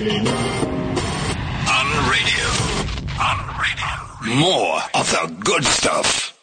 On 0.00 0.06
radio. 0.06 0.16
On 3.20 3.38
radio. 3.60 4.40
More 4.40 4.80
of 4.94 5.10
the 5.10 5.36
good 5.44 5.62
stuff. 5.62 6.38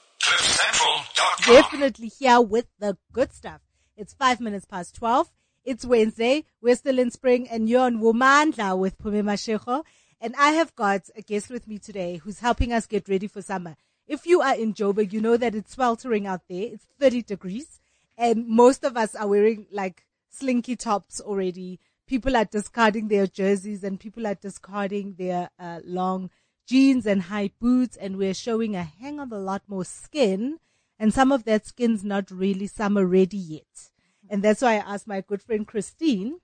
Definitely 1.44 2.09
here 2.09 2.39
with 2.39 2.67
the 2.78 2.99
good 3.12 3.33
stuff. 3.33 3.62
It's 3.96 4.13
five 4.13 4.39
minutes 4.39 4.65
past 4.65 4.93
12. 4.97 5.31
It's 5.65 5.83
Wednesday. 5.83 6.43
We're 6.62 6.75
still 6.75 6.99
in 6.99 7.09
spring 7.09 7.47
and 7.49 7.67
you're 7.67 7.81
on 7.81 7.97
Womandla 7.97 8.78
with 8.78 9.00
Pumi 9.00 9.23
Mashego. 9.23 9.84
And 10.21 10.36
I 10.38 10.52
have 10.52 10.76
got 10.76 11.10
a 11.16 11.24
guest 11.24 11.50
with 11.50 11.68
me 11.68 11.80
today 11.80 12.18
who's 12.18 12.42
helping 12.42 12.71
us 12.71 12.86
get 12.86 13.10
ready 13.10 13.26
for 13.26 13.42
summer. 13.42 13.76
If 14.05 14.28
you 14.28 14.42
are 14.42 14.54
in 14.54 14.76
Joburg, 14.76 15.12
you 15.12 15.20
know 15.20 15.36
that 15.36 15.55
it's 15.55 15.74
sweltering 15.74 16.28
out 16.28 16.42
there. 16.48 16.74
It's 16.74 16.86
30 17.00 17.24
degrees 17.24 17.80
and 18.20 18.48
most 18.48 18.84
of 18.84 18.96
us 18.96 19.16
are 19.16 19.28
wearing 19.28 19.66
like 19.71 20.05
slinky 20.30 20.76
tops 20.76 21.20
already. 21.20 21.80
People 22.08 22.38
are 22.38 22.46
discarding 22.46 23.10
their 23.10 23.28
jerseys 23.28 23.84
and 23.84 24.00
people 24.00 24.26
are 24.26 24.36
discarding 24.36 25.15
their 25.18 25.50
uh, 25.60 25.82
long 25.84 26.29
jeans 26.65 27.06
and 27.06 27.24
high 27.24 27.52
boots 27.60 27.98
and 27.98 28.18
we're 28.18 28.34
showing 28.34 28.75
a 28.75 28.84
hang 28.84 29.20
of 29.20 29.32
a 29.32 29.38
lot 29.38 29.61
more 29.68 29.86
skin 29.86 30.60
and 30.98 31.14
some 31.14 31.32
of 31.32 31.43
that 31.43 31.65
skin's 31.65 32.03
not 32.03 32.31
really 32.31 32.67
summer 32.67 33.06
ready 33.06 33.38
yet. 33.38 33.89
And 34.30 34.42
that's 34.42 34.62
why 34.62 34.73
I 34.73 34.94
asked 34.94 35.08
my 35.08 35.22
good 35.22 35.42
friend 35.42 35.67
Christine 35.67 36.39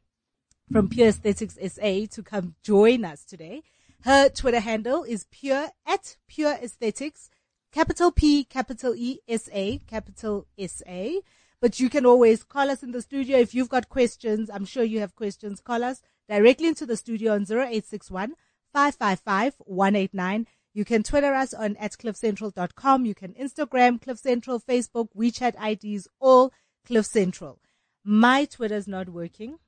from 0.72 0.90
Pure 0.90 1.10
Aesthetics 1.10 1.58
SA 1.74 2.06
to 2.12 2.24
come 2.24 2.56
join 2.64 3.04
us 3.04 3.24
today. 3.24 3.64
Her 4.04 4.30
Twitter 4.30 4.60
handle 4.60 5.04
is 5.04 5.28
pure 5.32 5.70
at 5.86 6.18
pure 6.28 6.54
aesthetics, 6.62 7.30
capital 7.72 8.12
P, 8.12 8.44
capital 8.44 8.94
E, 8.96 9.20
S 9.28 9.50
A, 9.54 9.80
capital 9.80 10.46
S 10.58 10.84
A. 10.88 11.22
But 11.64 11.80
you 11.80 11.90
can 11.90 12.06
always 12.06 12.44
call 12.44 12.70
us 12.70 12.84
in 12.84 12.92
the 12.92 13.02
studio 13.02 13.38
if 13.38 13.56
you've 13.56 13.70
got 13.70 13.88
questions. 13.88 14.50
I'm 14.50 14.66
sure 14.66 14.84
you 14.84 15.00
have 15.00 15.16
questions. 15.16 15.62
Call 15.62 15.82
us 15.82 16.02
directly 16.28 16.68
into 16.68 16.86
the 16.86 16.98
studio 16.98 17.36
on 17.36 17.44
0861 17.50 18.34
555 18.74 19.56
189. 19.60 20.48
You 20.74 20.84
can 20.84 21.04
Twitter 21.04 21.34
us 21.34 21.54
on 21.54 21.78
at 21.78 21.94
cliffcentral.com. 21.94 23.06
You 23.06 23.16
can 23.16 23.34
Instagram 23.36 24.02
Cliff 24.02 24.20
Central, 24.20 24.60
Facebook, 24.60 25.08
WeChat 25.16 25.56
IDs, 25.56 26.10
all 26.20 26.52
Cliff 26.86 27.06
Central. 27.06 27.60
My 28.04 28.44
Twitter's 28.44 28.90
not 28.90 29.08
working. 29.08 29.60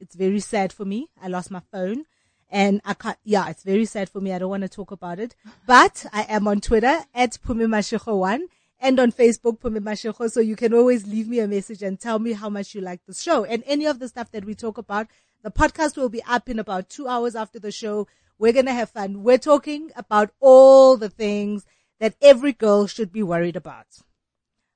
It's 0.00 0.16
very 0.16 0.40
sad 0.40 0.72
for 0.72 0.84
me. 0.84 1.10
I 1.22 1.28
lost 1.28 1.52
my 1.52 1.62
phone 1.70 2.06
and 2.50 2.80
I 2.84 2.94
can't, 2.94 3.18
yeah, 3.22 3.48
it's 3.50 3.62
very 3.62 3.84
sad 3.84 4.08
for 4.08 4.20
me. 4.20 4.32
I 4.32 4.40
don't 4.40 4.50
want 4.50 4.64
to 4.64 4.68
talk 4.68 4.90
about 4.90 5.20
it, 5.20 5.36
but 5.64 6.06
I 6.12 6.22
am 6.28 6.48
on 6.48 6.60
Twitter 6.60 7.04
at 7.14 7.38
Pumimashiko1 7.46 8.40
and 8.80 9.00
on 9.00 9.12
Facebook, 9.12 9.60
Pumimashiko. 9.60 10.30
So 10.30 10.40
you 10.40 10.56
can 10.56 10.74
always 10.74 11.06
leave 11.06 11.28
me 11.28 11.40
a 11.40 11.48
message 11.48 11.82
and 11.82 11.98
tell 11.98 12.18
me 12.18 12.32
how 12.32 12.48
much 12.48 12.74
you 12.74 12.80
like 12.80 13.00
the 13.06 13.14
show 13.14 13.44
and 13.44 13.62
any 13.66 13.86
of 13.86 13.98
the 13.98 14.08
stuff 14.08 14.30
that 14.32 14.44
we 14.44 14.54
talk 14.54 14.78
about. 14.78 15.08
The 15.42 15.50
podcast 15.50 15.96
will 15.96 16.08
be 16.08 16.22
up 16.24 16.48
in 16.48 16.58
about 16.58 16.88
two 16.88 17.08
hours 17.08 17.36
after 17.36 17.58
the 17.58 17.70
show. 17.70 18.08
We're 18.38 18.52
going 18.52 18.66
to 18.66 18.72
have 18.72 18.90
fun. 18.90 19.22
We're 19.22 19.38
talking 19.38 19.90
about 19.96 20.30
all 20.40 20.96
the 20.96 21.08
things 21.08 21.64
that 22.00 22.16
every 22.20 22.52
girl 22.52 22.86
should 22.86 23.12
be 23.12 23.22
worried 23.22 23.56
about. 23.56 23.86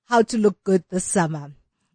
How 0.07 0.23
to 0.23 0.39
look 0.39 0.63
good 0.65 0.85
this 0.91 1.05
summer. 1.05 1.53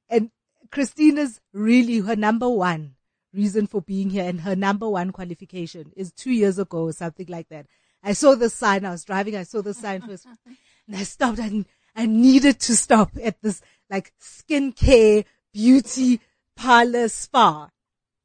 And 0.09 0.31
Christina's 0.71 1.41
really 1.53 1.99
her 1.99 2.15
number 2.15 2.49
one 2.49 2.95
reason 3.33 3.67
for 3.67 3.81
being 3.81 4.09
here 4.09 4.23
and 4.23 4.41
her 4.41 4.55
number 4.55 4.87
one 4.87 5.11
qualification 5.11 5.91
is 5.95 6.11
two 6.11 6.31
years 6.31 6.57
ago 6.57 6.83
or 6.83 6.93
something 6.93 7.27
like 7.27 7.49
that. 7.49 7.65
I 8.03 8.13
saw 8.13 8.35
the 8.35 8.49
sign. 8.49 8.85
I 8.85 8.91
was 8.91 9.03
driving. 9.03 9.35
I 9.35 9.43
saw 9.43 9.61
the 9.61 9.73
sign 9.73 10.01
first 10.01 10.25
and 10.87 10.95
I 10.95 11.03
stopped 11.03 11.39
and 11.39 11.65
I 11.95 12.05
needed 12.05 12.59
to 12.61 12.75
stop 12.75 13.11
at 13.23 13.41
this 13.41 13.61
like 13.89 14.13
skincare 14.21 15.25
beauty 15.53 16.19
parlor 16.55 17.07
spa 17.07 17.69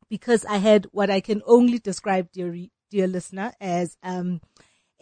because 0.08 0.44
I 0.44 0.56
had 0.56 0.86
what 0.90 1.10
I 1.10 1.20
can 1.20 1.42
only 1.46 1.78
describe, 1.78 2.32
dear, 2.32 2.54
dear 2.90 3.06
listener, 3.06 3.52
as, 3.60 3.96
um, 4.02 4.40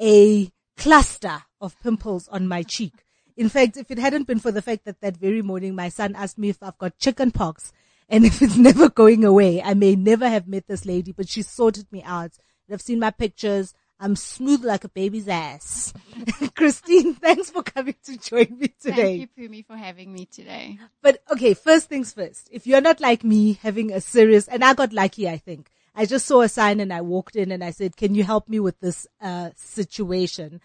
a 0.01 0.51
cluster 0.77 1.43
of 1.61 1.81
pimples 1.83 2.29
on 2.29 2.47
my 2.47 2.63
cheek. 2.63 2.93
In 3.37 3.49
fact, 3.49 3.77
if 3.77 3.91
it 3.91 3.99
hadn't 3.99 4.27
been 4.27 4.39
for 4.39 4.53
the 4.53 4.63
fact 4.63 4.85
that 4.85 5.01
that 5.01 5.17
very 5.17 5.43
morning 5.43 5.75
my 5.75 5.89
son 5.89 6.15
asked 6.15 6.39
me 6.39 6.51
if 6.51 6.63
I've 6.63 6.79
got 6.79 6.99
chicken 6.99 7.31
pox 7.31 7.73
and 8.09 8.25
if 8.25 8.43
it's 8.43 8.57
never 8.57 8.89
going 8.89 9.25
away, 9.25 9.63
I 9.63 9.75
may 9.75 9.97
never 9.97 10.29
have 10.29 10.47
met 10.47 10.67
this 10.67 10.85
lady, 10.85 11.13
but 11.13 11.29
she 11.29 11.43
sorted 11.43 11.91
me 11.91 12.03
out. 12.03 12.33
I've 12.71 12.83
seen 12.83 12.99
my 12.99 13.11
pictures. 13.11 13.75
I'm 14.01 14.15
smooth 14.15 14.65
like 14.65 14.85
a 14.85 14.89
baby's 14.89 15.27
ass. 15.27 15.93
Christine, 16.55 17.15
thanks 17.15 17.51
for 17.51 17.63
coming 17.63 17.97
to 18.05 18.17
join 18.17 18.57
me 18.59 18.69
today. 18.81 19.19
Thank 19.19 19.31
you, 19.37 19.49
Pumi, 19.49 19.67
for 19.67 19.77
having 19.77 20.13
me 20.13 20.27
today. 20.27 20.79
But 21.03 21.23
okay, 21.33 21.55
first 21.55 21.89
things 21.89 22.13
first. 22.13 22.49
If 22.53 22.67
you're 22.67 22.81
not 22.81 23.01
like 23.01 23.25
me 23.25 23.55
having 23.55 23.93
a 23.93 24.01
serious, 24.01 24.47
and 24.47 24.65
I 24.65 24.75
got 24.75 24.93
lucky, 24.93 25.29
I 25.29 25.37
think. 25.37 25.71
I 25.97 26.07
just 26.07 26.27
saw 26.27 26.43
a 26.43 26.49
sign 26.49 26.79
and 26.79 26.93
I 26.93 27.01
walked 27.01 27.35
in 27.35 27.51
and 27.51 27.65
I 27.65 27.73
said, 27.73 27.97
can 27.97 28.15
you 28.15 28.23
help 28.23 28.49
me 28.49 28.61
with 28.61 28.79
this, 28.79 29.07
uh, 29.21 29.51
situation? 29.57 30.61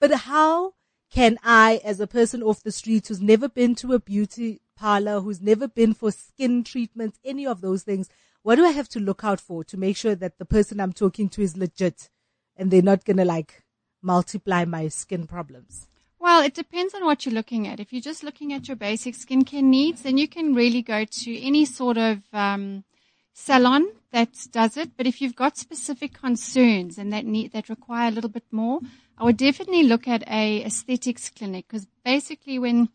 But 0.00 0.12
how 0.12 0.72
can 1.10 1.38
I, 1.44 1.82
as 1.84 2.00
a 2.00 2.06
person 2.06 2.42
off 2.42 2.62
the 2.62 2.72
street 2.72 3.08
who's 3.08 3.20
never 3.20 3.50
been 3.50 3.74
to 3.76 3.92
a 3.92 4.00
beauty 4.00 4.62
parlor, 4.76 5.20
who's 5.20 5.42
never 5.42 5.68
been 5.68 5.92
for 5.92 6.10
skin 6.10 6.64
treatments, 6.64 7.18
any 7.22 7.46
of 7.46 7.60
those 7.60 7.82
things, 7.82 8.08
what 8.42 8.56
do 8.56 8.64
I 8.64 8.70
have 8.70 8.88
to 8.90 9.00
look 9.00 9.24
out 9.24 9.40
for 9.40 9.62
to 9.64 9.76
make 9.76 9.96
sure 9.96 10.14
that 10.14 10.38
the 10.38 10.46
person 10.46 10.80
I'm 10.80 10.94
talking 10.94 11.28
to 11.30 11.42
is 11.42 11.56
legit 11.56 12.08
and 12.58 12.70
they're 12.70 12.82
not 12.82 13.04
gonna 13.04 13.24
like 13.24 13.62
multiply 14.02 14.64
my 14.64 14.88
skin 14.88 15.26
problems? 15.26 15.86
Well, 16.18 16.42
it 16.42 16.54
depends 16.54 16.94
on 16.94 17.04
what 17.04 17.24
you're 17.24 17.34
looking 17.34 17.68
at. 17.68 17.78
If 17.78 17.92
you're 17.92 18.02
just 18.02 18.24
looking 18.24 18.52
at 18.52 18.66
your 18.66 18.76
basic 18.76 19.14
skincare 19.14 19.62
needs, 19.62 20.02
then 20.02 20.18
you 20.18 20.28
can 20.28 20.54
really 20.54 20.82
go 20.82 21.04
to 21.04 21.40
any 21.40 21.64
sort 21.64 21.96
of 21.96 22.18
um, 22.32 22.84
salon 23.32 23.88
that 24.10 24.30
does 24.50 24.76
it. 24.76 24.96
But 24.96 25.06
if 25.06 25.20
you've 25.22 25.36
got 25.36 25.56
specific 25.56 26.12
concerns 26.12 26.98
and 26.98 27.12
that 27.12 27.24
need 27.24 27.52
that 27.52 27.68
require 27.68 28.08
a 28.08 28.10
little 28.10 28.30
bit 28.30 28.44
more, 28.50 28.80
I 29.16 29.24
would 29.24 29.36
definitely 29.36 29.84
look 29.84 30.08
at 30.08 30.28
a 30.28 30.64
aesthetics 30.64 31.30
clinic 31.30 31.66
because 31.68 31.86
basically 32.04 32.58
when 32.58 32.88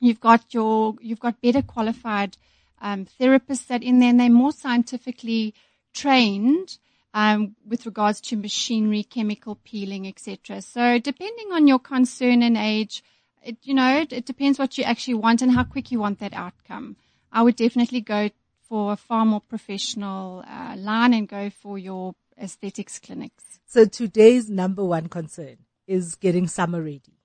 you've 0.00 0.20
got 0.20 0.54
your 0.54 0.94
you've 1.00 1.20
got 1.20 1.40
better 1.40 1.62
qualified 1.62 2.36
um, 2.80 3.06
therapists 3.20 3.66
that 3.66 3.82
in 3.82 3.98
there 3.98 4.10
and 4.10 4.20
they're 4.20 4.30
more 4.30 4.52
scientifically 4.52 5.54
trained 5.92 6.78
um, 7.14 7.56
with 7.66 7.86
regards 7.86 8.20
to 8.20 8.36
machinery, 8.36 9.02
chemical 9.02 9.56
peeling, 9.64 10.06
etc. 10.06 10.62
So 10.62 10.98
depending 10.98 11.52
on 11.52 11.66
your 11.66 11.78
concern 11.78 12.42
and 12.42 12.56
age, 12.56 13.02
it, 13.42 13.56
you 13.62 13.74
know, 13.74 14.00
it, 14.00 14.12
it 14.12 14.26
depends 14.26 14.58
what 14.58 14.76
you 14.76 14.84
actually 14.84 15.14
want 15.14 15.42
and 15.42 15.52
how 15.52 15.64
quick 15.64 15.90
you 15.90 15.98
want 15.98 16.18
that 16.20 16.34
outcome. 16.34 16.96
I 17.32 17.42
would 17.42 17.56
definitely 17.56 18.00
go 18.00 18.30
for 18.68 18.92
a 18.92 18.96
far 18.96 19.24
more 19.24 19.40
professional 19.40 20.44
uh, 20.46 20.74
line 20.76 21.14
and 21.14 21.28
go 21.28 21.50
for 21.50 21.78
your 21.78 22.14
aesthetics 22.40 22.98
clinics. 22.98 23.60
So 23.66 23.84
today's 23.84 24.48
number 24.48 24.84
one 24.84 25.08
concern 25.08 25.58
is 25.86 26.14
getting 26.14 26.46
summer 26.46 26.82
ready. 26.82 27.18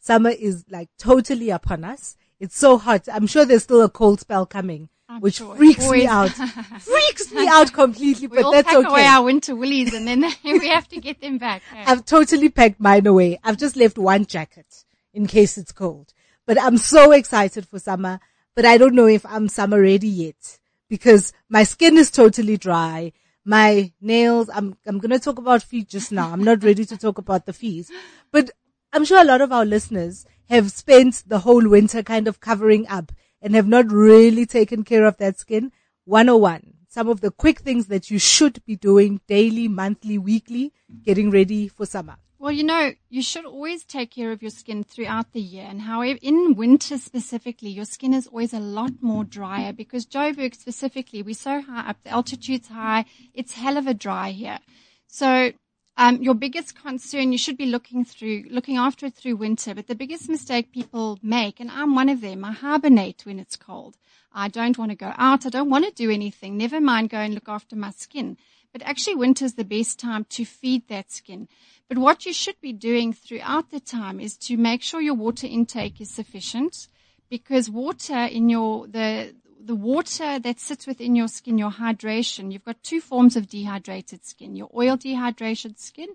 Summer 0.00 0.30
is 0.30 0.64
like 0.70 0.88
totally 0.98 1.50
upon 1.50 1.84
us. 1.84 2.16
It's 2.40 2.56
so 2.56 2.78
hot. 2.78 3.08
I'm 3.12 3.26
sure 3.26 3.44
there's 3.44 3.64
still 3.64 3.82
a 3.82 3.88
cold 3.88 4.20
spell 4.20 4.46
coming, 4.46 4.88
I'm 5.08 5.22
which 5.22 5.36
sure. 5.36 5.56
freaks 5.56 5.88
me 5.88 6.06
out. 6.06 6.28
freaks 6.80 7.32
me 7.32 7.48
out 7.48 7.72
completely, 7.72 8.26
We 8.26 8.36
but 8.36 8.44
all 8.44 8.52
that's 8.52 8.68
pack 8.68 8.76
away 8.76 9.00
okay. 9.00 9.06
our 9.06 9.24
winter 9.24 9.56
woolies 9.56 9.94
and 9.94 10.06
then 10.06 10.20
we 10.44 10.68
have 10.68 10.86
to 10.88 11.00
get 11.00 11.20
them 11.20 11.38
back. 11.38 11.62
hey. 11.72 11.84
I've 11.86 12.04
totally 12.04 12.50
packed 12.50 12.78
mine 12.78 13.06
away. 13.06 13.40
I've 13.42 13.56
just 13.56 13.76
left 13.76 13.96
one 13.96 14.26
jacket 14.26 14.84
in 15.14 15.26
case 15.26 15.56
it's 15.56 15.72
cold. 15.72 16.12
But 16.46 16.60
I'm 16.60 16.76
so 16.76 17.12
excited 17.12 17.66
for 17.66 17.78
summer, 17.78 18.20
but 18.54 18.64
I 18.66 18.76
don't 18.76 18.94
know 18.94 19.06
if 19.06 19.24
I'm 19.24 19.48
summer 19.48 19.80
ready 19.80 20.08
yet 20.08 20.58
because 20.88 21.32
my 21.48 21.64
skin 21.64 21.96
is 21.96 22.10
totally 22.10 22.56
dry. 22.56 23.12
My 23.44 23.92
nails, 24.00 24.50
I'm, 24.52 24.76
I'm 24.86 24.98
going 24.98 25.10
to 25.10 25.18
talk 25.18 25.38
about 25.38 25.62
feet 25.62 25.88
just 25.88 26.12
now. 26.12 26.30
I'm 26.32 26.44
not 26.44 26.62
ready 26.62 26.84
to 26.84 26.98
talk 26.98 27.16
about 27.16 27.46
the 27.46 27.54
feet, 27.54 27.86
but 28.30 28.50
I'm 28.92 29.04
sure 29.06 29.20
a 29.20 29.24
lot 29.24 29.40
of 29.40 29.52
our 29.52 29.64
listeners 29.64 30.26
have 30.50 30.70
spent 30.70 31.24
the 31.26 31.40
whole 31.40 31.66
winter 31.66 32.02
kind 32.02 32.28
of 32.28 32.40
covering 32.40 32.86
up 32.88 33.12
and 33.40 33.54
have 33.54 33.66
not 33.66 33.90
really 33.90 34.46
taken 34.46 34.84
care 34.84 35.06
of 35.06 35.16
that 35.18 35.38
skin. 35.38 35.72
101. 36.04 36.74
Some 36.88 37.08
of 37.08 37.20
the 37.20 37.30
quick 37.30 37.60
things 37.60 37.86
that 37.86 38.10
you 38.10 38.18
should 38.18 38.64
be 38.64 38.74
doing 38.74 39.20
daily, 39.26 39.68
monthly, 39.68 40.18
weekly, 40.18 40.72
getting 41.04 41.30
ready 41.30 41.68
for 41.68 41.84
summer. 41.84 42.16
Well, 42.40 42.52
you 42.52 42.62
know, 42.62 42.92
you 43.10 43.20
should 43.20 43.44
always 43.44 43.84
take 43.84 44.12
care 44.12 44.30
of 44.30 44.42
your 44.42 44.52
skin 44.52 44.84
throughout 44.84 45.32
the 45.32 45.40
year. 45.40 45.66
And 45.68 45.82
however, 45.82 46.20
in 46.22 46.54
winter 46.54 46.96
specifically, 46.96 47.68
your 47.70 47.84
skin 47.84 48.14
is 48.14 48.28
always 48.28 48.52
a 48.52 48.60
lot 48.60 48.92
more 49.00 49.24
drier 49.24 49.72
because 49.72 50.06
Joburg 50.06 50.54
specifically, 50.54 51.20
we're 51.20 51.34
so 51.34 51.60
high 51.60 51.90
up, 51.90 51.96
the 52.04 52.10
altitude's 52.10 52.68
high. 52.68 53.06
It's 53.34 53.54
hell 53.54 53.76
of 53.76 53.88
a 53.88 53.94
dry 53.94 54.30
here. 54.30 54.60
So, 55.08 55.52
um, 55.98 56.22
your 56.22 56.34
biggest 56.34 56.80
concern, 56.80 57.32
you 57.32 57.38
should 57.38 57.56
be 57.56 57.66
looking 57.66 58.04
through, 58.04 58.44
looking 58.50 58.76
after 58.76 59.06
it 59.06 59.14
through 59.14 59.34
winter. 59.34 59.74
But 59.74 59.88
the 59.88 59.96
biggest 59.96 60.28
mistake 60.28 60.70
people 60.70 61.18
make, 61.24 61.58
and 61.58 61.68
I'm 61.70 61.96
one 61.96 62.08
of 62.08 62.20
them, 62.20 62.44
I 62.44 62.52
hibernate 62.52 63.26
when 63.26 63.40
it's 63.40 63.56
cold. 63.56 63.96
I 64.32 64.46
don't 64.46 64.78
want 64.78 64.92
to 64.92 64.96
go 64.96 65.12
out. 65.16 65.44
I 65.44 65.48
don't 65.48 65.70
want 65.70 65.86
to 65.86 65.90
do 65.90 66.08
anything. 66.08 66.56
Never 66.56 66.80
mind 66.80 67.10
go 67.10 67.18
and 67.18 67.34
look 67.34 67.48
after 67.48 67.74
my 67.74 67.90
skin. 67.90 68.36
But 68.72 68.82
actually 68.82 69.16
winter 69.16 69.44
is 69.44 69.54
the 69.54 69.64
best 69.64 69.98
time 69.98 70.24
to 70.30 70.44
feed 70.44 70.86
that 70.86 71.10
skin. 71.10 71.48
But 71.88 71.98
what 71.98 72.24
you 72.24 72.32
should 72.32 72.60
be 72.60 72.72
doing 72.72 73.12
throughout 73.12 73.72
the 73.72 73.80
time 73.80 74.20
is 74.20 74.36
to 74.36 74.56
make 74.56 74.82
sure 74.82 75.00
your 75.00 75.14
water 75.14 75.48
intake 75.48 76.00
is 76.00 76.10
sufficient 76.10 76.86
because 77.28 77.68
water 77.68 78.24
in 78.24 78.48
your, 78.48 78.86
the, 78.86 79.34
the 79.60 79.74
water 79.74 80.38
that 80.38 80.60
sits 80.60 80.86
within 80.86 81.14
your 81.14 81.28
skin, 81.28 81.58
your 81.58 81.70
hydration, 81.70 82.52
you've 82.52 82.64
got 82.64 82.82
two 82.82 83.00
forms 83.00 83.36
of 83.36 83.48
dehydrated 83.48 84.24
skin, 84.24 84.56
your 84.56 84.70
oil 84.74 84.96
dehydrated 84.96 85.78
skin 85.78 86.08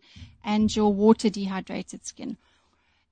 and 0.44 0.74
your 0.76 0.94
water 0.94 1.30
dehydrated 1.30 2.06
skin. 2.06 2.38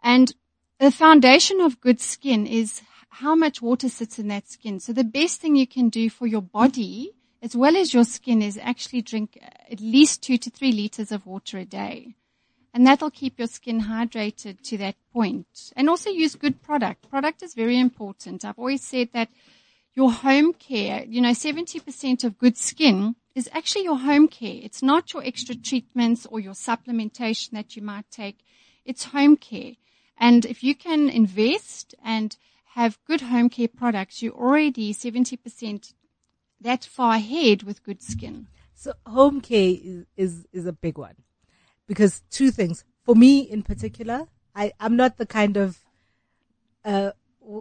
And 0.04 0.34
the 0.80 0.92
foundation 0.92 1.62
of 1.62 1.82
good 1.82 2.00
skin 2.00 2.48
is 2.48 2.82
how 3.10 3.36
much 3.36 3.62
water 3.62 3.90
sits 3.90 4.18
in 4.20 4.30
that 4.30 4.50
skin. 4.50 4.80
So 4.80 4.94
the 4.94 5.04
best 5.04 5.42
thing 5.42 5.56
you 5.56 5.68
can 5.68 5.90
do 5.90 6.10
for 6.10 6.26
your 6.26 6.42
body 6.42 7.12
as 7.42 7.56
well 7.56 7.76
as 7.76 7.94
your 7.94 8.04
skin 8.04 8.42
is 8.42 8.58
actually 8.62 9.02
drink 9.02 9.38
at 9.70 9.80
least 9.80 10.22
two 10.22 10.38
to 10.38 10.50
three 10.50 10.72
liters 10.72 11.12
of 11.12 11.26
water 11.26 11.58
a 11.58 11.66
day. 11.66 12.16
And 12.74 12.88
that'll 12.88 13.12
keep 13.12 13.38
your 13.38 13.48
skin 13.48 13.82
hydrated 13.82 14.62
to 14.62 14.78
that 14.78 14.96
point. 15.12 15.74
And 15.76 15.90
also 15.90 16.10
use 16.10 16.36
good 16.36 16.62
product. 16.62 17.10
Product 17.10 17.44
is 17.44 17.54
very 17.54 17.78
important. 17.78 18.46
I've 18.46 18.60
always 18.60 18.84
said 18.84 19.10
that 19.14 19.30
your 19.94 20.12
home 20.12 20.54
care, 20.54 21.04
you 21.06 21.22
know, 21.22 21.32
70% 21.32 22.24
of 22.24 22.38
good 22.38 22.58
skin 22.58 23.16
is 23.36 23.50
actually 23.54 23.84
your 23.84 23.98
home 23.98 24.28
care. 24.28 24.60
It's 24.62 24.82
not 24.82 25.14
your 25.14 25.24
extra 25.24 25.56
treatments 25.56 26.26
or 26.26 26.40
your 26.40 26.54
supplementation 26.54 27.52
that 27.52 27.76
you 27.76 27.82
might 27.82 28.10
take. 28.10 28.40
It's 28.86 29.06
home 29.06 29.38
care. 29.38 29.74
And 30.18 30.46
if 30.46 30.64
you 30.64 30.76
can 30.76 31.10
invest 31.10 31.96
and 32.04 32.36
have 32.76 33.00
good 33.06 33.22
home 33.22 33.50
care 33.50 33.68
products, 33.68 34.22
you're 34.22 34.34
already 34.34 34.94
70% 34.94 35.94
that 36.62 36.86
far 36.86 37.16
ahead 37.16 37.64
with 37.64 37.84
good 37.84 38.02
skin. 38.02 38.48
So 38.76 38.94
home 39.06 39.42
care 39.42 39.76
is, 39.84 40.06
is, 40.16 40.48
is 40.54 40.66
a 40.66 40.74
big 40.74 40.98
one 40.98 41.16
because 41.88 42.24
two 42.30 42.52
things 42.52 42.86
for 43.04 43.16
me 43.16 43.40
in 43.40 43.64
particular, 43.64 44.28
I, 44.56 44.72
I'm 44.80 44.96
not 44.96 45.18
the 45.18 45.26
kind 45.26 45.58
of, 45.58 45.80
uh, 46.86 47.12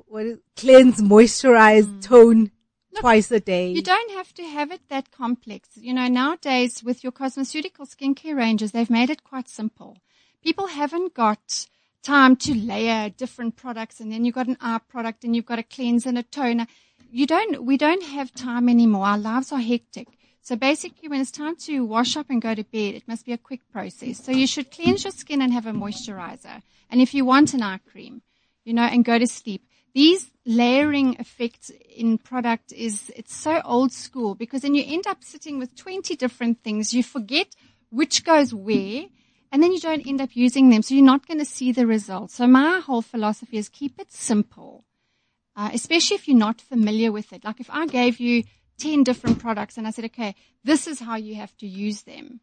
what 0.09 0.27
is 0.27 0.39
cleanse, 0.57 1.01
moisturize, 1.01 1.85
mm. 1.85 2.03
tone 2.03 2.51
Look, 2.93 3.01
twice 3.01 3.31
a 3.31 3.41
day. 3.41 3.71
You 3.71 3.83
don't 3.83 4.13
have 4.13 4.33
to 4.35 4.45
have 4.45 4.71
it 4.71 4.89
that 4.89 5.11
complex. 5.11 5.71
You 5.75 5.95
know, 5.95 6.09
nowadays 6.09 6.83
with 6.83 7.03
your 7.05 7.13
cosmeceutical 7.13 7.87
skincare 7.89 8.37
ranges, 8.37 8.73
they've 8.73 8.91
made 8.91 9.11
it 9.11 9.25
quite 9.25 9.49
simple. 9.49 9.99
People 10.43 10.69
haven't 10.69 11.15
got 11.15 11.67
time 12.03 12.35
to 12.35 12.55
layer 12.55 13.11
different 13.11 13.57
products 13.57 14.01
and 14.01 14.11
then 14.11 14.25
you've 14.25 14.35
got 14.35 14.47
an 14.47 14.57
eye 14.61 14.81
product 14.89 15.23
and 15.23 15.37
you've 15.37 15.45
got 15.45 15.59
a 15.59 15.63
cleanse 15.63 16.07
and 16.07 16.17
a 16.17 16.23
toner 16.23 16.67
you 17.11 17.27
don't, 17.27 17.65
we 17.65 17.77
don't 17.77 18.03
have 18.05 18.33
time 18.33 18.69
anymore. 18.69 19.07
Our 19.07 19.19
lives 19.19 19.53
are 19.53 19.59
hectic. 19.59 20.09
So 20.43 20.57
basically 20.57 21.09
when 21.09 21.21
it's 21.21 21.31
time 21.31 21.57
to 21.57 21.85
wash 21.85 22.17
up 22.17 22.31
and 22.31 22.41
go 22.41 22.55
to 22.55 22.65
bed, 22.65 22.95
it 22.95 23.09
must 23.09 23.27
be 23.27 23.33
a 23.33 23.39
quick 23.39 23.61
process. 23.71 24.25
So 24.25 24.33
you 24.33 24.47
should 24.47 24.71
cleanse 24.71 25.05
your 25.05 25.13
skin 25.13 25.43
and 25.43 25.53
have 25.53 25.67
a 25.67 25.73
moisturizer. 25.73 26.63
And 26.89 27.01
if 27.01 27.13
you 27.15 27.25
want 27.25 27.55
an 27.55 27.63
eye 27.63 27.81
cream, 27.91 28.23
you 28.65 28.73
know, 28.73 28.83
and 28.83 29.05
go 29.05 29.19
to 29.19 29.27
sleep. 29.27 29.67
These 29.95 30.31
layering 30.47 31.17
effects 31.19 31.71
in 31.97 32.19
product 32.19 32.73
is, 32.73 33.13
it's 33.17 33.35
so 33.35 33.61
old 33.65 33.93
school 33.93 34.35
because 34.35 34.63
then 34.63 34.75
you 34.75 34.85
end 34.87 35.07
up 35.07 35.25
sitting 35.25 35.59
with 35.59 35.75
20 35.77 36.17
different 36.17 36.63
things. 36.63 36.95
You 36.95 37.03
forget 37.03 37.49
which 37.91 38.25
goes 38.25 38.55
where 38.55 39.07
and 39.53 39.63
then 39.63 39.73
you 39.73 39.81
don't 39.81 40.07
end 40.07 40.21
up 40.21 40.37
using 40.37 40.71
them. 40.71 40.83
So 40.83 40.95
you're 40.95 41.05
not 41.05 41.27
going 41.27 41.39
to 41.39 41.45
see 41.45 41.73
the 41.73 41.87
results. 41.87 42.35
So 42.35 42.47
my 42.47 42.81
whole 42.81 43.03
philosophy 43.03 43.59
is 43.59 43.69
keep 43.69 43.99
it 43.99 44.13
simple 44.13 44.85
uh, 45.57 45.71
especially 45.73 46.15
if 46.15 46.29
you're 46.29 46.37
not 46.37 46.61
familiar 46.61 47.13
with 47.13 47.33
it. 47.33 47.45
Like 47.45 47.61
if 47.61 47.69
I 47.71 47.87
gave 47.87 48.21
you 48.21 48.45
10 48.79 49.05
different 49.05 49.39
products 49.41 49.77
and 49.77 49.87
I 49.87 49.91
said, 49.91 50.07
okay, 50.07 50.35
this 50.65 50.87
is 50.87 51.01
how 51.01 51.17
you 51.17 51.35
have 51.35 51.55
to 51.59 51.67
use 51.67 52.03
them. 52.03 52.41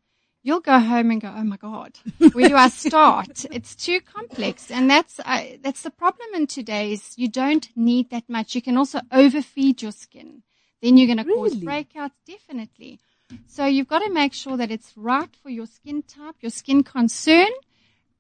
You'll 0.48 0.62
go 0.62 0.80
home 0.80 1.12
and 1.12 1.20
go, 1.20 1.28
oh 1.36 1.44
my 1.44 1.58
God, 1.58 2.00
where 2.32 2.48
do 2.48 2.56
I 2.56 2.70
start? 2.70 3.44
it's 3.52 3.76
too 3.76 4.00
complex. 4.00 4.72
And 4.72 4.90
that's, 4.90 5.20
uh, 5.20 5.44
that's 5.62 5.82
the 5.82 5.92
problem 5.92 6.30
in 6.36 6.48
today's, 6.48 7.14
you 7.18 7.28
don't 7.28 7.68
need 7.76 8.12
that 8.12 8.30
much. 8.30 8.56
You 8.56 8.62
can 8.62 8.78
also 8.78 9.02
overfeed 9.12 9.82
your 9.82 9.92
skin. 9.92 10.44
Then 10.82 10.96
you're 10.96 11.14
going 11.14 11.18
to 11.18 11.26
really? 11.26 11.50
cause 11.50 11.60
breakouts, 11.60 12.14
definitely. 12.26 13.02
So 13.46 13.66
you've 13.66 13.90
got 13.90 14.00
to 14.00 14.10
make 14.10 14.32
sure 14.32 14.56
that 14.56 14.72
it's 14.72 14.94
right 14.96 15.36
for 15.44 15.50
your 15.50 15.66
skin 15.66 16.02
type, 16.02 16.36
your 16.40 16.52
skin 16.52 16.82
concern, 16.82 17.50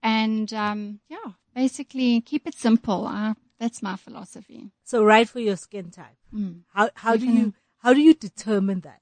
and 0.03 0.53
um, 0.53 0.99
yeah, 1.07 1.31
basically 1.55 2.19
keep 2.19 2.45
it 2.45 2.55
simple. 2.55 3.07
I 3.07 3.35
that's 3.57 3.81
my 3.81 3.95
philosophy. 3.95 4.71
So 4.83 5.05
right 5.05 5.29
for 5.29 5.39
your 5.39 5.55
skin 5.55 5.91
type. 5.91 6.17
Mm. 6.33 6.63
How 6.73 6.89
how 6.93 7.13
you 7.13 7.19
do 7.19 7.31
you 7.31 7.53
how 7.77 7.93
do 7.93 8.01
you 8.01 8.13
determine 8.13 8.81
that? 8.81 9.01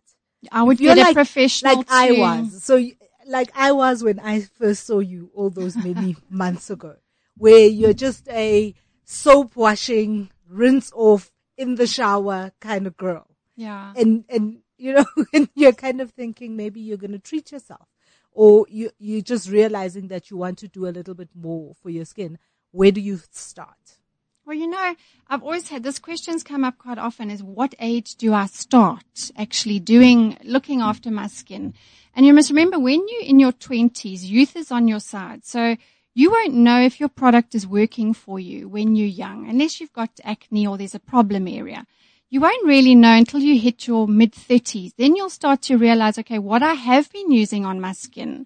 I 0.51 0.61
would 0.61 0.77
get 0.77 0.97
like, 0.97 1.11
a 1.11 1.13
professional 1.15 1.77
like 1.77 1.87
I 1.89 2.11
was. 2.11 2.63
So 2.63 2.77
like 3.25 3.51
I 3.55 3.71
was 3.71 4.03
when 4.03 4.19
I 4.19 4.41
first 4.41 4.85
saw 4.85 4.99
you 4.99 5.31
all 5.33 5.49
those 5.49 5.75
many 5.75 6.15
months 6.29 6.69
ago, 6.69 6.95
where 7.37 7.67
you're 7.67 7.93
just 7.93 8.27
a 8.29 8.73
soap 9.03 9.55
washing, 9.55 10.29
rinse 10.47 10.91
off 10.95 11.31
in 11.57 11.75
the 11.75 11.87
shower 11.87 12.51
kind 12.59 12.87
of 12.87 12.97
girl. 12.97 13.27
Yeah. 13.55 13.93
And 13.95 14.25
and 14.29 14.59
you 14.77 14.93
know, 14.93 15.05
and 15.33 15.49
you're 15.55 15.73
kind 15.73 16.01
of 16.01 16.11
thinking 16.11 16.55
maybe 16.55 16.81
you're 16.81 16.97
gonna 16.97 17.19
treat 17.19 17.51
yourself. 17.51 17.87
Or 18.31 18.65
you 18.69 18.91
you're 18.99 19.21
just 19.21 19.49
realizing 19.49 20.09
that 20.09 20.29
you 20.29 20.37
want 20.37 20.57
to 20.59 20.67
do 20.67 20.87
a 20.87 20.89
little 20.89 21.15
bit 21.15 21.29
more 21.33 21.73
for 21.81 21.89
your 21.89 22.05
skin. 22.05 22.37
Where 22.71 22.91
do 22.91 22.99
you 22.99 23.21
start? 23.31 23.97
Well, 24.45 24.55
you 24.55 24.67
know, 24.67 24.95
I've 25.27 25.41
always 25.41 25.69
had 25.69 25.81
this 25.81 25.97
questions 25.97 26.43
come 26.43 26.63
up 26.63 26.77
quite 26.77 26.99
often 26.99 27.31
is 27.31 27.41
what 27.41 27.73
age 27.79 28.15
do 28.15 28.31
I 28.31 28.45
start 28.45 29.31
actually 29.35 29.79
doing, 29.79 30.37
looking 30.43 30.81
after 30.81 31.09
my 31.09 31.25
skin? 31.25 31.73
And 32.15 32.27
you 32.27 32.33
must 32.33 32.51
remember 32.51 32.77
when 32.77 33.07
you're 33.07 33.23
in 33.23 33.39
your 33.39 33.53
twenties, 33.53 34.29
youth 34.29 34.55
is 34.55 34.71
on 34.71 34.87
your 34.87 34.99
side. 34.99 35.45
So 35.45 35.77
you 36.13 36.29
won't 36.29 36.53
know 36.53 36.79
if 36.79 36.99
your 36.99 37.09
product 37.09 37.55
is 37.55 37.65
working 37.65 38.13
for 38.13 38.39
you 38.39 38.69
when 38.69 38.95
you're 38.95 39.07
young, 39.07 39.49
unless 39.49 39.81
you've 39.81 39.93
got 39.93 40.11
acne 40.23 40.67
or 40.67 40.77
there's 40.77 40.93
a 40.93 40.99
problem 40.99 41.47
area. 41.47 41.87
You 42.29 42.41
won't 42.41 42.67
really 42.67 42.93
know 42.93 43.15
until 43.15 43.39
you 43.39 43.59
hit 43.59 43.87
your 43.87 44.07
mid 44.07 44.31
thirties. 44.31 44.93
Then 44.95 45.15
you'll 45.15 45.31
start 45.31 45.63
to 45.63 45.77
realize, 45.77 46.19
okay, 46.19 46.37
what 46.37 46.61
I 46.61 46.75
have 46.75 47.11
been 47.11 47.31
using 47.31 47.65
on 47.65 47.81
my 47.81 47.93
skin 47.93 48.45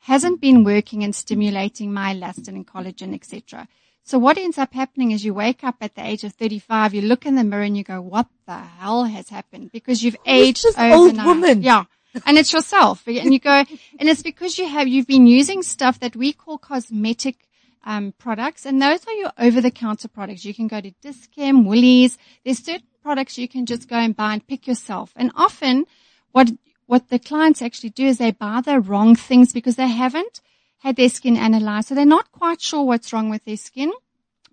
hasn't 0.00 0.40
been 0.40 0.64
working 0.64 1.04
and 1.04 1.14
stimulating 1.14 1.92
my 1.92 2.14
elastin 2.14 2.48
and 2.48 2.66
collagen, 2.66 3.14
etc. 3.14 3.68
So 4.06 4.20
what 4.20 4.38
ends 4.38 4.56
up 4.56 4.72
happening 4.72 5.10
is 5.10 5.24
you 5.24 5.34
wake 5.34 5.64
up 5.64 5.78
at 5.80 5.96
the 5.96 6.06
age 6.06 6.22
of 6.22 6.32
35, 6.34 6.94
you 6.94 7.02
look 7.02 7.26
in 7.26 7.34
the 7.34 7.42
mirror 7.42 7.64
and 7.64 7.76
you 7.76 7.82
go, 7.82 8.00
what 8.00 8.28
the 8.46 8.56
hell 8.56 9.02
has 9.02 9.30
happened? 9.30 9.72
Because 9.72 10.00
you've 10.04 10.16
aged 10.24 10.62
this 10.62 10.78
overnight. 10.78 11.26
old 11.26 11.26
woman. 11.26 11.62
Yeah. 11.64 11.86
And 12.24 12.38
it's 12.38 12.52
yourself. 12.52 13.02
And 13.08 13.32
you 13.32 13.40
go, 13.40 13.64
and 13.98 14.08
it's 14.08 14.22
because 14.22 14.58
you 14.58 14.68
have, 14.68 14.86
you've 14.86 15.08
been 15.08 15.26
using 15.26 15.60
stuff 15.64 15.98
that 15.98 16.14
we 16.14 16.32
call 16.32 16.56
cosmetic 16.56 17.48
um, 17.84 18.14
products, 18.16 18.64
and 18.64 18.80
those 18.80 19.04
are 19.08 19.12
your 19.12 19.32
over-the-counter 19.38 20.06
products. 20.06 20.44
You 20.44 20.54
can 20.54 20.68
go 20.68 20.80
to 20.80 20.92
Dis-Chem, 21.02 21.64
Woolies. 21.64 22.16
There's 22.44 22.64
certain 22.64 22.86
products 23.02 23.38
you 23.38 23.48
can 23.48 23.66
just 23.66 23.88
go 23.88 23.96
and 23.96 24.14
buy 24.14 24.34
and 24.34 24.46
pick 24.46 24.68
yourself. 24.68 25.12
And 25.16 25.32
often, 25.34 25.84
what 26.30 26.52
what 26.86 27.08
the 27.08 27.18
clients 27.18 27.60
actually 27.60 27.90
do 27.90 28.06
is 28.06 28.18
they 28.18 28.30
buy 28.30 28.60
the 28.60 28.78
wrong 28.78 29.16
things 29.16 29.52
because 29.52 29.74
they 29.74 29.88
haven't 29.88 30.40
had 30.78 30.96
their 30.96 31.08
skin 31.08 31.36
analyzed. 31.36 31.88
So 31.88 31.94
they're 31.94 32.04
not 32.04 32.32
quite 32.32 32.60
sure 32.60 32.84
what's 32.84 33.12
wrong 33.12 33.30
with 33.30 33.44
their 33.44 33.56
skin, 33.56 33.92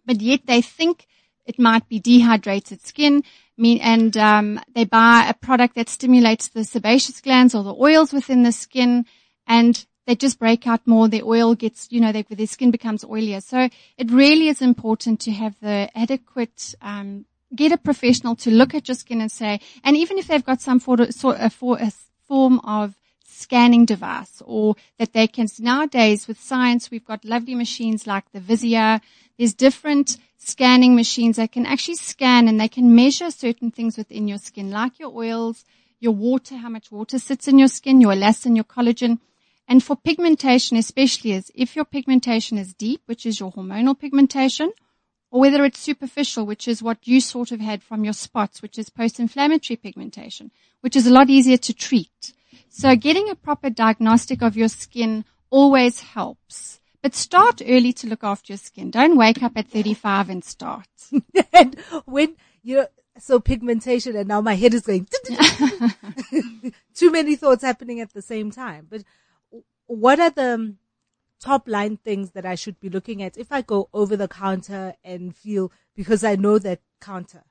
but 0.05 0.21
yet 0.21 0.41
they 0.45 0.61
think 0.61 1.07
it 1.45 1.59
might 1.59 1.87
be 1.89 1.99
dehydrated 1.99 2.81
skin. 2.81 3.23
Mean, 3.55 3.79
and 3.81 4.17
um, 4.17 4.59
they 4.73 4.83
buy 4.83 5.27
a 5.29 5.33
product 5.33 5.75
that 5.75 5.87
stimulates 5.87 6.47
the 6.47 6.63
sebaceous 6.63 7.21
glands 7.21 7.53
or 7.53 7.63
the 7.63 7.75
oils 7.75 8.11
within 8.11 8.41
the 8.41 8.51
skin, 8.51 9.05
and 9.45 9.85
they 10.07 10.15
just 10.15 10.39
break 10.39 10.65
out 10.65 10.87
more. 10.87 11.07
Their 11.07 11.23
oil 11.23 11.53
gets, 11.53 11.91
you 11.91 12.01
know, 12.01 12.11
they, 12.11 12.23
their 12.23 12.47
skin 12.47 12.71
becomes 12.71 13.03
oilier. 13.03 13.43
So 13.43 13.69
it 13.97 14.11
really 14.11 14.47
is 14.47 14.61
important 14.61 15.19
to 15.21 15.31
have 15.31 15.55
the 15.61 15.89
adequate 15.95 16.73
um, 16.81 17.25
get 17.55 17.71
a 17.71 17.77
professional 17.77 18.35
to 18.37 18.49
look 18.49 18.73
at 18.73 18.87
your 18.87 18.95
skin 18.95 19.21
and 19.21 19.31
say, 19.31 19.59
and 19.83 19.95
even 19.95 20.17
if 20.17 20.27
they've 20.27 20.43
got 20.43 20.61
some 20.61 20.79
sort 20.79 20.99
of, 20.99 21.53
form 21.53 22.59
of 22.63 22.95
scanning 23.33 23.85
device 23.85 24.41
or 24.45 24.75
that 24.97 25.13
they 25.13 25.27
can 25.27 25.47
nowadays 25.59 26.27
with 26.27 26.39
science 26.39 26.91
we've 26.91 27.05
got 27.05 27.25
lovely 27.25 27.55
machines 27.55 28.05
like 28.07 28.31
the 28.31 28.39
VISIA. 28.39 29.01
There's 29.37 29.53
different 29.53 30.17
scanning 30.37 30.95
machines 30.95 31.37
that 31.37 31.51
can 31.51 31.65
actually 31.65 31.95
scan 31.95 32.47
and 32.47 32.59
they 32.59 32.67
can 32.67 32.95
measure 32.95 33.31
certain 33.31 33.71
things 33.71 33.97
within 33.97 34.27
your 34.27 34.37
skin 34.37 34.69
like 34.69 34.99
your 34.99 35.11
oils, 35.15 35.65
your 35.99 36.13
water, 36.13 36.57
how 36.57 36.69
much 36.69 36.91
water 36.91 37.17
sits 37.17 37.47
in 37.47 37.57
your 37.57 37.67
skin, 37.67 38.01
your 38.01 38.13
elastin, 38.13 38.55
your 38.55 38.65
collagen. 38.65 39.19
And 39.67 39.81
for 39.83 39.95
pigmentation 39.95 40.77
especially 40.77 41.31
is 41.31 41.51
if 41.55 41.75
your 41.75 41.85
pigmentation 41.85 42.57
is 42.57 42.73
deep, 42.73 43.01
which 43.05 43.25
is 43.25 43.39
your 43.39 43.51
hormonal 43.51 43.97
pigmentation, 43.97 44.71
or 45.31 45.39
whether 45.39 45.65
it's 45.65 45.79
superficial, 45.79 46.45
which 46.45 46.67
is 46.67 46.83
what 46.83 47.07
you 47.07 47.19
sort 47.19 47.51
of 47.51 47.59
had 47.59 47.81
from 47.81 48.03
your 48.03 48.13
spots, 48.13 48.61
which 48.61 48.77
is 48.77 48.91
post-inflammatory 48.91 49.77
pigmentation, 49.77 50.51
which 50.81 50.95
is 50.95 51.07
a 51.07 51.11
lot 51.11 51.29
easier 51.29 51.57
to 51.57 51.73
treat. 51.73 52.33
So 52.75 52.95
getting 52.95 53.29
a 53.29 53.35
proper 53.35 53.69
diagnostic 53.69 54.41
of 54.41 54.57
your 54.57 54.67
skin 54.67 55.25
always 55.51 55.99
helps. 55.99 56.81
But 57.03 57.13
start 57.13 57.61
early 57.63 57.93
to 57.93 58.07
look 58.07 58.23
after 58.23 58.53
your 58.53 58.57
skin. 58.57 58.89
Don't 58.89 59.15
wake 59.15 59.43
up 59.43 59.51
at 59.55 59.67
35 59.67 60.29
and 60.31 60.43
start. 60.43 60.87
and 61.53 61.79
when 62.05 62.35
you 62.63 62.77
know, 62.77 62.87
so 63.19 63.39
pigmentation 63.39 64.15
and 64.15 64.27
now 64.27 64.41
my 64.41 64.55
head 64.55 64.73
is 64.73 64.87
going 64.87 65.07
too 66.95 67.11
many 67.11 67.35
thoughts 67.35 67.63
happening 67.63 67.99
at 67.99 68.11
the 68.13 68.23
same 68.23 68.49
time. 68.49 68.87
But 68.89 69.03
what 69.85 70.19
are 70.19 70.31
the 70.31 70.55
um, 70.55 70.77
top 71.39 71.67
line 71.67 71.97
things 71.97 72.31
that 72.31 72.47
I 72.47 72.55
should 72.55 72.79
be 72.79 72.89
looking 72.89 73.21
at 73.21 73.37
if 73.37 73.51
I 73.51 73.61
go 73.61 73.87
over 73.93 74.17
the 74.17 74.27
counter 74.27 74.95
and 75.03 75.35
feel 75.35 75.71
because 75.95 76.23
I 76.23 76.37
know 76.37 76.57
that 76.57 76.81
counter 76.99 77.43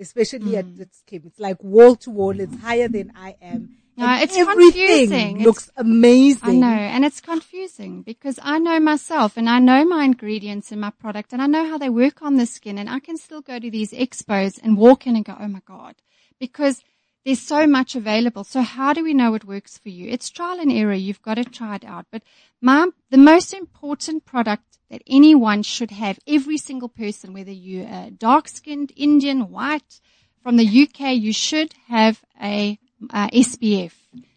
especially 0.00 0.56
at 0.56 0.66
mm. 0.66 0.76
the 0.78 0.88
skin. 0.92 1.22
It's 1.26 1.40
like 1.40 1.62
wall 1.62 1.96
to 1.96 2.10
wall. 2.10 2.38
It's 2.38 2.60
higher 2.60 2.86
than 2.86 3.12
I 3.16 3.36
am. 3.42 3.78
No, 3.98 4.06
And 4.06 4.22
it's 4.22 4.36
everything 4.36 5.08
confusing. 5.08 5.42
looks 5.42 5.70
amazing. 5.76 6.48
I 6.48 6.52
know, 6.52 6.68
and 6.94 7.04
it's 7.04 7.20
confusing 7.20 8.02
because 8.02 8.38
I 8.42 8.58
know 8.60 8.78
myself 8.78 9.36
and 9.36 9.48
I 9.48 9.58
know 9.58 9.84
my 9.84 10.04
ingredients 10.04 10.70
in 10.70 10.78
my 10.78 10.90
product 10.90 11.32
and 11.32 11.42
I 11.42 11.46
know 11.46 11.66
how 11.68 11.78
they 11.78 11.88
work 11.88 12.22
on 12.22 12.36
the 12.36 12.46
skin 12.46 12.78
and 12.78 12.88
I 12.88 13.00
can 13.00 13.16
still 13.16 13.40
go 13.40 13.58
to 13.58 13.70
these 13.70 13.90
expos 13.92 14.60
and 14.62 14.76
walk 14.76 15.06
in 15.08 15.16
and 15.16 15.24
go, 15.24 15.36
oh 15.38 15.48
my 15.48 15.62
God, 15.66 15.96
because 16.38 16.80
there's 17.24 17.42
so 17.42 17.66
much 17.66 17.96
available. 17.96 18.44
So 18.44 18.62
how 18.62 18.92
do 18.92 19.02
we 19.02 19.14
know 19.14 19.32
what 19.32 19.44
works 19.44 19.76
for 19.78 19.88
you? 19.88 20.08
It's 20.08 20.30
trial 20.30 20.60
and 20.60 20.70
error. 20.70 20.94
You've 20.94 21.20
got 21.20 21.34
to 21.34 21.44
try 21.44 21.74
it 21.74 21.84
out. 21.84 22.06
But 22.12 22.22
my, 22.62 22.88
the 23.10 23.18
most 23.18 23.52
important 23.52 24.24
product 24.24 24.78
that 24.90 25.02
anyone 25.08 25.64
should 25.64 25.90
have, 25.90 26.20
every 26.26 26.56
single 26.56 26.88
person, 26.88 27.34
whether 27.34 27.50
you're 27.50 28.10
dark 28.16 28.48
skinned, 28.48 28.92
Indian, 28.96 29.50
white, 29.50 30.00
from 30.42 30.56
the 30.56 30.64
UK, 30.66 31.16
you 31.16 31.32
should 31.32 31.74
have 31.88 32.22
a 32.40 32.78
uh, 33.10 33.28
SPF. 33.30 33.92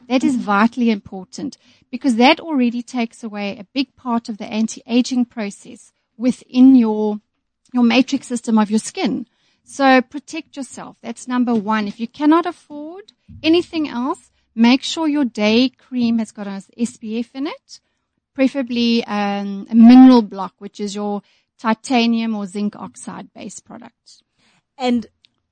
That 0.07 0.23
is 0.23 0.35
vitally 0.35 0.89
important 0.89 1.57
because 1.89 2.15
that 2.15 2.39
already 2.39 2.81
takes 2.81 3.23
away 3.23 3.57
a 3.57 3.67
big 3.73 3.95
part 3.95 4.29
of 4.29 4.37
the 4.37 4.45
anti-aging 4.45 5.25
process 5.25 5.91
within 6.17 6.75
your, 6.75 7.19
your 7.73 7.83
matrix 7.83 8.27
system 8.27 8.57
of 8.57 8.69
your 8.69 8.79
skin. 8.79 9.25
So 9.63 10.01
protect 10.01 10.57
yourself. 10.57 10.97
That's 11.01 11.27
number 11.27 11.55
one. 11.55 11.87
If 11.87 11.99
you 11.99 12.07
cannot 12.07 12.45
afford 12.45 13.13
anything 13.41 13.87
else, 13.87 14.31
make 14.53 14.83
sure 14.83 15.07
your 15.07 15.25
day 15.25 15.69
cream 15.69 16.19
has 16.19 16.31
got 16.31 16.47
an 16.47 16.61
SPF 16.77 17.29
in 17.33 17.47
it, 17.47 17.79
preferably 18.33 19.03
um, 19.05 19.67
a 19.69 19.75
mineral 19.75 20.21
block, 20.21 20.55
which 20.57 20.79
is 20.79 20.93
your 20.95 21.21
titanium 21.57 22.35
or 22.35 22.47
zinc 22.47 22.75
oxide 22.75 23.31
based 23.33 23.63
product. 23.65 24.23
And 24.77 25.05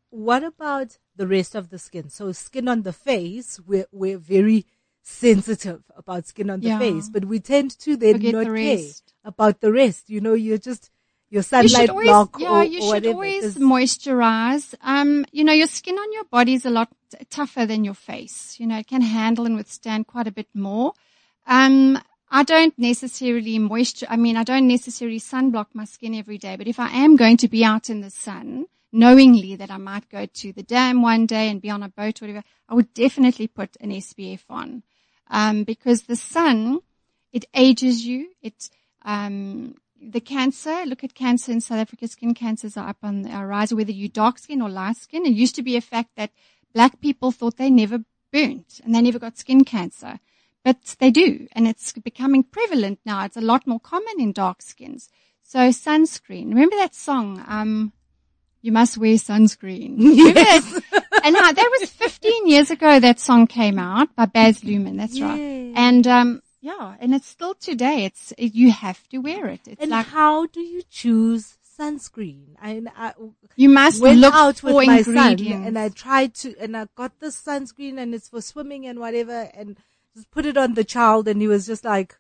what 0.10 0.44
about 0.44 0.98
the 1.16 1.28
rest 1.28 1.56
of 1.56 1.70
the 1.70 1.80
skin? 1.80 2.10
So 2.10 2.32
skin 2.32 2.68
on 2.68 2.82
the 2.84 2.94
face, 2.94 3.60
we're, 3.66 3.86
we're 3.92 4.18
very 4.18 4.66
sensitive 5.02 5.84
about 5.96 6.28
skin 6.28 6.50
on 6.50 6.60
the 6.60 6.68
Yeah. 6.68 6.80
face, 6.80 7.10
but 7.10 7.26
we 7.26 7.40
tend 7.40 7.78
to 7.80 7.96
then 7.96 8.14
Forget 8.14 8.34
not 8.34 8.46
the 8.46 8.60
care 8.60 8.94
about 9.24 9.62
the 9.62 9.72
rest. 9.72 10.10
You 10.10 10.22
know, 10.22 10.34
you're 10.34 10.58
just, 10.58 10.92
your 11.30 11.42
You 11.42 11.44
sunlight 11.44 11.72
should 11.72 11.90
always, 11.90 12.06
block 12.06 12.40
yeah, 12.40 12.60
or, 12.60 12.64
you 12.64 12.82
or 12.82 12.96
should 12.96 13.08
always 13.08 13.56
moisturize. 13.56 14.76
Um, 14.82 15.26
you 15.32 15.44
know, 15.44 15.54
your 15.54 15.68
skin 15.68 15.98
on 15.98 16.14
your 16.14 16.26
body 16.26 16.54
is 16.54 16.66
a 16.66 16.70
lot 16.70 16.90
t- 17.12 17.26
tougher 17.30 17.66
than 17.66 17.84
your 17.84 17.94
face. 17.94 18.60
You 18.60 18.68
know, 18.68 18.78
it 18.80 18.88
can 18.88 19.02
handle 19.02 19.46
and 19.46 19.56
withstand 19.56 20.08
quite 20.08 20.28
a 20.28 20.32
bit 20.32 20.48
more. 20.54 20.94
Um, 21.48 22.00
I 22.32 22.44
don't 22.44 22.78
necessarily 22.78 23.58
moisture, 23.58 24.06
I 24.10 24.16
mean, 24.16 24.38
I 24.38 24.44
don't 24.44 24.68
necessarily 24.68 25.20
sunblock 25.20 25.68
my 25.74 25.86
skin 25.86 26.14
every 26.14 26.38
day, 26.38 26.56
but 26.56 26.68
if 26.68 26.80
I 26.80 26.90
am 26.90 27.16
going 27.16 27.38
to 27.38 27.48
be 27.48 27.66
out 27.66 27.90
in 27.90 28.02
the 28.02 28.12
sun, 28.12 28.68
knowingly 28.92 29.56
that 29.56 29.72
I 29.72 29.78
might 29.78 30.10
go 30.10 30.26
to 30.26 30.54
the 30.54 30.64
dam 30.64 31.02
one 31.02 31.26
day 31.26 31.50
and 31.50 31.62
be 31.62 31.70
on 31.70 31.84
a 31.84 31.90
boat 31.90 32.22
or 32.22 32.26
whatever, 32.26 32.44
I 32.68 32.74
would 32.74 32.94
definitely 32.94 33.48
put 33.48 33.78
an 33.80 33.92
SPF 33.92 34.44
on. 34.50 34.84
Um, 35.30 35.64
because 35.64 36.04
the 36.04 36.16
sun, 36.16 36.80
it 37.32 37.46
ages 37.54 38.06
you. 38.06 38.32
It, 38.42 38.70
um, 39.04 39.76
the 40.02 40.22
cancer, 40.22 40.86
look 40.86 41.04
at 41.04 41.14
cancer 41.14 41.52
in 41.52 41.62
South 41.62 41.80
Africa, 41.80 42.08
skin 42.08 42.34
cancers 42.34 42.78
are 42.78 42.90
up 42.90 42.98
on 43.04 43.24
the 43.24 43.30
rise, 43.46 43.74
whether 43.74 43.92
you're 43.92 44.10
dark 44.10 44.40
skin 44.40 44.62
or 44.62 44.70
light 44.70 44.98
skin. 44.98 45.26
It 45.26 45.34
used 45.34 45.56
to 45.56 45.64
be 45.64 45.76
a 45.76 45.82
fact 45.82 46.12
that 46.16 46.32
black 46.74 47.00
people 47.00 47.32
thought 47.32 47.58
they 47.58 47.70
never 47.70 48.04
burnt 48.32 48.82
and 48.84 48.96
they 48.96 49.02
never 49.02 49.20
got 49.20 49.38
skin 49.38 49.64
cancer. 49.66 50.20
But 50.64 50.96
they 51.00 51.10
do, 51.10 51.48
and 51.54 51.68
it's 51.68 51.94
becoming 51.94 52.44
prevalent 52.44 53.00
now. 53.06 53.24
It's 53.24 53.38
a 53.38 53.42
lot 53.42 53.66
more 53.66 53.80
common 53.80 54.20
in 54.20 54.34
dark 54.34 54.62
skins. 54.62 55.10
So 55.42 55.70
sunscreen. 55.70 56.50
Remember 56.50 56.76
that 56.76 56.94
song? 56.94 57.44
Um, 57.48 57.94
you 58.62 58.72
must 58.72 58.98
wear 58.98 59.16
sunscreen. 59.16 59.98
That? 60.34 61.06
and 61.24 61.36
uh, 61.36 61.52
that 61.52 61.78
was 61.80 61.90
15 61.90 62.48
years 62.48 62.72
ago 62.72 63.00
that 63.00 63.20
song 63.20 63.48
came 63.48 63.80
out 63.80 64.16
by 64.16 64.26
Baz 64.26 64.62
Luhrmann. 64.62 64.98
That's 64.98 65.20
right. 65.20 65.38
Yay. 65.38 65.74
And, 65.76 66.08
um, 66.08 66.42
yeah, 66.62 66.96
and 67.00 67.14
it's 67.14 67.28
still 67.28 67.54
today. 67.56 68.06
It's, 68.06 68.34
it, 68.38 68.54
you 68.54 68.72
have 68.72 69.08
to 69.10 69.20
wear 69.20 69.48
it. 69.48 69.62
It's 69.66 69.82
and 69.82 69.92
like, 69.92 70.08
how 70.08 70.46
do 70.48 70.62
you 70.62 70.82
choose 70.90 71.58
sunscreen? 71.80 72.56
I, 72.62 72.82
I 72.96 73.14
you 73.56 73.70
must 73.70 74.02
went 74.02 74.20
look 74.20 74.34
out 74.34 74.60
for 74.60 74.74
with 74.74 74.88
my 74.88 75.02
son 75.02 75.40
and 75.40 75.80
I 75.80 75.90
tried 75.90 76.34
to, 76.36 76.56
and 76.60 76.76
I 76.76 76.88
got 76.96 77.20
this 77.20 77.42
sunscreen 77.42 77.98
and 77.98 78.14
it's 78.14 78.30
for 78.30 78.42
swimming 78.42 78.86
and 78.86 79.00
whatever 79.00 79.50
and 79.54 79.78
just 80.16 80.30
put 80.32 80.46
it 80.46 80.58
on 80.58 80.74
the 80.74 80.84
child 80.84 81.28
and 81.28 81.42
he 81.42 81.48
was 81.48 81.66
just 81.66 81.86
like, 81.86 82.18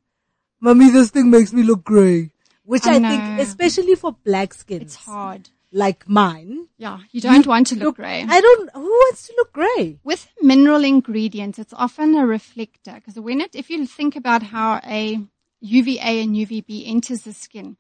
mommy, 0.62 0.90
this 0.90 1.10
thing 1.10 1.30
makes 1.30 1.52
me 1.52 1.64
look 1.64 1.84
gray. 1.84 2.32
Which 2.64 2.86
I 2.86 2.96
I, 2.96 3.00
think, 3.00 3.42
especially 3.42 3.96
for 3.96 4.16
black 4.24 4.54
skin, 4.54 4.84
it's 4.84 4.96
hard. 4.96 5.50
Like 5.72 6.10
mine. 6.10 6.68
Yeah, 6.78 7.00
you 7.12 7.22
don't 7.22 7.46
want 7.46 7.68
to 7.68 7.76
look 7.76 7.98
grey. 7.98 8.26
I 8.28 8.42
don't, 8.42 8.70
who 8.74 8.82
wants 8.82 9.28
to 9.28 9.34
look 9.38 9.54
gray? 9.54 10.00
with 10.04 10.28
mineral 10.42 10.84
ingredients, 10.84 11.60
it's 11.60 11.74
often 11.74 12.16
a 12.16 12.26
reflector 12.26 12.94
because 12.96 13.20
when 13.20 13.42
it, 13.42 13.54
if 13.54 13.70
you 13.70 13.86
think 13.86 14.16
about 14.16 14.42
how 14.42 14.82
a 14.84 15.20
UVA 15.62 16.22
and 16.22 16.36
UVB 16.36 16.88
enters 16.88 17.22
the 17.22 17.34
skin, 17.34 17.78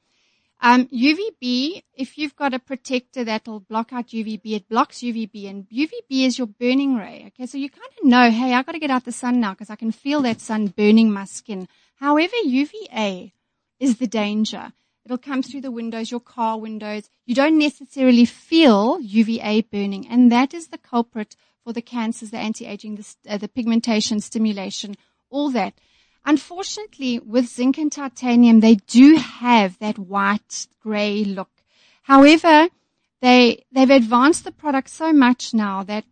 um, 0.61 0.87
UVB, 0.87 1.83
if 1.93 2.17
you've 2.17 2.35
got 2.35 2.53
a 2.53 2.59
protector 2.59 3.23
that'll 3.23 3.61
block 3.61 3.93
out 3.93 4.07
UVB, 4.07 4.41
it 4.45 4.67
blocks 4.67 4.97
UVB 4.97 5.49
and 5.49 5.69
UVB 5.69 6.25
is 6.27 6.37
your 6.37 6.47
burning 6.47 6.97
ray. 6.97 7.25
Okay. 7.27 7.45
So 7.45 7.57
you 7.57 7.69
kind 7.69 7.89
of 7.97 8.05
know, 8.05 8.29
hey, 8.29 8.53
I 8.53 8.63
got 8.63 8.73
to 8.73 8.79
get 8.79 8.91
out 8.91 9.05
the 9.05 9.13
sun 9.13 9.39
now 9.39 9.53
because 9.53 9.69
I 9.69 9.77
can 9.77 9.91
feel 9.91 10.21
that 10.23 10.41
sun 10.41 10.67
burning 10.67 11.11
my 11.11 11.25
skin. 11.25 11.67
However, 11.95 12.35
UVA 12.43 13.33
is 13.79 13.97
the 13.97 14.07
danger. 14.07 14.73
It'll 15.05 15.17
come 15.17 15.41
through 15.41 15.61
the 15.61 15.71
windows, 15.71 16.11
your 16.11 16.19
car 16.19 16.59
windows. 16.59 17.09
You 17.25 17.35
don't 17.35 17.57
necessarily 17.57 18.25
feel 18.25 18.99
UVA 18.99 19.61
burning, 19.61 20.07
and 20.07 20.31
that 20.31 20.53
is 20.53 20.67
the 20.67 20.77
culprit 20.77 21.35
for 21.63 21.73
the 21.73 21.81
cancers, 21.81 22.31
the 22.31 22.37
anti-aging, 22.37 22.95
the, 22.95 23.15
uh, 23.27 23.37
the 23.37 23.47
pigmentation, 23.47 24.19
stimulation, 24.19 24.95
all 25.29 25.49
that. 25.51 25.73
Unfortunately, 26.25 27.19
with 27.19 27.47
zinc 27.47 27.77
and 27.77 27.91
titanium, 27.91 28.59
they 28.59 28.75
do 28.75 29.15
have 29.15 29.79
that 29.79 29.97
white 29.97 30.67
gray 30.81 31.23
look. 31.23 31.49
However, 32.03 32.67
they, 33.21 33.65
they've 33.71 33.89
advanced 33.89 34.43
the 34.43 34.51
product 34.51 34.89
so 34.89 35.13
much 35.13 35.53
now 35.53 35.83
that 35.83 36.05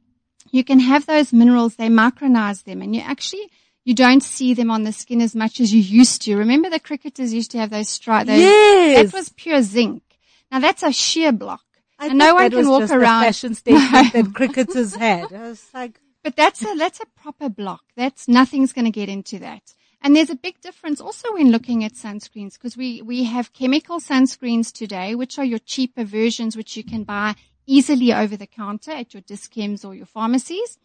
you 0.52 0.64
can 0.64 0.80
have 0.80 1.06
those 1.06 1.34
minerals, 1.34 1.76
they 1.76 1.90
micronize 1.90 2.64
them 2.64 2.82
and 2.82 2.96
you 2.96 3.02
actually, 3.02 3.50
you 3.88 3.94
don't 3.94 4.22
see 4.22 4.54
them 4.54 4.70
on 4.70 4.84
the 4.84 4.92
skin 4.92 5.22
as 5.22 5.34
much 5.34 5.62
as 5.62 5.74
you 5.74 5.80
used 5.80 6.22
to. 6.24 6.36
Remember 6.36 6.70
the 6.70 6.78
cricketers 6.78 7.34
used 7.34 7.52
to 7.52 7.58
have 7.58 7.70
those 7.70 7.88
stripes? 7.88 8.30
Yes. 8.30 9.12
That 9.12 9.18
was 9.18 9.30
pure 9.30 9.62
zinc. 9.62 10.04
Now 10.52 10.60
that's 10.60 10.84
a 10.84 10.92
sheer 10.92 11.32
block. 11.32 11.64
I 11.98 12.08
and 12.08 12.18
no 12.18 12.34
one 12.34 12.44
that 12.44 12.50
can 12.50 12.60
was 12.60 12.68
walk 12.68 12.82
just 12.82 12.94
around. 12.94 13.24
A 13.24 13.28
fashion 13.28 13.56
statement 13.62 14.12
that 14.12 14.34
cricketers 14.34 14.94
had. 14.94 15.32
I 15.32 15.48
was 15.48 15.66
like, 15.74 16.02
But 16.22 16.36
that's 16.36 16.62
a, 16.66 16.76
that's 16.76 17.00
a 17.00 17.06
proper 17.16 17.48
block. 17.48 17.84
That's 17.96 18.28
nothing's 18.28 18.74
going 18.74 18.84
to 18.84 18.92
get 18.92 19.08
into 19.08 19.40
that. 19.40 19.74
And 20.02 20.14
there's 20.14 20.30
a 20.30 20.36
big 20.36 20.60
difference 20.60 21.00
also 21.00 21.32
when 21.36 21.52
looking 21.52 21.86
at 21.86 21.94
sunscreens 21.94 22.56
because 22.56 22.76
we, 22.76 23.02
we 23.02 23.24
have 23.24 23.54
chemical 23.54 24.02
sunscreens 24.02 24.70
today, 24.70 25.16
which 25.16 25.40
are 25.40 25.46
your 25.46 25.60
cheaper 25.60 26.04
versions, 26.04 26.58
which 26.58 26.76
you 26.76 26.84
can 26.84 27.06
buy 27.06 27.36
easily 27.66 28.14
over 28.14 28.36
the 28.36 28.48
counter 28.48 28.92
at 28.92 29.14
your 29.14 29.22
discounts 29.22 29.86
or 29.86 29.96
your 29.96 30.06
pharmacies. 30.06 30.78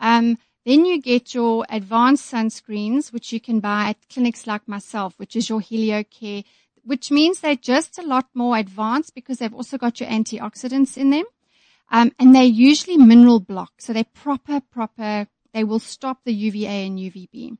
Um, 0.00 0.38
then 0.64 0.84
you 0.84 1.00
get 1.00 1.34
your 1.34 1.64
advanced 1.68 2.30
sunscreens, 2.30 3.12
which 3.12 3.32
you 3.32 3.40
can 3.40 3.60
buy 3.60 3.90
at 3.90 4.08
clinics 4.12 4.46
like 4.46 4.68
myself, 4.68 5.14
which 5.18 5.34
is 5.34 5.48
your 5.48 5.60
HelioCare, 5.60 6.44
which 6.84 7.10
means 7.10 7.40
they're 7.40 7.56
just 7.56 7.98
a 7.98 8.02
lot 8.02 8.26
more 8.34 8.56
advanced 8.56 9.14
because 9.14 9.38
they've 9.38 9.54
also 9.54 9.78
got 9.78 10.00
your 10.00 10.08
antioxidants 10.08 10.96
in 10.96 11.10
them. 11.10 11.24
Um, 11.90 12.12
and 12.18 12.34
they're 12.34 12.44
usually 12.44 12.98
mineral 12.98 13.40
block. 13.40 13.72
So 13.78 13.92
they're 13.92 14.04
proper, 14.04 14.60
proper, 14.60 15.26
they 15.52 15.64
will 15.64 15.80
stop 15.80 16.20
the 16.24 16.32
UVA 16.32 16.86
and 16.86 16.98
UVB. 16.98 17.56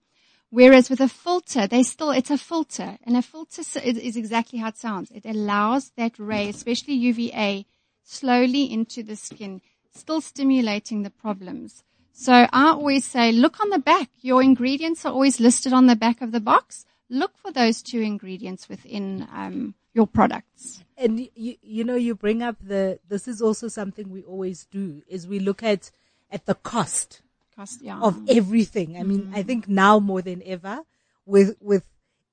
Whereas 0.50 0.90
with 0.90 1.00
a 1.00 1.08
filter, 1.08 1.66
they 1.66 1.82
still, 1.82 2.10
it's 2.10 2.30
a 2.30 2.38
filter 2.38 2.98
and 3.04 3.16
a 3.16 3.22
filter 3.22 3.62
is, 3.62 3.76
is 3.76 4.16
exactly 4.16 4.58
how 4.58 4.68
it 4.68 4.76
sounds. 4.76 5.10
It 5.10 5.24
allows 5.24 5.92
that 5.96 6.18
ray, 6.18 6.48
especially 6.48 6.94
UVA, 6.94 7.66
slowly 8.02 8.72
into 8.72 9.02
the 9.02 9.16
skin, 9.16 9.62
still 9.92 10.20
stimulating 10.20 11.02
the 11.02 11.10
problems. 11.10 11.84
So 12.12 12.32
I 12.32 12.68
always 12.68 13.04
say, 13.04 13.32
look 13.32 13.60
on 13.60 13.70
the 13.70 13.78
back. 13.78 14.10
Your 14.20 14.42
ingredients 14.42 15.04
are 15.04 15.12
always 15.12 15.40
listed 15.40 15.72
on 15.72 15.86
the 15.86 15.96
back 15.96 16.20
of 16.20 16.32
the 16.32 16.40
box. 16.40 16.84
Look 17.08 17.36
for 17.38 17.50
those 17.50 17.82
two 17.82 18.00
ingredients 18.00 18.68
within 18.68 19.26
um, 19.32 19.74
your 19.94 20.06
products. 20.06 20.84
and 20.96 21.28
you, 21.34 21.56
you 21.62 21.84
know, 21.84 21.96
you 21.96 22.14
bring 22.14 22.42
up 22.42 22.56
the, 22.60 22.98
this 23.08 23.26
is 23.26 23.40
also 23.40 23.68
something 23.68 24.10
we 24.10 24.22
always 24.22 24.66
do 24.66 25.02
is 25.08 25.26
we 25.26 25.40
look 25.40 25.62
at, 25.62 25.90
at 26.30 26.46
the 26.46 26.54
cost 26.54 27.22
Cost, 27.56 27.82
yeah. 27.82 27.98
of 28.00 28.28
everything. 28.28 28.96
I 28.96 29.02
mean, 29.02 29.32
I 29.34 29.42
think 29.42 29.68
now 29.68 29.98
more 29.98 30.22
than 30.22 30.42
ever 30.46 30.80
with, 31.26 31.56
with 31.60 31.84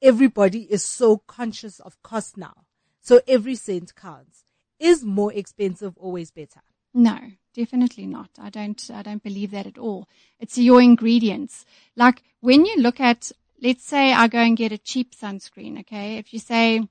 everybody 0.02 0.62
is 0.64 0.84
so 0.84 1.18
conscious 1.18 1.80
of 1.80 2.02
cost 2.04 2.38
now. 2.38 2.66
So 3.02 3.22
every 3.28 3.56
cent 3.56 3.96
counts. 3.96 4.44
Is 4.80 5.04
more 5.04 5.34
expensive 5.34 5.98
always 5.98 6.30
better? 6.30 6.62
No, 6.94 7.18
definitely 7.58 8.06
not. 8.06 8.30
I 8.40 8.50
don't, 8.50 8.80
I 8.94 9.02
don't 9.02 9.24
believe 9.24 9.52
that 9.52 9.66
at 9.66 9.80
all. 9.80 10.08
It's 10.40 10.58
your 10.58 10.80
ingredients. 10.80 11.66
Like 11.96 12.22
when 12.40 12.66
you 12.66 12.78
look 12.78 13.00
at, 13.00 13.32
let's 13.62 13.84
say 13.84 14.14
I 14.14 14.28
go 14.28 14.38
and 14.38 14.56
get 14.56 14.72
a 14.72 14.78
cheap 14.78 15.16
sunscreen, 15.16 15.80
okay? 15.80 16.18
If 16.18 16.34
you 16.34 16.40
say, 16.40 16.88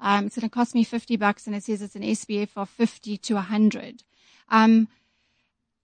um, 0.00 0.26
it's 0.26 0.36
going 0.36 0.48
to 0.48 0.54
cost 0.54 0.74
me 0.74 0.82
50 0.82 1.16
bucks 1.16 1.46
and 1.46 1.54
it 1.54 1.62
says 1.62 1.80
it's 1.80 1.94
an 1.94 2.02
SPF 2.02 2.50
of 2.56 2.68
50 2.68 3.16
to 3.16 3.34
100. 3.34 4.02
Um, 4.50 4.88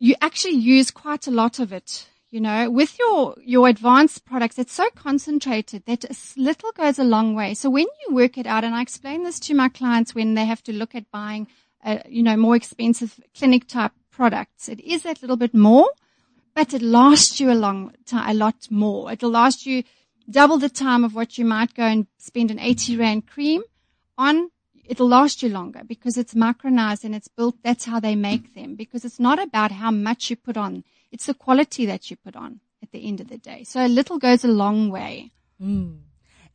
you 0.00 0.16
actually 0.20 0.54
use 0.54 0.90
quite 0.90 1.28
a 1.28 1.30
lot 1.30 1.60
of 1.60 1.72
it. 1.72 2.08
You 2.30 2.40
know, 2.40 2.68
with 2.68 2.98
your, 2.98 3.36
your 3.40 3.68
advanced 3.68 4.24
products, 4.24 4.58
it's 4.58 4.72
so 4.72 4.90
concentrated 4.96 5.84
that 5.86 6.04
a 6.04 6.16
little 6.36 6.72
goes 6.72 6.98
a 6.98 7.04
long 7.04 7.36
way. 7.36 7.54
So 7.54 7.70
when 7.70 7.86
you 8.02 8.14
work 8.16 8.36
it 8.36 8.46
out, 8.46 8.64
and 8.64 8.74
I 8.74 8.82
explain 8.82 9.22
this 9.22 9.38
to 9.40 9.54
my 9.54 9.68
clients 9.68 10.16
when 10.16 10.34
they 10.34 10.44
have 10.44 10.60
to 10.64 10.72
look 10.72 10.96
at 10.96 11.08
buying, 11.12 11.46
uh, 11.84 11.98
you 12.08 12.24
know, 12.24 12.36
more 12.36 12.56
expensive 12.56 13.20
clinic 13.36 13.68
type 13.68 13.92
products, 14.14 14.68
it 14.68 14.80
is 14.80 15.02
that 15.02 15.22
little 15.22 15.36
bit 15.36 15.54
more, 15.54 15.90
but 16.54 16.72
it 16.72 16.82
lasts 16.82 17.40
you 17.40 17.50
a 17.50 17.54
long 17.66 17.92
time, 18.06 18.30
a 18.30 18.34
lot 18.34 18.70
more. 18.70 19.12
It'll 19.12 19.30
last 19.30 19.66
you 19.66 19.82
double 20.30 20.58
the 20.58 20.68
time 20.68 21.04
of 21.04 21.14
what 21.14 21.36
you 21.38 21.44
might 21.44 21.74
go 21.74 21.84
and 21.84 22.06
spend 22.18 22.50
an 22.50 22.58
80 22.58 22.96
rand 22.96 23.26
cream 23.26 23.62
on 24.16 24.50
it'll 24.86 25.08
last 25.08 25.42
you 25.42 25.48
longer 25.48 25.82
because 25.86 26.16
it's 26.16 26.34
micronized 26.34 27.04
and 27.04 27.14
it's 27.14 27.28
built. 27.28 27.56
That's 27.62 27.84
how 27.84 28.00
they 28.00 28.16
make 28.16 28.54
them 28.54 28.74
because 28.74 29.04
it's 29.04 29.20
not 29.20 29.42
about 29.42 29.72
how 29.72 29.90
much 29.90 30.30
you 30.30 30.36
put 30.36 30.56
on. 30.56 30.84
It's 31.10 31.26
the 31.26 31.34
quality 31.34 31.86
that 31.86 32.10
you 32.10 32.16
put 32.16 32.36
on 32.36 32.60
at 32.82 32.92
the 32.92 33.06
end 33.06 33.20
of 33.20 33.28
the 33.28 33.38
day. 33.38 33.64
So 33.64 33.84
a 33.84 33.88
little 33.88 34.18
goes 34.18 34.44
a 34.44 34.48
long 34.48 34.90
way. 34.90 35.32
Mm. 35.60 36.00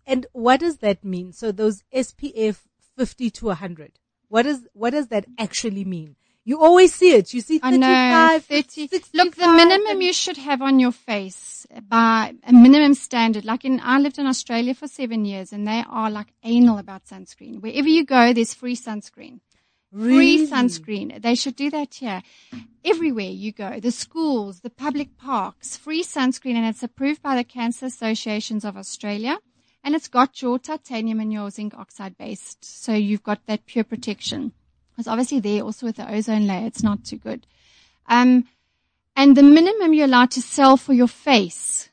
And 0.06 0.25
what 0.34 0.60
does 0.60 0.78
that 0.78 1.04
mean? 1.04 1.34
So 1.34 1.51
those 1.51 1.84
SPF 1.94 2.60
50 2.98 3.30
to 3.32 3.46
100, 3.48 3.94
what 4.28 4.44
does, 4.44 4.68
what 4.74 4.92
does 4.92 5.08
that 5.08 5.25
actually 5.38 5.86
mean? 5.86 6.16
You 6.46 6.62
always 6.62 6.93
see 6.93 7.13
it. 7.13 7.34
You 7.34 7.41
see 7.41 7.60
35, 7.60 7.84
I 7.84 8.34
know, 8.34 8.39
30. 8.39 8.88
65, 8.88 9.13
Look, 9.13 9.36
the 9.36 9.48
minimum 9.48 10.01
you 10.01 10.13
should 10.13 10.38
have 10.38 10.62
on 10.62 10.79
your 10.79 10.91
face 10.91 11.67
by 11.88 12.34
a 12.43 12.53
minimum 12.53 12.93
standard, 12.93 13.46
like 13.46 13.65
in, 13.65 13.79
I 13.84 14.00
lived 14.00 14.17
in 14.17 14.25
Australia 14.25 14.74
for 14.74 14.88
seven 14.88 15.25
years 15.25 15.53
and 15.53 15.67
they 15.67 15.84
are 15.89 16.10
like 16.10 16.34
anal 16.43 16.77
about 16.77 17.05
sunscreen. 17.05 17.62
Wherever 17.62 17.88
you 17.88 18.05
go, 18.05 18.34
there's 18.34 18.53
free 18.53 18.75
sunscreen. 18.75 19.41
Really? 19.91 20.38
Free 20.38 20.48
sunscreen. 20.48 21.22
They 21.22 21.36
should 21.36 21.55
do 21.55 21.69
that 21.72 21.96
here. 21.96 22.22
Everywhere 22.86 23.25
you 23.25 23.51
go, 23.51 23.79
the 23.79 23.91
schools, 23.91 24.62
the 24.62 24.69
public 24.69 25.17
parks, 25.17 25.75
free 25.75 26.03
sunscreen 26.03 26.55
and 26.55 26.65
it's 26.65 26.84
approved 26.84 27.22
by 27.22 27.36
the 27.36 27.43
Cancer 27.43 27.88
Associations 27.88 28.63
of 28.63 28.77
Australia 28.77 29.39
and 29.84 29.96
it's 29.96 30.08
got 30.08 30.41
your 30.41 30.60
titanium 30.60 31.19
and 31.19 31.34
your 31.34 31.50
zinc 31.50 31.74
oxide 31.77 32.17
based. 32.17 32.63
So 32.63 32.93
you've 32.93 33.24
got 33.24 33.46
that 33.48 33.65
pure 33.65 33.84
protection. 33.84 34.53
Because 35.00 35.08
obviously 35.08 35.39
there 35.39 35.62
also 35.62 35.86
with 35.86 35.96
the 35.96 36.13
ozone 36.13 36.46
layer, 36.46 36.68
it's 36.68 36.84
not 36.84 37.06
too 37.06 37.15
good. 37.15 37.48
Um, 38.10 38.50
and 39.15 39.38
the 39.38 39.44
minimum 39.44 39.94
you're 39.94 40.03
allowed 40.03 40.32
to 40.32 40.41
sell 40.41 40.75
for 40.75 40.91
your 40.91 41.08
face 41.08 41.89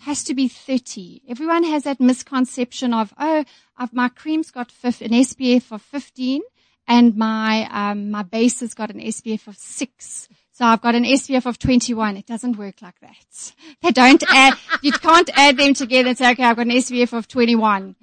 has 0.00 0.22
to 0.24 0.34
be 0.34 0.46
30. 0.46 1.22
Everyone 1.26 1.64
has 1.64 1.84
that 1.84 2.00
misconception 2.00 2.92
of, 2.92 3.14
oh, 3.18 3.46
I've, 3.78 3.94
my 3.94 4.10
cream's 4.10 4.50
got 4.50 4.70
an 4.84 4.90
SPF 4.92 5.72
of 5.72 5.80
15 5.80 6.42
and 6.86 7.16
my, 7.16 7.66
um, 7.70 8.10
my 8.10 8.24
base 8.24 8.60
has 8.60 8.74
got 8.74 8.90
an 8.90 9.00
SPF 9.00 9.46
of 9.46 9.56
six. 9.56 10.28
So 10.52 10.66
I've 10.66 10.82
got 10.82 10.94
an 10.94 11.04
SPF 11.04 11.46
of 11.46 11.58
21. 11.58 12.18
It 12.18 12.26
doesn't 12.26 12.58
work 12.58 12.82
like 12.82 13.00
that. 13.00 13.54
They 13.80 13.90
don't 13.90 14.22
add, 14.28 14.52
you 14.82 14.92
can't 14.92 15.30
add 15.32 15.56
them 15.56 15.72
together 15.72 16.10
and 16.10 16.18
say, 16.18 16.30
okay, 16.32 16.44
I've 16.44 16.56
got 16.56 16.66
an 16.66 16.72
SPF 16.72 17.14
of 17.14 17.26
21. 17.26 17.96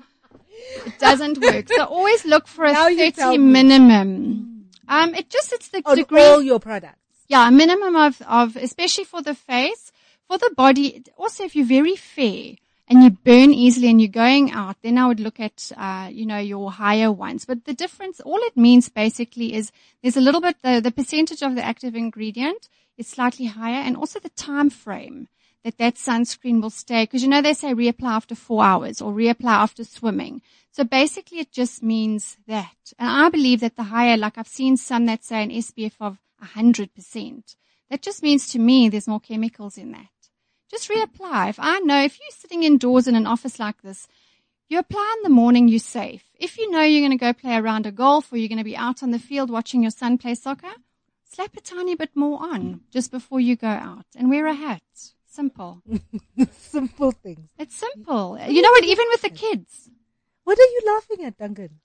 It 0.85 0.99
doesn't 0.99 1.39
work. 1.39 1.67
So 1.69 1.85
always 1.85 2.25
look 2.25 2.47
for 2.47 2.65
a 2.65 2.73
Now 2.73 2.89
30 2.89 3.37
minimum. 3.37 4.65
Um, 4.87 5.13
it 5.15 5.29
just, 5.29 5.51
it's 5.53 5.69
the 5.69 5.81
On 5.85 5.95
degree. 5.95 6.21
all 6.21 6.41
your 6.41 6.59
products. 6.59 6.97
Yeah, 7.27 7.47
a 7.47 7.51
minimum 7.51 7.95
of, 7.95 8.21
of, 8.21 8.55
especially 8.55 9.03
for 9.03 9.21
the 9.21 9.35
face, 9.35 9.91
for 10.27 10.37
the 10.37 10.51
body. 10.55 11.03
Also, 11.17 11.43
if 11.43 11.55
you're 11.55 11.65
very 11.65 11.95
fair 11.95 12.53
and 12.87 13.03
you 13.03 13.09
burn 13.09 13.53
easily 13.53 13.89
and 13.89 14.01
you're 14.01 14.07
going 14.09 14.51
out, 14.51 14.77
then 14.81 14.97
I 14.97 15.07
would 15.07 15.19
look 15.19 15.39
at, 15.41 15.71
uh, 15.75 16.07
you 16.09 16.25
know, 16.25 16.37
your 16.37 16.71
higher 16.71 17.11
ones. 17.11 17.43
But 17.43 17.65
the 17.65 17.73
difference, 17.73 18.21
all 18.21 18.39
it 18.39 18.55
means 18.55 18.87
basically 18.87 19.53
is 19.53 19.71
there's 20.01 20.15
a 20.15 20.21
little 20.21 20.39
bit, 20.39 20.55
the, 20.63 20.79
the 20.79 20.91
percentage 20.91 21.41
of 21.41 21.55
the 21.55 21.65
active 21.65 21.95
ingredient 21.95 22.69
is 22.97 23.07
slightly 23.07 23.47
higher 23.47 23.81
and 23.81 23.97
also 23.97 24.19
the 24.19 24.29
time 24.29 24.69
frame 24.69 25.27
that 25.67 25.77
that 25.79 25.95
sunscreen 25.95 26.61
will 26.61 26.69
stay. 26.69 27.05
Cause 27.05 27.21
you 27.21 27.27
know, 27.27 27.41
they 27.41 27.53
say 27.53 27.73
reapply 27.73 28.07
after 28.07 28.35
four 28.35 28.63
hours 28.63 29.01
or 29.01 29.11
reapply 29.11 29.51
after 29.51 29.83
swimming. 29.83 30.41
So 30.71 30.85
basically 30.85 31.39
it 31.39 31.51
just 31.51 31.83
means 31.83 32.37
that. 32.47 32.93
And 32.97 33.09
I 33.09 33.27
believe 33.27 33.59
that 33.59 33.75
the 33.75 33.83
higher, 33.83 34.15
like 34.15 34.37
I've 34.37 34.47
seen 34.47 34.77
some 34.77 35.07
that 35.07 35.25
say 35.25 35.43
an 35.43 35.51
SPF 35.51 35.95
of 35.99 36.19
100%. 36.41 37.55
That 37.89 38.01
just 38.01 38.23
means 38.23 38.47
to 38.51 38.59
me 38.59 38.87
there's 38.87 39.09
more 39.09 39.19
chemicals 39.19 39.77
in 39.77 39.91
that. 39.91 40.07
Just 40.71 40.89
reapply. 40.89 41.49
If 41.49 41.59
I 41.59 41.79
know, 41.79 42.01
if 42.01 42.17
you're 42.17 42.31
sitting 42.31 42.63
indoors 42.63 43.05
in 43.05 43.17
an 43.17 43.27
office 43.27 43.59
like 43.59 43.81
this, 43.81 44.07
you 44.69 44.79
apply 44.79 45.15
in 45.17 45.23
the 45.23 45.35
morning, 45.35 45.67
you're 45.67 45.79
safe. 45.79 46.23
If 46.39 46.57
you 46.57 46.71
know 46.71 46.81
you're 46.81 47.05
going 47.05 47.17
to 47.17 47.25
go 47.25 47.33
play 47.33 47.57
around 47.57 47.85
a 47.85 47.91
golf 47.91 48.31
or 48.31 48.37
you're 48.37 48.47
going 48.47 48.57
to 48.57 48.63
be 48.63 48.77
out 48.77 49.03
on 49.03 49.11
the 49.11 49.19
field 49.19 49.49
watching 49.49 49.81
your 49.81 49.91
son 49.91 50.17
play 50.17 50.35
soccer, 50.35 50.71
slap 51.29 51.57
a 51.57 51.61
tiny 51.61 51.95
bit 51.95 52.11
more 52.15 52.41
on 52.41 52.81
just 52.89 53.11
before 53.11 53.41
you 53.41 53.57
go 53.57 53.67
out 53.67 54.05
and 54.15 54.29
wear 54.29 54.47
a 54.47 54.53
hat. 54.53 54.81
Simple. 55.37 55.83
Simple 56.57 57.11
things. 57.11 57.47
It's 57.59 57.75
simple. 57.75 58.39
You 58.49 58.59
know 58.63 58.71
what? 58.71 58.83
Even 58.85 59.05
with 59.11 59.21
the 59.21 59.29
kids. 59.29 59.87
What 60.45 60.57
are 60.57 60.71
you 60.75 60.81
laughing 60.87 61.25
at, 61.25 61.37
Duncan? 61.37 61.79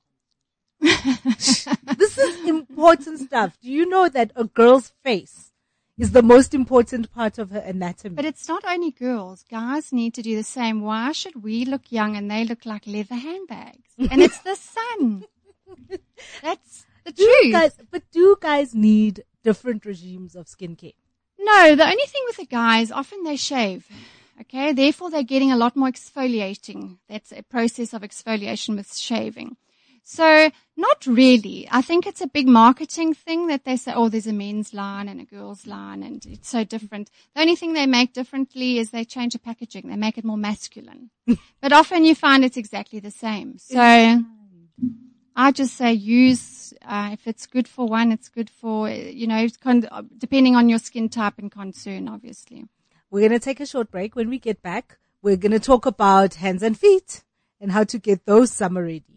this 0.80 2.16
is 2.16 2.48
important 2.48 3.20
stuff. 3.20 3.58
Do 3.60 3.70
you 3.70 3.84
know 3.84 4.08
that 4.08 4.30
a 4.36 4.44
girl's 4.44 4.94
face 5.04 5.52
is 5.98 6.12
the 6.12 6.22
most 6.22 6.54
important 6.54 7.12
part 7.12 7.36
of 7.36 7.50
her 7.50 7.58
anatomy? 7.58 8.14
But 8.14 8.24
it's 8.24 8.48
not 8.48 8.64
only 8.66 8.90
girls. 8.90 9.44
Guys 9.50 9.92
need 9.92 10.14
to 10.14 10.22
do 10.22 10.34
the 10.34 10.44
same. 10.44 10.80
Why 10.80 11.12
should 11.12 11.42
we 11.42 11.66
look 11.66 11.92
young 11.92 12.16
and 12.16 12.30
they 12.30 12.44
look 12.46 12.64
like 12.64 12.86
leather 12.86 13.16
handbags? 13.16 13.90
And 13.98 14.22
it's 14.22 14.38
the 14.38 14.56
sun. 14.56 15.24
That's 16.42 16.86
the 17.04 17.12
do 17.12 17.26
truth. 17.26 17.52
guys, 17.52 17.76
but 17.90 18.04
do 18.10 18.34
guys 18.40 18.74
need 18.74 19.24
different 19.44 19.84
regimes 19.84 20.36
of 20.36 20.46
skincare? 20.46 20.94
No, 21.44 21.74
the 21.74 21.84
only 21.84 22.06
thing 22.06 22.22
with 22.26 22.36
the 22.36 22.46
guys, 22.46 22.90
often 22.90 23.24
they 23.24 23.36
shave. 23.36 23.86
Okay, 24.40 24.72
therefore 24.72 25.10
they're 25.10 25.22
getting 25.22 25.52
a 25.52 25.56
lot 25.56 25.76
more 25.76 25.88
exfoliating. 25.88 26.98
That's 27.08 27.32
a 27.32 27.42
process 27.42 27.92
of 27.92 28.02
exfoliation 28.02 28.76
with 28.76 28.96
shaving. 28.96 29.56
So 30.04 30.50
not 30.76 31.06
really. 31.06 31.68
I 31.70 31.80
think 31.80 32.06
it's 32.06 32.20
a 32.20 32.26
big 32.26 32.48
marketing 32.48 33.14
thing 33.14 33.46
that 33.46 33.64
they 33.64 33.76
say, 33.76 33.92
oh, 33.94 34.08
there's 34.08 34.26
a 34.26 34.32
men's 34.32 34.74
line 34.74 35.08
and 35.08 35.20
a 35.20 35.24
girl's 35.24 35.66
line 35.66 36.02
and 36.02 36.24
it's 36.26 36.48
so 36.48 36.64
different. 36.64 37.10
The 37.34 37.42
only 37.42 37.54
thing 37.56 37.72
they 37.72 37.86
make 37.86 38.12
differently 38.12 38.78
is 38.78 38.90
they 38.90 39.04
change 39.04 39.34
the 39.34 39.38
packaging. 39.38 39.88
They 39.88 39.96
make 39.96 40.18
it 40.18 40.24
more 40.24 40.36
masculine. 40.36 41.10
but 41.60 41.72
often 41.72 42.04
you 42.04 42.14
find 42.14 42.44
it's 42.44 42.56
exactly 42.56 42.98
the 42.98 43.12
same. 43.12 43.58
So 43.58 44.24
I 45.34 45.52
just 45.52 45.76
say 45.76 45.92
use, 45.92 46.74
uh, 46.82 47.10
if 47.12 47.26
it's 47.26 47.46
good 47.46 47.66
for 47.66 47.86
one, 47.86 48.12
it's 48.12 48.28
good 48.28 48.50
for, 48.50 48.90
you 48.90 49.26
know, 49.26 49.46
con- 49.62 49.88
depending 50.18 50.56
on 50.56 50.68
your 50.68 50.78
skin 50.78 51.08
type 51.08 51.34
and 51.38 51.50
concern, 51.50 52.08
obviously. 52.08 52.66
We're 53.10 53.20
going 53.28 53.38
to 53.38 53.44
take 53.44 53.60
a 53.60 53.66
short 53.66 53.90
break. 53.90 54.14
When 54.14 54.28
we 54.28 54.38
get 54.38 54.62
back, 54.62 54.98
we're 55.22 55.36
going 55.36 55.52
to 55.52 55.60
talk 55.60 55.86
about 55.86 56.34
hands 56.34 56.62
and 56.62 56.78
feet 56.78 57.22
and 57.60 57.72
how 57.72 57.84
to 57.84 57.98
get 57.98 58.26
those 58.26 58.50
summer 58.50 58.82
ready. 58.82 59.11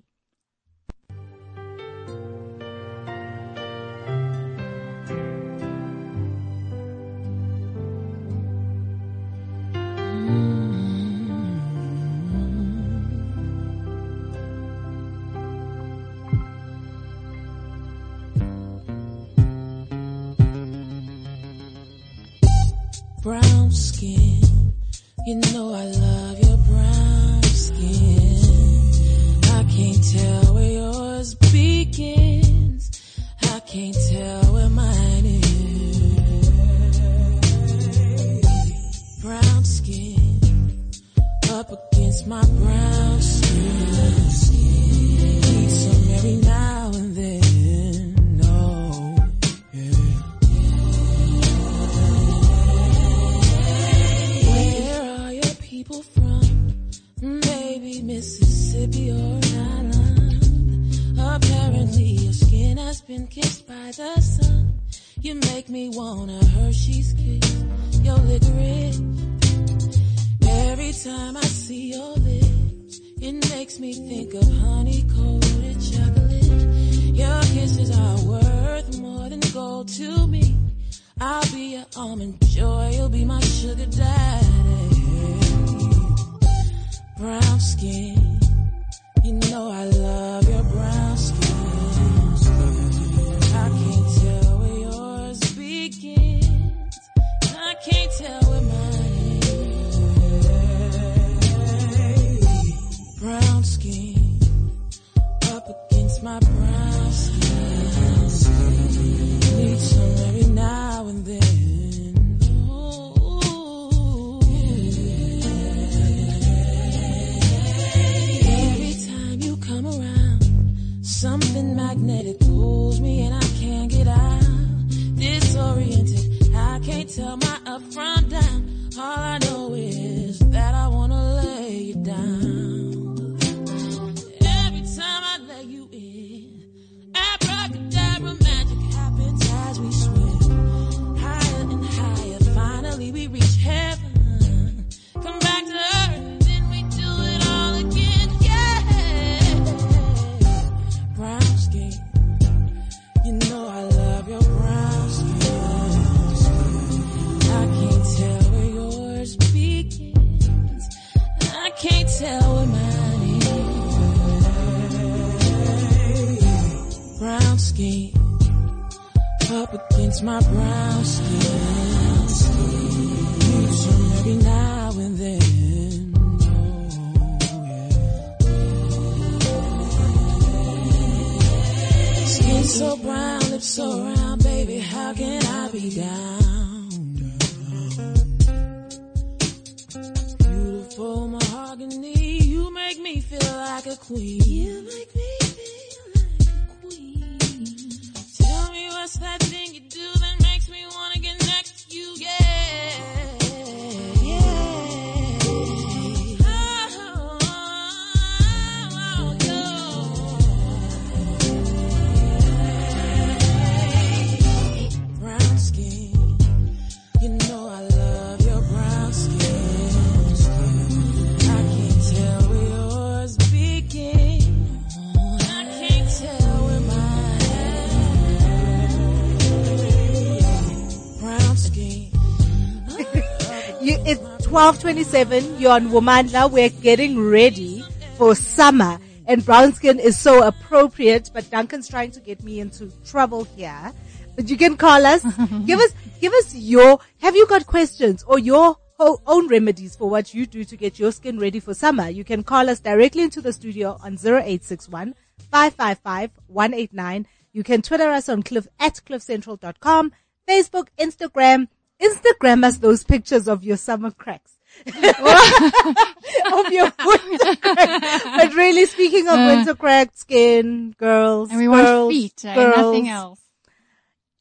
1227. 234.65 235.60
You're 235.60 235.73
on 235.73 235.89
Womandla. 235.89 236.49
We're 236.49 236.69
getting 236.69 237.23
ready 237.23 237.84
for 238.17 238.34
summer. 238.34 238.97
And 239.28 239.45
brown 239.45 239.73
skin 239.73 239.99
is 239.99 240.17
so 240.17 240.41
appropriate, 240.41 241.30
but 241.32 241.47
Duncan's 241.51 241.88
trying 241.88 242.10
to 242.10 242.19
get 242.19 242.43
me 242.43 242.60
into 242.60 242.91
trouble 243.06 243.43
here. 243.43 243.93
But 244.36 244.49
you 244.49 244.58
can 244.58 244.75
call 244.75 245.06
us. 245.06 245.23
give 245.67 245.80
us, 245.80 245.93
give 246.19 246.34
us 246.34 246.56
your, 246.56 246.99
have 247.21 247.36
you 247.36 247.45
got 247.45 247.67
questions 247.67 248.23
or 248.23 248.39
your 248.39 248.75
own 248.97 249.47
remedies 249.49 249.95
for 249.95 250.10
what 250.10 250.34
you 250.34 250.47
do 250.47 250.63
to 250.63 250.75
get 250.75 250.97
your 250.97 251.12
skin 251.12 251.38
ready 251.38 251.60
for 251.60 251.75
summer? 251.75 252.10
You 252.10 252.23
can 252.23 252.43
call 252.43 252.67
us 252.67 252.80
directly 252.80 253.21
into 253.21 253.41
the 253.41 253.54
studio 253.54 253.99
on 254.04 254.13
0861 254.13 255.13
555 255.51 256.32
189. 256.47 257.28
You 257.54 257.62
can 257.62 257.84
Twitter 257.84 258.10
us 258.10 258.28
on 258.30 258.41
cliff 258.41 258.67
at 258.80 258.95
cliffcentral.com, 258.95 260.12
Facebook, 260.49 260.88
Instagram, 260.97 261.67
Instagram 262.01 262.63
us 262.63 262.80
those 262.80 263.04
pictures 263.04 263.47
of 263.47 263.63
your 263.63 263.78
summer 263.78 264.10
cracks. 264.10 264.54
of 264.88 266.71
your 266.71 266.91
winter. 267.05 267.55
But 267.63 268.53
really 268.53 268.85
speaking 268.85 269.27
of 269.27 269.38
winter 269.38 269.75
cracked 269.75 270.17
skin, 270.17 270.93
girls, 270.97 271.49
And 271.49 271.59
we 271.59 271.65
girls, 271.65 271.85
want 271.85 272.11
feet, 272.11 272.45
eh? 272.45 272.55
girls, 272.55 272.75
nothing 272.77 273.09
else. 273.09 273.39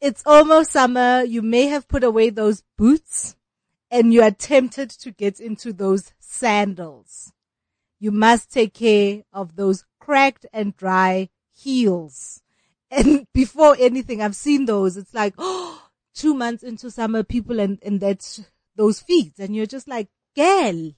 It's 0.00 0.22
almost 0.26 0.72
summer. 0.72 1.22
You 1.22 1.40
may 1.40 1.66
have 1.66 1.88
put 1.88 2.04
away 2.04 2.30
those 2.30 2.62
boots 2.76 3.36
and 3.90 4.12
you 4.12 4.22
are 4.22 4.30
tempted 4.30 4.90
to 4.90 5.10
get 5.10 5.40
into 5.40 5.72
those 5.72 6.12
sandals. 6.18 7.32
You 8.00 8.10
must 8.10 8.52
take 8.52 8.74
care 8.74 9.22
of 9.32 9.56
those 9.56 9.84
cracked 10.00 10.46
and 10.52 10.76
dry 10.76 11.30
heels. 11.54 12.42
And 12.90 13.26
before 13.32 13.76
anything, 13.78 14.20
I've 14.20 14.36
seen 14.36 14.66
those. 14.66 14.96
It's 14.96 15.14
like, 15.14 15.34
oh, 15.38 15.80
two 16.14 16.34
months 16.34 16.62
into 16.62 16.90
summer, 16.90 17.22
people 17.22 17.60
and, 17.60 17.78
and 17.82 18.00
that's 18.00 18.42
those 18.76 19.00
feet. 19.00 19.34
And 19.38 19.54
you're 19.54 19.66
just 19.66 19.88
like, 19.88 20.08
girl, 20.34 20.92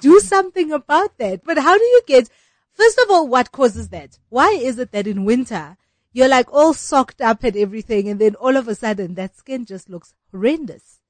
do 0.00 0.20
something 0.34 0.72
about 0.72 1.18
that. 1.18 1.44
But 1.44 1.58
how 1.58 1.76
do 1.76 1.84
you 1.84 2.02
get, 2.06 2.28
first 2.72 2.98
of 2.98 3.10
all, 3.10 3.28
what 3.28 3.52
causes 3.52 3.88
that? 3.88 4.18
Why 4.28 4.50
is 4.50 4.78
it 4.78 4.92
that 4.92 5.06
in 5.06 5.24
winter, 5.24 5.76
you're 6.14 6.28
like 6.28 6.50
all 6.52 6.72
socked 6.72 7.20
up 7.20 7.42
and 7.44 7.56
everything. 7.56 8.08
And 8.08 8.20
then 8.20 8.36
all 8.36 8.56
of 8.56 8.68
a 8.68 8.74
sudden 8.74 9.14
that 9.14 9.36
skin 9.36 9.66
just 9.66 9.90
looks 9.90 10.14
horrendous. 10.30 11.00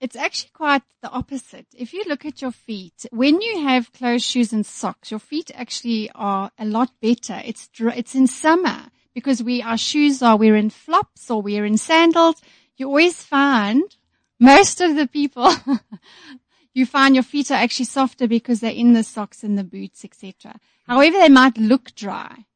It's 0.00 0.16
actually 0.16 0.50
quite 0.54 0.82
the 1.02 1.10
opposite. 1.10 1.66
If 1.76 1.92
you 1.92 2.02
look 2.08 2.24
at 2.24 2.40
your 2.40 2.52
feet, 2.52 3.04
when 3.10 3.42
you 3.42 3.60
have 3.60 3.92
closed 3.92 4.24
shoes 4.24 4.50
and 4.50 4.64
socks, 4.64 5.10
your 5.10 5.20
feet 5.20 5.50
actually 5.54 6.10
are 6.14 6.50
a 6.58 6.64
lot 6.64 6.90
better. 7.02 7.40
It's 7.44 7.68
it's 7.78 8.14
in 8.14 8.26
summer 8.26 8.86
because 9.14 9.42
we 9.42 9.60
our 9.60 9.76
shoes 9.76 10.22
are 10.22 10.38
we're 10.38 10.56
in 10.56 10.70
flops 10.70 11.30
or 11.30 11.42
we're 11.42 11.66
in 11.66 11.76
sandals. 11.76 12.40
You 12.78 12.86
always 12.86 13.22
find 13.22 13.94
most 14.38 14.80
of 14.80 14.96
the 14.96 15.06
people 15.06 15.52
you 16.74 16.86
find 16.86 17.14
your 17.14 17.24
feet 17.24 17.50
are 17.50 17.54
actually 17.54 17.86
softer 17.86 18.28
because 18.28 18.60
they're 18.60 18.70
in 18.70 18.92
the 18.92 19.02
socks 19.02 19.42
and 19.42 19.58
the 19.58 19.64
boots, 19.64 20.04
etc. 20.04 20.58
However, 20.86 21.18
they 21.18 21.28
might 21.28 21.58
look 21.58 21.94
dry. 21.94 22.46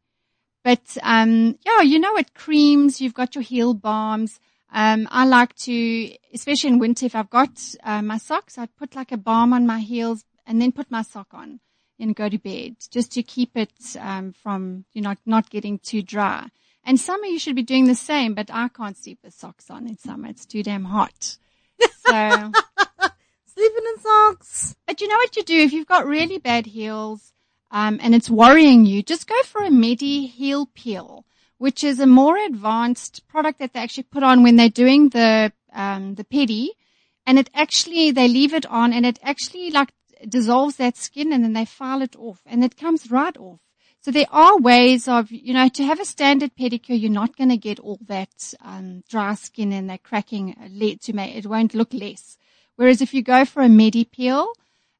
But 0.63 0.97
um, 1.03 1.59
yeah, 1.65 1.83
you 1.83 1.99
know 1.99 2.13
what? 2.13 2.35
Creams. 2.35 3.01
You've 3.01 3.15
got 3.15 3.35
your 3.35 3.43
heel 3.43 3.75
balms. 3.75 4.41
Um, 4.73 5.07
I 5.11 5.25
like 5.25 5.55
to, 5.57 6.17
especially 6.33 6.71
in 6.71 6.79
winter, 6.79 7.07
if 7.07 7.15
I've 7.15 7.31
got 7.31 7.51
uh, 7.85 8.03
my 8.03 8.19
socks, 8.19 8.59
I'd 8.59 8.75
put 8.77 8.97
like 8.97 9.13
a 9.13 9.17
balm 9.17 9.53
on 9.53 9.67
my 9.67 9.79
heels 9.81 10.25
and 10.47 10.61
then 10.61 10.73
put 10.73 10.91
my 10.91 11.03
sock 11.03 11.29
on 11.33 11.61
and 12.01 12.17
go 12.17 12.29
to 12.29 12.39
bed, 12.39 12.77
just 12.91 13.13
to 13.13 13.23
keep 13.23 13.57
it 13.57 13.73
um, 14.01 14.33
from 14.33 14.85
you 14.93 15.03
know 15.03 15.15
not 15.27 15.51
getting 15.51 15.79
too 15.79 16.03
dry. 16.03 16.49
And 16.87 17.01
summer, 17.01 17.27
you 17.27 17.39
should 17.39 17.57
be 17.57 17.63
doing 17.63 17.87
the 17.87 17.95
same, 17.95 18.35
but 18.35 18.51
I 18.53 18.69
can't 18.69 18.97
sleep 18.97 19.21
with 19.23 19.33
socks 19.35 19.71
on 19.71 19.87
in 19.87 19.97
summer. 19.97 20.29
It's 20.29 20.45
too 20.45 20.63
damn 20.63 20.85
hot. 20.85 21.37
So, 22.07 22.53
Sleeping 23.55 23.85
in 23.95 24.01
socks. 24.01 24.75
but 24.87 25.01
you 25.01 25.09
know 25.09 25.17
what 25.17 25.37
you 25.37 25.45
do 25.45 25.59
if 25.59 25.73
you've 25.73 25.87
got 25.87 26.07
really 26.07 26.39
bad 26.39 26.67
heels 26.67 27.33
um, 27.71 27.99
and 28.03 28.15
it's 28.15 28.31
worrying 28.31 28.87
you, 28.87 29.03
just 29.03 29.27
go 29.27 29.43
for 29.43 29.63
a 29.63 29.71
Medi 29.71 30.27
heel 30.27 30.69
peel, 30.75 31.25
which 31.59 31.83
is 31.83 31.99
a 31.99 32.07
more 32.07 32.37
advanced 32.37 33.27
product 33.27 33.59
that 33.59 33.73
they 33.73 33.81
actually 33.81 34.05
put 34.05 34.23
on 34.23 34.43
when 34.43 34.57
they're 34.57 34.69
doing 34.69 35.09
the 35.09 35.53
um, 35.73 36.15
the 36.15 36.25
pedi, 36.25 36.69
and 37.27 37.39
it 37.39 37.51
actually 37.53 38.13
they 38.13 38.29
leave 38.29 38.55
it 38.55 38.67
on 38.67 38.93
and 38.93 39.05
it 39.05 39.19
actually 39.23 39.71
like 39.71 39.91
dissolves 40.29 40.77
that 40.77 40.97
skin 40.97 41.33
and 41.33 41.43
then 41.43 41.53
they 41.53 41.65
file 41.65 42.03
it 42.03 42.15
off 42.17 42.41
and 42.47 42.65
it 42.65 42.77
comes 42.77 43.11
right 43.11 43.37
off. 43.37 43.59
So 44.01 44.11
there 44.11 44.27
are 44.31 44.59
ways 44.59 45.09
of, 45.09 45.33
you 45.33 45.55
know, 45.55 45.69
to 45.71 45.83
have 45.83 45.99
a 45.99 46.05
standard 46.05 46.55
pedicure, 46.55 47.01
you're 47.01 47.11
not 47.11 47.37
going 47.37 47.49
to 47.49 47.57
get 47.57 47.81
all 47.81 47.99
that 48.07 48.55
um, 48.61 49.03
dry 49.09 49.35
skin 49.35 49.73
and 49.73 49.89
that 49.89 50.03
cracking 50.03 50.55
le- 50.71 50.97
to 50.97 51.13
make 51.15 51.35
it 51.35 51.47
won't 51.47 51.75
look 51.75 51.93
less. 51.93 52.37
Whereas 52.77 53.01
if 53.01 53.15
you 53.15 53.23
go 53.23 53.45
for 53.45 53.63
a 53.63 53.69
medi 53.69 54.05
peel, 54.05 54.53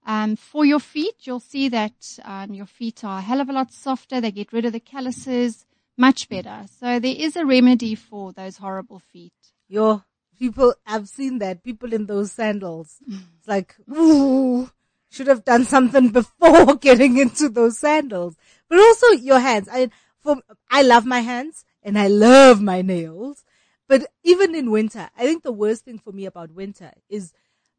um, 0.07 0.37
for 0.37 0.65
your 0.65 0.81
feet, 0.81 1.15
you'll 1.23 1.41
see 1.41 1.69
that 1.71 2.19
um, 2.25 2.53
your 2.53 2.67
feet 2.67 3.05
are 3.05 3.19
a 3.19 3.23
hell 3.23 3.41
of 3.41 3.49
a 3.49 3.53
lot 3.53 3.73
softer. 3.73 4.21
They 4.21 4.31
get 4.31 4.53
rid 4.53 4.65
of 4.65 4.73
the 4.73 4.81
calluses 4.81 5.65
much 5.97 6.29
better. 6.29 6.67
So 6.79 6.99
there 6.99 7.15
is 7.17 7.37
a 7.37 7.47
remedy 7.47 7.95
for 7.95 8.33
those 8.33 8.59
horrible 8.59 8.99
feet. 8.99 9.33
Your 9.69 10.05
people, 10.39 10.75
I've 10.87 11.09
seen 11.09 11.39
that. 11.39 11.63
People 11.63 11.93
in 11.93 12.07
those 12.07 12.33
sandals. 12.33 12.99
It's 13.09 13.49
like, 13.49 13.77
ooh, 13.91 14.71
should 15.11 15.29
have 15.29 15.45
done 15.45 15.65
something 15.65 16.09
before 16.11 16.75
getting 16.81 17.17
into 17.19 17.49
those 17.49 17.79
sandals. 17.79 18.37
But 18.69 18.79
also 18.79 19.13
your 19.13 19.39
hands. 19.39 19.69
I, 19.73 19.91
for, 20.21 20.37
I 20.71 20.83
love 20.83 21.07
my 21.07 21.21
hands 21.21 21.65
and 21.83 21.99
I 21.99 22.09
love 22.09 22.61
my 22.61 22.83
nails. 22.83 23.45
But 23.89 24.07
even 24.23 24.55
in 24.55 24.71
winter, 24.71 25.11
I 25.17 25.25
think 25.25 25.43
the 25.43 25.53
worst 25.53 25.85
thing 25.85 25.99
for 25.99 26.13
me 26.13 26.25
about 26.27 26.51
winter 26.51 26.93
is 27.09 27.33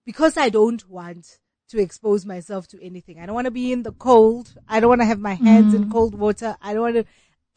because 0.05 0.37
I 0.37 0.49
don't 0.49 0.87
want 0.89 1.39
to 1.69 1.79
expose 1.79 2.25
myself 2.25 2.67
to 2.69 2.83
anything. 2.83 3.19
I 3.19 3.25
don't 3.25 3.35
want 3.35 3.45
to 3.45 3.51
be 3.51 3.71
in 3.71 3.83
the 3.83 3.91
cold. 3.91 4.53
I 4.67 4.79
don't 4.79 4.89
want 4.89 5.01
to 5.01 5.05
have 5.05 5.19
my 5.19 5.33
hands 5.33 5.73
in 5.73 5.89
cold 5.91 6.13
water. 6.13 6.57
I 6.61 6.73
don't 6.73 6.83
want 6.83 6.95
to, 6.95 7.05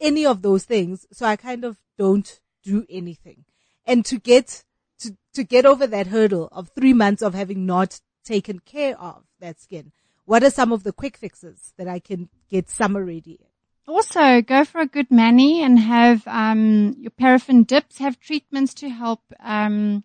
any 0.01 0.25
of 0.25 0.41
those 0.41 0.63
things. 0.63 1.05
So 1.11 1.25
I 1.25 1.35
kind 1.35 1.63
of 1.63 1.77
don't 1.97 2.39
do 2.63 2.85
anything. 2.89 3.45
And 3.85 4.03
to 4.05 4.19
get, 4.19 4.63
to, 4.99 5.15
to 5.35 5.43
get 5.43 5.65
over 5.65 5.85
that 5.87 6.07
hurdle 6.07 6.49
of 6.51 6.69
three 6.69 6.93
months 6.93 7.21
of 7.21 7.35
having 7.35 7.65
not 7.65 8.01
taken 8.25 8.59
care 8.59 8.99
of 8.99 9.23
that 9.39 9.59
skin, 9.61 9.91
what 10.25 10.43
are 10.43 10.49
some 10.49 10.71
of 10.71 10.83
the 10.83 10.93
quick 10.93 11.17
fixes 11.17 11.73
that 11.77 11.87
I 11.87 11.99
can 11.99 12.29
get 12.49 12.69
summer 12.69 13.03
ready? 13.03 13.39
Also, 13.87 14.41
go 14.41 14.63
for 14.63 14.81
a 14.81 14.85
good 14.85 15.09
mani 15.09 15.63
and 15.63 15.79
have 15.79 16.21
um, 16.27 16.95
your 16.99 17.09
paraffin 17.09 17.63
dips. 17.63 17.97
Have 17.97 18.19
treatments 18.19 18.75
to 18.75 18.89
help, 18.89 19.21
um, 19.39 20.03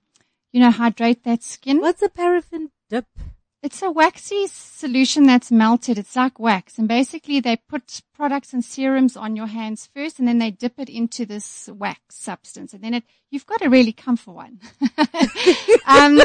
you 0.54 0.60
know, 0.60 0.70
hydrate 0.70 1.24
that 1.24 1.42
skin. 1.42 1.80
What's 1.80 2.00
a 2.00 2.08
paraffin 2.08 2.70
dip? 2.88 3.06
It's 3.60 3.82
a 3.82 3.90
waxy 3.90 4.46
solution 4.46 5.26
that's 5.26 5.50
melted. 5.50 5.98
It's 5.98 6.14
like 6.14 6.38
wax. 6.38 6.78
And 6.78 6.86
basically 6.86 7.40
they 7.40 7.56
put 7.56 8.02
products 8.14 8.52
and 8.52 8.64
serums 8.64 9.16
on 9.16 9.34
your 9.34 9.48
hands 9.48 9.88
first 9.92 10.20
and 10.20 10.28
then 10.28 10.38
they 10.38 10.52
dip 10.52 10.78
it 10.78 10.88
into 10.88 11.26
this 11.26 11.68
wax 11.72 12.00
substance. 12.10 12.72
And 12.72 12.84
then 12.84 12.94
it, 12.94 13.04
you've 13.32 13.46
got 13.46 13.62
to 13.62 13.68
really 13.68 13.92
come 13.92 14.16
for 14.16 14.32
one. 14.32 14.60
um, 15.88 16.20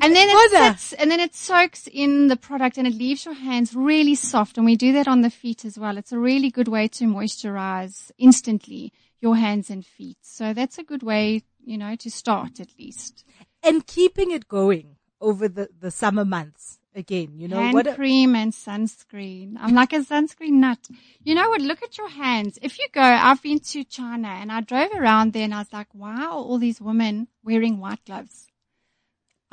and 0.00 0.14
then 0.14 0.28
it 0.30 0.50
sits, 0.52 0.92
and 0.92 1.10
then 1.10 1.18
it 1.18 1.34
soaks 1.34 1.88
in 1.90 2.28
the 2.28 2.36
product 2.36 2.78
and 2.78 2.86
it 2.86 2.94
leaves 2.94 3.24
your 3.24 3.34
hands 3.34 3.74
really 3.74 4.14
soft. 4.14 4.58
And 4.58 4.64
we 4.64 4.76
do 4.76 4.92
that 4.92 5.08
on 5.08 5.22
the 5.22 5.30
feet 5.30 5.64
as 5.64 5.76
well. 5.76 5.98
It's 5.98 6.12
a 6.12 6.20
really 6.20 6.50
good 6.50 6.68
way 6.68 6.86
to 6.86 7.04
moisturize 7.04 8.12
instantly 8.16 8.92
your 9.20 9.36
hands 9.36 9.70
and 9.70 9.84
feet. 9.84 10.18
So 10.22 10.52
that's 10.54 10.78
a 10.78 10.84
good 10.84 11.02
way, 11.02 11.42
you 11.64 11.78
know, 11.78 11.96
to 11.96 12.10
start 12.10 12.60
at 12.60 12.68
least. 12.78 13.24
And 13.62 13.86
keeping 13.86 14.30
it 14.30 14.48
going 14.48 14.96
over 15.20 15.48
the, 15.48 15.68
the 15.78 15.90
summer 15.90 16.24
months 16.24 16.78
again, 16.94 17.38
you 17.38 17.46
know, 17.46 17.60
Hand 17.60 17.74
what, 17.74 17.86
a- 17.86 17.94
cream 17.94 18.34
and 18.34 18.52
sunscreen. 18.52 19.54
I'm 19.60 19.74
like 19.74 19.92
a 19.92 20.00
sunscreen 20.00 20.52
nut. 20.54 20.78
You 21.22 21.34
know 21.34 21.48
what? 21.50 21.60
Look 21.60 21.82
at 21.82 21.98
your 21.98 22.08
hands. 22.08 22.58
If 22.62 22.78
you 22.78 22.86
go, 22.92 23.02
I've 23.02 23.42
been 23.42 23.60
to 23.60 23.84
China 23.84 24.28
and 24.28 24.50
I 24.50 24.60
drove 24.62 24.90
around 24.94 25.32
there 25.32 25.44
and 25.44 25.54
I 25.54 25.58
was 25.58 25.72
like, 25.72 25.94
wow, 25.94 26.32
all 26.32 26.58
these 26.58 26.80
women 26.80 27.28
wearing 27.44 27.78
white 27.78 28.04
gloves. 28.06 28.46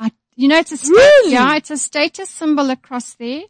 I, 0.00 0.10
you 0.34 0.48
know, 0.48 0.58
it's 0.58 0.72
a, 0.72 0.90
Really? 0.90 1.32
yeah, 1.32 1.56
it's 1.56 1.70
a 1.70 1.76
status 1.76 2.30
symbol 2.30 2.70
across 2.70 3.14
there. 3.14 3.42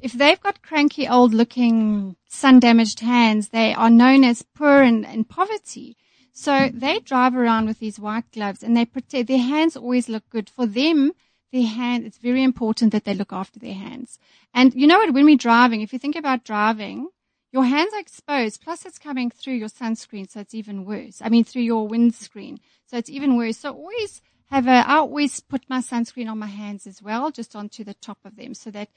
If 0.00 0.12
they've 0.12 0.40
got 0.40 0.62
cranky 0.62 1.08
old 1.08 1.32
looking 1.34 2.16
sun 2.28 2.60
damaged 2.60 3.00
hands, 3.00 3.48
they 3.48 3.74
are 3.74 3.90
known 3.90 4.24
as 4.24 4.42
poor 4.42 4.82
and, 4.82 5.04
in 5.04 5.24
poverty. 5.24 5.96
So 6.38 6.68
they 6.68 6.98
drive 6.98 7.34
around 7.34 7.64
with 7.64 7.78
these 7.78 7.98
white 7.98 8.30
gloves 8.30 8.62
and 8.62 8.76
they 8.76 8.84
protect, 8.84 9.26
their 9.26 9.38
hands 9.38 9.74
always 9.74 10.06
look 10.06 10.28
good. 10.28 10.50
For 10.50 10.66
them, 10.66 11.12
their 11.50 11.66
hand, 11.66 12.04
it's 12.04 12.18
very 12.18 12.42
important 12.42 12.92
that 12.92 13.06
they 13.06 13.14
look 13.14 13.32
after 13.32 13.58
their 13.58 13.72
hands. 13.72 14.18
And 14.52 14.74
you 14.74 14.86
know 14.86 14.98
what, 14.98 15.14
when 15.14 15.24
we're 15.24 15.38
driving, 15.38 15.80
if 15.80 15.94
you 15.94 15.98
think 15.98 16.14
about 16.14 16.44
driving, 16.44 17.08
your 17.52 17.64
hands 17.64 17.94
are 17.94 18.00
exposed, 18.00 18.60
plus 18.60 18.84
it's 18.84 18.98
coming 18.98 19.30
through 19.30 19.54
your 19.54 19.70
sunscreen, 19.70 20.30
so 20.30 20.40
it's 20.40 20.52
even 20.52 20.84
worse. 20.84 21.22
I 21.22 21.30
mean, 21.30 21.42
through 21.42 21.62
your 21.62 21.88
windscreen, 21.88 22.60
so 22.84 22.98
it's 22.98 23.08
even 23.08 23.38
worse. 23.38 23.56
So 23.56 23.72
always 23.72 24.20
have 24.50 24.66
a, 24.66 24.86
I 24.86 24.96
always 24.96 25.40
put 25.40 25.64
my 25.70 25.78
sunscreen 25.80 26.30
on 26.30 26.38
my 26.38 26.48
hands 26.48 26.86
as 26.86 27.00
well, 27.00 27.30
just 27.30 27.56
onto 27.56 27.82
the 27.82 27.94
top 27.94 28.18
of 28.26 28.36
them, 28.36 28.52
so 28.52 28.70
that, 28.72 28.90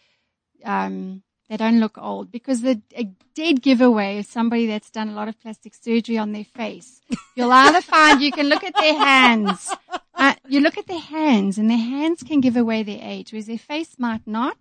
um, 0.65 1.23
they 1.49 1.57
don't 1.57 1.79
look 1.79 1.97
old 1.97 2.31
because 2.31 2.61
the 2.61 2.81
a 2.95 3.05
dead 3.35 3.61
giveaway 3.61 4.17
is 4.19 4.27
somebody 4.27 4.67
that's 4.67 4.89
done 4.91 5.09
a 5.09 5.13
lot 5.13 5.27
of 5.27 5.39
plastic 5.41 5.73
surgery 5.73 6.17
on 6.17 6.31
their 6.31 6.43
face. 6.43 7.01
You'll 7.35 7.51
either 7.51 7.81
find 7.81 8.21
you 8.21 8.31
can 8.31 8.47
look 8.49 8.63
at 8.63 8.75
their 8.75 8.97
hands. 8.97 9.71
Uh, 10.13 10.35
you 10.47 10.59
look 10.59 10.77
at 10.77 10.87
their 10.87 10.99
hands 10.99 11.57
and 11.57 11.69
their 11.69 11.77
hands 11.77 12.23
can 12.23 12.41
give 12.41 12.57
away 12.57 12.83
their 12.83 12.99
age, 13.01 13.31
whereas 13.31 13.45
their 13.47 13.57
face 13.57 13.95
might 13.97 14.27
not, 14.27 14.57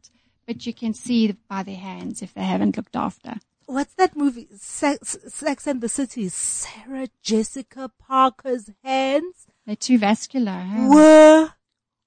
but 0.47 0.65
you 0.67 0.73
can 0.73 0.95
see 0.95 1.35
by 1.49 1.63
their 1.65 1.77
hands 1.77 2.23
if 2.23 2.33
they 2.35 2.45
haven't 2.45 2.77
looked 2.77 2.95
after. 2.97 3.35
what's 3.67 3.95
that 3.95 4.17
movie? 4.17 4.49
Sex, 4.57 5.19
Sex 5.29 5.67
and 5.67 5.81
the 5.81 5.89
City. 5.89 6.29
Sarah 6.29 7.09
Jessica 7.23 7.91
Parker's 8.09 8.71
hands 8.85 9.47
They're 9.67 9.77
too 9.77 9.99
vascular. 9.99 10.53
huh? 10.53 10.89
were 10.89 11.51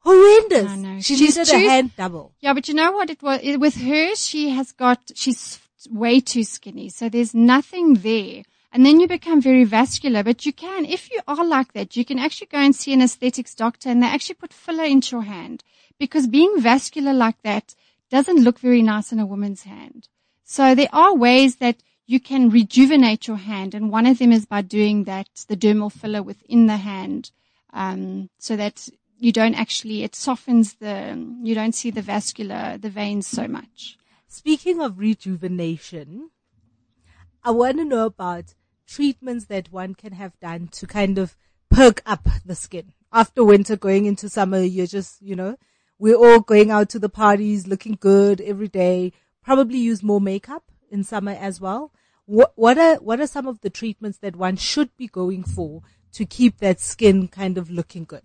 horrendous. 0.01 0.71
I 0.71 0.75
know. 0.75 0.99
She 1.01 1.15
She's 1.15 1.35
too- 1.35 1.55
a 1.55 1.59
hand 1.59 1.95
double. 1.95 2.33
Yeah, 2.39 2.53
but 2.53 2.67
you 2.67 2.73
know 2.73 2.91
what 2.91 3.09
it 3.09 3.21
was? 3.21 3.39
It, 3.43 3.59
with 3.59 3.75
her, 3.75 4.15
she 4.15 4.49
has 4.49 4.71
got, 4.71 4.99
she's 5.15 5.59
way 5.89 6.19
too 6.19 6.43
skinny. 6.43 6.89
So 6.89 7.09
there's 7.09 7.33
nothing 7.33 7.95
there. 7.95 8.43
And 8.73 8.85
then 8.85 8.99
you 9.01 9.07
become 9.07 9.41
very 9.41 9.65
vascular, 9.65 10.23
but 10.23 10.45
you 10.45 10.53
can, 10.53 10.85
if 10.85 11.11
you 11.11 11.19
are 11.27 11.43
like 11.43 11.73
that, 11.73 11.97
you 11.97 12.05
can 12.05 12.17
actually 12.17 12.47
go 12.47 12.57
and 12.59 12.73
see 12.73 12.93
an 12.93 13.01
aesthetics 13.01 13.53
doctor 13.53 13.89
and 13.89 14.01
they 14.01 14.07
actually 14.07 14.35
put 14.35 14.53
filler 14.53 14.85
into 14.85 15.17
your 15.17 15.23
hand 15.23 15.63
because 15.99 16.25
being 16.25 16.53
vascular 16.59 17.13
like 17.13 17.41
that 17.43 17.75
doesn't 18.09 18.43
look 18.43 18.59
very 18.59 18.81
nice 18.81 19.11
in 19.11 19.19
a 19.19 19.25
woman's 19.25 19.63
hand. 19.63 20.07
So 20.45 20.73
there 20.73 20.87
are 20.93 21.13
ways 21.13 21.57
that 21.57 21.77
you 22.07 22.19
can 22.19 22.49
rejuvenate 22.49 23.27
your 23.27 23.37
hand. 23.37 23.73
And 23.73 23.91
one 23.91 24.05
of 24.05 24.19
them 24.19 24.31
is 24.31 24.45
by 24.45 24.61
doing 24.61 25.03
that, 25.03 25.27
the 25.47 25.57
dermal 25.57 25.91
filler 25.91 26.23
within 26.23 26.67
the 26.67 26.77
hand. 26.77 27.31
Um, 27.73 28.29
so 28.37 28.55
that 28.55 28.87
you 29.21 29.31
don't 29.31 29.53
actually, 29.53 30.03
it 30.03 30.15
softens 30.15 30.73
the, 30.73 31.15
you 31.43 31.53
don't 31.53 31.75
see 31.75 31.91
the 31.91 32.01
vascular, 32.01 32.79
the 32.79 32.89
veins 32.89 33.27
so 33.27 33.47
much. 33.47 33.95
Speaking 34.27 34.81
of 34.81 34.97
rejuvenation, 34.97 36.31
I 37.43 37.51
want 37.51 37.77
to 37.77 37.85
know 37.85 38.07
about 38.07 38.55
treatments 38.87 39.45
that 39.45 39.71
one 39.71 39.93
can 39.93 40.13
have 40.13 40.39
done 40.39 40.69
to 40.69 40.87
kind 40.87 41.19
of 41.19 41.37
perk 41.69 42.01
up 42.03 42.27
the 42.43 42.55
skin. 42.55 42.93
After 43.13 43.43
winter, 43.43 43.75
going 43.75 44.07
into 44.07 44.27
summer, 44.27 44.61
you're 44.61 44.87
just, 44.87 45.21
you 45.21 45.35
know, 45.35 45.55
we're 45.99 46.15
all 46.15 46.39
going 46.39 46.71
out 46.71 46.89
to 46.89 46.97
the 46.97 47.07
parties, 47.07 47.67
looking 47.67 47.97
good 47.99 48.41
every 48.41 48.69
day. 48.69 49.13
Probably 49.43 49.77
use 49.77 50.01
more 50.01 50.19
makeup 50.19 50.63
in 50.89 51.03
summer 51.03 51.37
as 51.39 51.61
well. 51.61 51.93
What, 52.25 52.53
what 52.55 52.79
are, 52.79 52.95
what 52.95 53.19
are 53.19 53.27
some 53.27 53.45
of 53.45 53.61
the 53.61 53.69
treatments 53.69 54.17
that 54.17 54.35
one 54.35 54.55
should 54.55 54.97
be 54.97 55.07
going 55.07 55.43
for 55.43 55.83
to 56.13 56.25
keep 56.25 56.57
that 56.57 56.79
skin 56.79 57.27
kind 57.27 57.59
of 57.59 57.69
looking 57.69 58.05
good? 58.05 58.23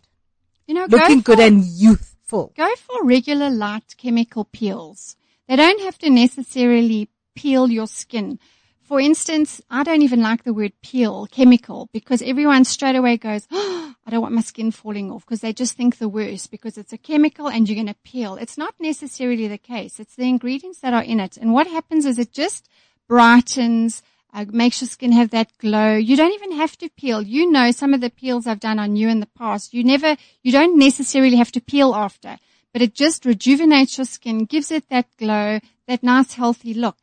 You 0.66 0.74
know, 0.74 0.86
Looking 0.88 1.20
go 1.20 1.34
good 1.34 1.40
and 1.40 1.64
youthful. 1.64 2.52
go 2.56 2.74
for 2.76 3.04
regular 3.04 3.50
light 3.50 3.96
chemical 3.96 4.44
peels. 4.44 5.16
They 5.48 5.56
don't 5.56 5.80
have 5.82 5.98
to 5.98 6.10
necessarily 6.10 7.08
peel 7.36 7.70
your 7.70 7.86
skin. 7.86 8.38
For 8.82 9.00
instance, 9.00 9.60
I 9.68 9.82
don't 9.82 10.02
even 10.02 10.22
like 10.22 10.44
the 10.44 10.54
word 10.54 10.72
peel, 10.82 11.26
chemical, 11.26 11.88
because 11.92 12.22
everyone 12.22 12.64
straight 12.64 12.94
away 12.96 13.16
goes, 13.16 13.46
oh, 13.50 13.94
I 14.06 14.10
don't 14.10 14.22
want 14.22 14.34
my 14.34 14.42
skin 14.42 14.70
falling 14.70 15.10
off 15.10 15.24
because 15.26 15.40
they 15.40 15.52
just 15.52 15.76
think 15.76 15.98
the 15.98 16.08
worst 16.08 16.52
because 16.52 16.78
it's 16.78 16.92
a 16.92 16.98
chemical 16.98 17.48
and 17.48 17.68
you're 17.68 17.74
going 17.74 17.88
to 17.92 17.96
peel. 18.04 18.36
It's 18.36 18.56
not 18.56 18.74
necessarily 18.78 19.48
the 19.48 19.58
case. 19.58 19.98
It's 19.98 20.14
the 20.14 20.28
ingredients 20.28 20.78
that 20.80 20.94
are 20.94 21.02
in 21.02 21.18
it. 21.18 21.36
And 21.36 21.52
what 21.52 21.66
happens 21.66 22.06
is 22.06 22.16
it 22.20 22.32
just 22.32 22.68
brightens, 23.08 24.02
uh, 24.36 24.44
makes 24.50 24.82
your 24.82 24.88
skin 24.88 25.12
have 25.12 25.30
that 25.30 25.50
glow. 25.56 25.96
You 25.96 26.14
don't 26.14 26.34
even 26.34 26.52
have 26.52 26.76
to 26.78 26.90
peel. 26.90 27.22
You 27.22 27.50
know, 27.50 27.70
some 27.70 27.94
of 27.94 28.02
the 28.02 28.10
peels 28.10 28.46
I've 28.46 28.60
done 28.60 28.78
on 28.78 28.94
you 28.94 29.08
in 29.08 29.20
the 29.20 29.32
past, 29.38 29.72
you 29.72 29.82
never, 29.82 30.14
you 30.42 30.52
don't 30.52 30.78
necessarily 30.78 31.36
have 31.36 31.50
to 31.52 31.60
peel 31.60 31.94
after, 31.94 32.36
but 32.74 32.82
it 32.82 32.94
just 32.94 33.24
rejuvenates 33.24 33.96
your 33.96 34.04
skin, 34.04 34.44
gives 34.44 34.70
it 34.70 34.90
that 34.90 35.06
glow, 35.16 35.60
that 35.88 36.02
nice 36.02 36.34
healthy 36.34 36.74
look. 36.74 36.98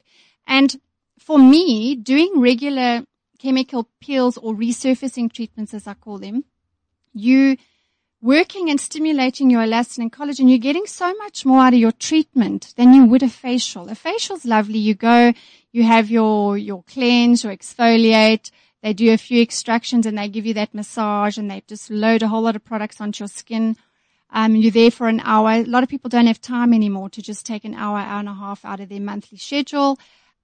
And 0.46 0.80
for 1.18 1.40
me, 1.40 1.96
doing 1.96 2.40
regular 2.40 3.08
chemical 3.40 3.90
peels 4.00 4.38
or 4.38 4.54
resurfacing 4.54 5.34
treatments, 5.34 5.74
as 5.74 5.88
I 5.88 5.96
call 5.96 6.20
them, 6.20 6.44
you 7.14 7.58
working 8.24 8.70
and 8.70 8.80
stimulating 8.80 9.50
your 9.50 9.62
elastin 9.62 10.00
and 10.00 10.12
collagen, 10.12 10.50
you're 10.50 10.58
getting 10.58 10.86
so 10.86 11.14
much 11.16 11.46
more 11.46 11.60
out 11.60 11.74
of 11.74 11.80
your 11.80 11.92
treatment 11.92 12.74
than 12.78 12.94
you 12.94 13.04
would 13.04 13.22
a 13.22 13.28
facial. 13.28 13.90
A 13.90 13.96
facial's 13.96 14.46
lovely. 14.46 14.80
You 14.80 14.96
go, 14.96 15.34
you 15.74 15.84
have 15.84 16.10
your, 16.10 16.58
your 16.58 16.84
cleanse, 16.84 17.44
your 17.44 17.54
exfoliate. 17.54 18.50
They 18.82 18.94
do 18.94 19.12
a 19.12 19.18
few 19.18 19.42
extractions 19.42 20.06
and 20.06 20.18
they 20.18 20.30
give 20.30 20.46
you 20.46 20.54
that 20.54 20.74
massage 20.74 21.38
and 21.38 21.52
they 21.52 21.64
just 21.68 21.92
load 21.92 22.24
a 22.24 22.30
whole 22.30 22.42
lot 22.42 22.56
of 22.56 22.64
products 22.64 23.02
onto 23.02 23.24
your 23.24 23.28
skin. 23.28 23.76
Um, 24.30 24.56
you're 24.56 24.72
there 24.72 24.90
for 24.90 25.10
an 25.10 25.20
hour. 25.26 25.52
A 25.52 25.64
lot 25.64 25.84
of 25.84 25.90
people 25.90 26.10
don't 26.10 26.28
have 26.28 26.40
time 26.40 26.74
anymore 26.74 27.10
to 27.10 27.22
just 27.22 27.46
take 27.46 27.66
an 27.66 27.74
hour, 27.74 27.98
hour 27.98 28.20
and 28.20 28.30
a 28.30 28.34
half 28.34 28.64
out 28.64 28.80
of 28.80 28.88
their 28.88 29.02
monthly 29.02 29.38
schedule. 29.38 30.00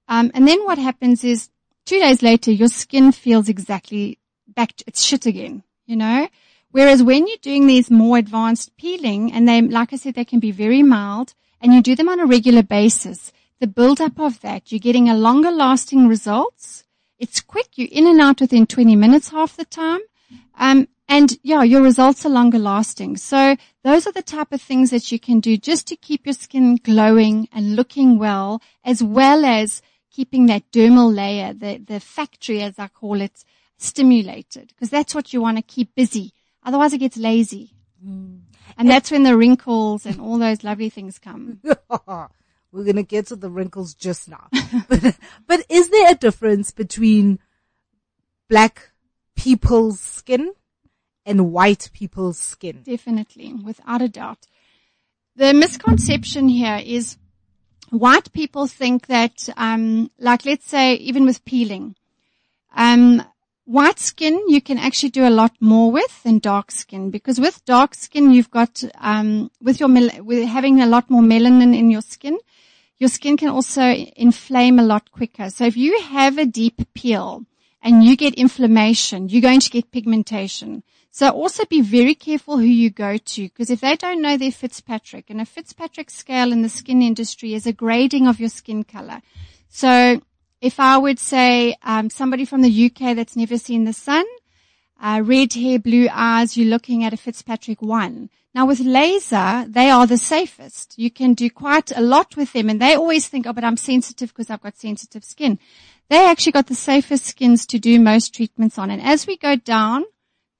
Um, 0.10 0.32
and 0.34 0.46
then 0.46 0.66
what 0.66 0.78
happens 0.78 1.24
is 1.24 1.50
two 1.86 2.00
days 2.00 2.22
later, 2.22 2.52
your 2.52 2.68
skin 2.68 3.14
feels 3.14 3.48
exactly 3.48 4.20
back 4.50 4.76
to 4.76 4.84
its 4.86 5.02
shit 5.02 5.26
again, 5.26 5.64
you 5.86 5.96
know? 5.96 6.28
Whereas 6.72 7.02
when 7.02 7.28
you're 7.28 7.38
doing 7.42 7.66
these 7.68 7.90
more 7.90 8.18
advanced 8.18 8.78
peeling 8.78 9.32
and 9.34 9.48
they, 9.48 9.62
like 9.62 9.92
I 9.92 9.96
said, 9.96 10.14
they 10.14 10.26
can 10.26 10.40
be 10.40 10.52
very 10.52 10.84
mild 10.84 11.34
and 11.62 11.74
you 11.74 11.82
do 11.82 11.96
them 11.96 12.10
on 12.10 12.20
a 12.20 12.26
regular 12.26 12.64
basis, 12.64 13.32
the 13.60 13.68
buildup 13.68 14.20
of 14.20 14.40
that, 14.42 14.72
you're 14.72 14.80
getting 14.80 15.10
a 15.10 15.18
longer 15.18 15.52
lasting 15.52 16.08
results. 16.08 16.84
It's 17.18 17.42
quick. 17.42 17.70
You're 17.76 17.90
in 17.92 18.08
and 18.08 18.22
out 18.22 18.40
within 18.40 18.66
20 18.66 18.96
minutes 18.96 19.30
half 19.30 19.58
the 19.58 19.66
time. 19.66 20.00
Um, 20.58 20.88
and 21.10 21.38
yeah, 21.42 21.64
your 21.64 21.82
results 21.82 22.26
are 22.26 22.30
longer 22.30 22.60
lasting. 22.60 23.18
So 23.18 23.58
those 23.84 24.06
are 24.06 24.12
the 24.12 24.22
type 24.22 24.52
of 24.52 24.62
things 24.62 24.92
that 24.92 25.12
you 25.12 25.20
can 25.20 25.40
do 25.40 25.58
just 25.58 25.88
to 25.88 25.96
keep 25.96 26.26
your 26.26 26.34
skin 26.34 26.76
glowing 26.76 27.50
and 27.52 27.76
looking 27.76 28.20
well, 28.20 28.62
as 28.86 29.04
well 29.04 29.44
as 29.44 29.82
keeping 30.12 30.46
that 30.46 30.72
dermal 30.72 31.14
layer, 31.14 31.54
the, 31.54 31.78
the 31.78 32.00
factory, 32.00 32.62
as 32.62 32.78
I 32.78 32.88
call 32.90 33.22
it, 33.22 33.44
stimulated. 33.78 34.68
Because 34.68 34.92
that's 34.92 35.16
what 35.16 35.34
you 35.34 35.42
want 35.42 35.58
to 35.58 35.64
keep 35.64 35.96
busy. 35.96 36.32
Otherwise 36.64 36.94
it 36.94 37.00
gets 37.00 37.18
lazy. 37.18 37.74
And 38.02 38.90
that's 38.90 39.12
when 39.12 39.24
the 39.24 39.36
wrinkles 39.36 40.06
and 40.06 40.22
all 40.22 40.38
those 40.38 40.64
lovely 40.64 40.90
things 40.90 41.20
come. 41.20 41.60
We're 42.72 42.84
going 42.84 42.98
to 42.98 43.04
get 43.04 43.28
to 43.28 43.36
the 43.36 43.50
wrinkles 43.50 43.94
just 43.94 44.30
now. 44.30 44.48
but, 44.88 45.18
but 45.48 45.66
is 45.70 45.90
there 45.90 46.12
a 46.12 46.16
difference 46.16 46.72
between 46.72 47.40
black 48.48 48.92
people's 49.36 50.00
skin 50.00 50.54
and 51.26 51.52
white 51.52 51.90
people's 51.94 52.38
skin? 52.38 52.84
Definitely, 52.84 53.54
without 53.54 54.02
a 54.02 54.08
doubt. 54.08 54.48
The 55.36 55.54
misconception 55.54 56.48
here 56.48 56.80
is 56.84 57.18
white 57.90 58.32
people 58.34 58.68
think 58.68 59.08
that, 59.08 59.50
um, 59.58 60.12
like 60.20 60.46
let's 60.46 60.68
say 60.68 60.96
even 60.96 61.26
with 61.26 61.46
peeling, 61.46 61.96
um, 62.76 63.24
white 63.70 64.00
skin 64.00 64.42
you 64.48 64.60
can 64.60 64.80
actually 64.80 65.10
do 65.10 65.28
a 65.28 65.30
lot 65.30 65.54
more 65.60 65.92
with 65.92 66.24
than 66.24 66.40
dark 66.40 66.72
skin 66.72 67.12
because 67.12 67.40
with 67.40 67.64
dark 67.66 67.94
skin 67.94 68.32
you've 68.32 68.50
got 68.50 68.84
um, 69.00 69.52
with 69.62 69.80
your 69.80 69.90
mel- 69.90 70.24
with 70.24 70.48
having 70.48 70.82
a 70.82 70.88
lot 70.88 71.08
more 71.08 71.22
melanin 71.22 71.78
in 71.78 71.92
your 71.92 72.02
skin, 72.02 72.40
your 72.98 73.10
skin 73.10 73.38
can 73.38 73.50
also 73.50 73.84
inflame 73.84 74.80
a 74.80 74.84
lot 74.84 75.12
quicker. 75.12 75.52
So 75.52 75.66
if 75.66 75.78
you 75.78 76.02
have 76.02 76.40
a 76.40 76.48
deep 76.48 76.82
peel 76.96 77.46
and 77.84 78.04
you 78.04 78.18
get 78.18 78.34
inflammation, 78.34 79.30
you're 79.30 79.50
going 79.50 79.60
to 79.60 79.70
get 79.70 79.92
pigmentation. 79.92 80.82
So 81.12 81.30
also 81.30 81.64
be 81.66 81.82
very 81.82 82.16
careful 82.16 82.58
who 82.58 82.64
you 82.64 82.90
go 82.90 83.18
to 83.18 83.44
because 83.44 83.70
if 83.70 83.82
they 83.82 83.96
don't 83.96 84.22
know 84.24 84.36
their 84.36 84.52
Fitzpatrick 84.52 85.30
and 85.30 85.40
a 85.40 85.46
Fitzpatrick 85.46 86.10
scale 86.10 86.52
in 86.52 86.64
the 86.64 86.70
skin 86.70 87.04
industry 87.04 87.54
is 87.54 87.68
a 87.68 87.74
grading 87.74 88.26
of 88.26 88.40
your 88.40 88.50
skin 88.50 88.84
color. 88.84 89.22
So 89.70 90.22
if 90.62 90.80
I 90.80 90.98
would 90.98 91.20
say 91.20 91.76
um, 91.84 92.10
somebody 92.10 92.46
from 92.46 92.62
the 92.62 92.86
UK 92.86 93.16
that's 93.16 93.36
never 93.36 93.58
seen 93.58 93.86
the 93.86 93.94
sun, 93.94 94.26
uh, 95.02 95.22
red 95.24 95.54
hair, 95.54 95.80
blue 95.80 96.08
eyes, 96.12 96.58
you're 96.58 96.68
looking 96.68 97.04
at 97.04 97.14
a 97.14 97.18
Fitzpatrick 97.18 97.82
one. 97.82 98.30
Now 98.54 98.66
with 98.66 98.80
laser, 98.80 99.66
they 99.68 99.90
are 99.90 100.06
the 100.06 100.18
safest. 100.18 100.98
You 100.98 101.12
can 101.12 101.34
do 101.34 101.50
quite 101.50 101.96
a 101.96 102.02
lot 102.02 102.36
with 102.36 102.52
them 102.52 102.70
and 102.70 102.82
they 102.82 102.96
always 102.96 103.28
think, 103.28 103.48
oh, 103.48 103.54
but 103.54 103.64
I'm 103.64 103.78
sensitive 103.78 104.30
because 104.30 104.50
I've 104.50 104.62
got 104.62 104.78
sensitive 104.78 105.24
skin. 105.24 105.60
They 106.10 106.26
actually 106.26 106.54
got 106.54 106.68
the 106.68 106.76
safest 106.76 107.26
skins 107.26 107.66
to 107.68 107.80
do 107.80 108.00
most 108.00 108.34
treatments 108.34 108.78
on. 108.78 108.90
And 108.90 109.02
as 109.02 109.28
we 109.28 109.38
go 109.38 109.56
down 109.56 110.04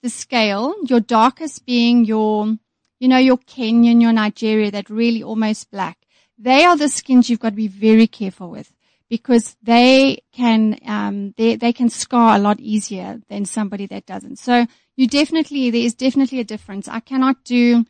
the 0.02 0.10
scale, 0.10 0.76
your 0.86 1.00
darkest 1.00 1.66
being 1.66 2.06
your, 2.06 2.56
you 3.00 3.08
know, 3.08 3.18
your 3.18 3.38
Kenyan, 3.38 4.02
your 4.02 4.14
Nigeria, 4.14 4.72
that 4.72 4.90
really 4.90 5.24
almost 5.24 5.72
black. 5.72 5.98
They 6.38 6.64
are 6.64 6.78
the 6.78 6.88
skins 6.88 7.30
you've 7.30 7.40
got 7.40 7.50
to 7.50 7.56
be 7.56 7.68
very 7.68 8.08
careful 8.08 8.50
with 8.50 8.72
because 9.10 9.58
they 9.62 10.24
can 10.32 10.78
um, 10.86 11.34
they 11.38 11.56
they 11.56 11.74
can 11.74 11.90
scar 11.90 12.36
a 12.36 12.40
lot 12.40 12.60
easier 12.60 13.22
than 13.30 13.46
somebody 13.46 13.88
that 13.88 14.06
doesn't. 14.06 14.38
So 14.38 14.66
you 14.96 15.08
definitely 15.08 15.72
there 15.72 15.82
is 15.82 15.96
definitely 15.96 16.40
a 16.40 16.44
difference. 16.44 16.88
I 16.88 17.00
cannot 17.00 17.44
do 17.44 17.86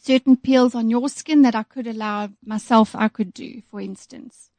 certain 0.00 0.36
peels 0.36 0.74
on 0.74 0.90
your 0.90 1.08
skin 1.08 1.42
that 1.42 1.54
I 1.54 1.62
could 1.62 1.86
allow 1.86 2.30
myself 2.44 2.94
I 2.94 3.08
could 3.08 3.32
do, 3.34 3.62
for 3.70 3.80
instance. 3.80 4.50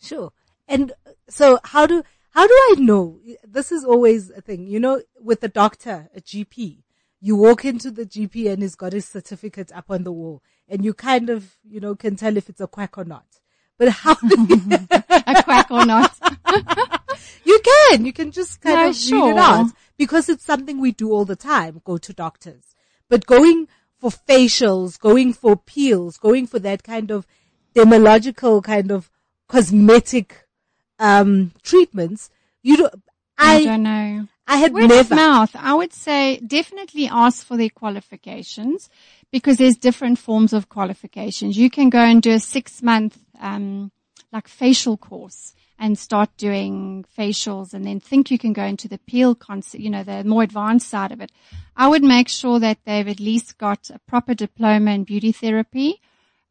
Sure. 0.00 0.32
And 0.68 0.92
so 1.28 1.58
how 1.64 1.86
do, 1.86 2.02
how 2.30 2.46
do 2.46 2.52
I 2.52 2.74
know? 2.78 3.18
This 3.46 3.72
is 3.72 3.84
always 3.84 4.30
a 4.30 4.40
thing, 4.40 4.66
you 4.66 4.80
know, 4.80 5.02
with 5.20 5.42
a 5.42 5.48
doctor, 5.48 6.08
a 6.14 6.20
GP, 6.20 6.82
you 7.20 7.36
walk 7.36 7.64
into 7.64 7.90
the 7.90 8.04
GP 8.04 8.52
and 8.52 8.60
he's 8.60 8.74
got 8.74 8.92
his 8.92 9.06
certificate 9.06 9.72
up 9.72 9.86
on 9.88 10.04
the 10.04 10.12
wall 10.12 10.42
and 10.68 10.84
you 10.84 10.92
kind 10.92 11.30
of, 11.30 11.56
you 11.66 11.80
know, 11.80 11.94
can 11.94 12.16
tell 12.16 12.36
if 12.36 12.50
it's 12.50 12.60
a 12.60 12.66
quack 12.66 12.98
or 12.98 13.04
not. 13.04 13.24
But 13.78 13.88
how 13.88 14.14
do 14.14 14.46
you, 14.48 14.60
a 14.90 15.42
quack 15.42 15.70
or 15.70 15.84
not? 15.84 16.16
you 17.44 17.60
can, 17.64 18.04
you 18.04 18.12
can 18.12 18.30
just 18.30 18.60
kind 18.60 18.76
No, 18.76 18.88
of 18.90 18.96
read 19.12 19.30
it 19.32 19.36
out 19.38 19.70
because 19.96 20.28
it's 20.28 20.44
something 20.44 20.80
we 20.80 20.92
do 20.92 21.12
all 21.12 21.24
the 21.24 21.36
time, 21.36 21.80
go 21.84 21.98
to 21.98 22.12
doctors. 22.12 22.74
But 23.08 23.26
going 23.26 23.68
for 23.98 24.10
facials, 24.10 24.98
going 24.98 25.32
for 25.32 25.56
peels, 25.56 26.16
going 26.18 26.46
for 26.46 26.58
that 26.60 26.82
kind 26.82 27.10
of 27.10 27.26
dermalogical 27.74 28.62
kind 28.62 28.90
of 28.90 29.10
cosmetic, 29.48 30.46
um, 30.98 31.52
treatments, 31.62 32.30
you 32.62 32.76
don't, 32.76 32.94
I, 33.36 33.56
I, 33.56 33.64
don't 33.64 33.82
know. 33.82 34.28
I 34.46 34.56
had 34.58 34.72
Word 34.72 34.88
never. 34.88 35.14
mouth. 35.14 35.54
I 35.58 35.74
would 35.74 35.92
say 35.92 36.38
definitely 36.38 37.08
ask 37.08 37.44
for 37.44 37.56
their 37.56 37.70
qualifications 37.70 38.88
because 39.32 39.56
there's 39.56 39.76
different 39.76 40.18
forms 40.18 40.52
of 40.52 40.68
qualifications. 40.68 41.56
You 41.56 41.70
can 41.70 41.90
go 41.90 41.98
and 41.98 42.22
do 42.22 42.32
a 42.32 42.38
six 42.38 42.82
month, 42.82 43.18
um, 43.40 43.90
like 44.32 44.48
facial 44.48 44.96
course 44.96 45.54
and 45.78 45.98
start 45.98 46.30
doing 46.36 47.04
facials 47.18 47.74
and 47.74 47.84
then 47.84 48.00
think 48.00 48.30
you 48.30 48.38
can 48.38 48.52
go 48.52 48.64
into 48.64 48.88
the 48.88 48.98
peel 48.98 49.34
concept, 49.34 49.82
you 49.82 49.90
know, 49.90 50.04
the 50.04 50.24
more 50.24 50.42
advanced 50.42 50.88
side 50.88 51.12
of 51.12 51.20
it. 51.20 51.32
I 51.76 51.88
would 51.88 52.04
make 52.04 52.28
sure 52.28 52.60
that 52.60 52.78
they've 52.84 53.08
at 53.08 53.20
least 53.20 53.58
got 53.58 53.90
a 53.90 53.98
proper 54.06 54.34
diploma 54.34 54.92
in 54.92 55.04
beauty 55.04 55.32
therapy. 55.32 56.00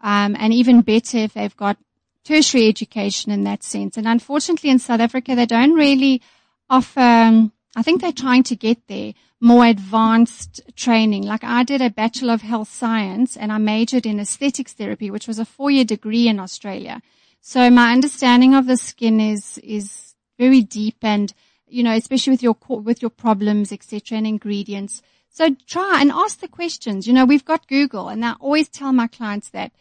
Um, 0.02 0.36
and 0.38 0.54
even 0.54 0.82
better 0.82 1.18
if 1.20 1.34
they've 1.34 1.56
got 1.56 1.78
tertiary 2.26 2.68
education 2.68 3.32
in 3.32 3.46
that 3.46 3.64
sense. 3.64 3.96
And 3.98 4.08
unfortunately 4.08 4.70
in 4.70 4.80
South 4.80 5.00
Africa, 5.00 5.36
they 5.36 5.46
don't 5.46 5.74
really 5.74 6.22
offer, 6.70 7.00
um, 7.00 7.54
I 7.76 7.82
think 7.82 8.02
they're 8.02 8.12
trying 8.12 8.44
to 8.44 8.56
get 8.56 8.88
there 8.88 9.14
more 9.44 9.66
advanced 9.66 10.62
training. 10.76 11.24
Like 11.24 11.44
I 11.44 11.64
did 11.64 11.82
a 11.82 11.90
Bachelor 11.90 12.34
of 12.34 12.42
Health 12.42 12.72
Science 12.72 13.36
and 13.36 13.52
I 13.52 13.58
majored 13.58 14.06
in 14.06 14.20
aesthetics 14.20 14.74
therapy, 14.74 15.12
which 15.12 15.28
was 15.28 15.38
a 15.38 15.46
four 15.46 15.70
year 15.70 15.84
degree 15.84 16.28
in 16.30 16.40
Australia. 16.40 17.02
So 17.42 17.70
my 17.70 17.92
understanding 17.92 18.56
of 18.56 18.68
the 18.68 18.78
skin 18.78 19.20
is, 19.20 19.58
is 19.58 20.16
very 20.40 20.62
deep 20.62 20.96
and, 21.02 21.34
you 21.68 21.84
know, 21.84 21.94
especially 21.94 22.32
with 22.32 22.42
your, 22.42 22.56
with 22.70 23.02
your 23.02 23.10
problems, 23.12 23.74
etc. 23.74 24.18
and 24.18 24.28
ingredients. 24.28 25.02
So 25.30 25.56
try 25.68 26.00
and 26.00 26.10
ask 26.10 26.40
the 26.40 26.48
questions. 26.48 27.06
You 27.06 27.14
know, 27.14 27.26
we've 27.26 27.44
got 27.44 27.68
Google 27.68 28.08
and 28.08 28.24
I 28.24 28.34
always 28.40 28.70
tell 28.70 28.94
my 28.94 29.08
clients 29.08 29.50
that. 29.50 29.74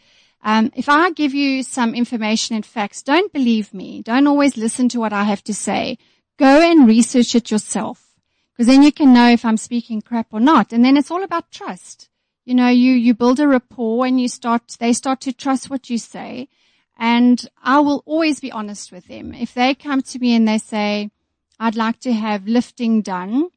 Um, 0.43 0.73
if 0.75 0.89
I 0.89 1.13
give 1.13 1.35
you 1.35 1.63
some 1.63 1.95
information 1.95 2.57
and 2.57 2.67
facts, 2.67 3.01
don't 3.01 3.33
believe 3.33 3.73
me. 3.73 4.03
Don't 4.03 4.27
always 4.27 4.57
listen 4.57 4.89
to 4.89 4.99
what 4.99 5.13
I 5.13 5.23
have 5.23 5.45
to 5.45 5.55
say. 5.55 5.99
Go 6.39 6.61
and 6.61 6.87
research 6.87 7.35
it 7.35 7.51
yourself. 7.51 8.15
Because 8.53 8.67
then 8.67 8.83
you 8.83 8.93
can 8.93 9.13
know 9.13 9.31
if 9.31 9.45
I'm 9.45 9.57
speaking 9.57 10.03
crap 10.03 10.29
or 10.31 10.41
not. 10.41 10.73
And 10.73 10.85
then 10.85 10.97
it's 10.97 11.11
all 11.11 11.23
about 11.23 11.51
trust. 11.51 12.09
You 12.45 12.55
know, 12.55 12.69
you, 12.69 12.93
you 12.93 13.15
build 13.15 13.41
a 13.41 13.49
rapport 13.49 14.05
and 14.07 14.21
you 14.21 14.29
start, 14.29 14.77
they 14.79 14.93
start 14.93 15.21
to 15.23 15.33
trust 15.33 15.71
what 15.71 15.89
you 15.89 15.99
say. 15.99 16.49
And 16.99 17.49
I 17.63 17.81
will 17.81 18.03
always 18.05 18.41
be 18.41 18.53
honest 18.53 18.93
with 18.93 19.07
them. 19.07 19.33
If 19.33 19.55
they 19.55 19.75
come 19.75 20.03
to 20.03 20.19
me 20.19 20.35
and 20.35 20.47
they 20.47 20.59
say, 20.59 21.11
I'd 21.59 21.77
like 21.77 22.01
to 22.01 22.13
have 22.13 22.47
lifting 22.47 23.03
done 23.03 23.49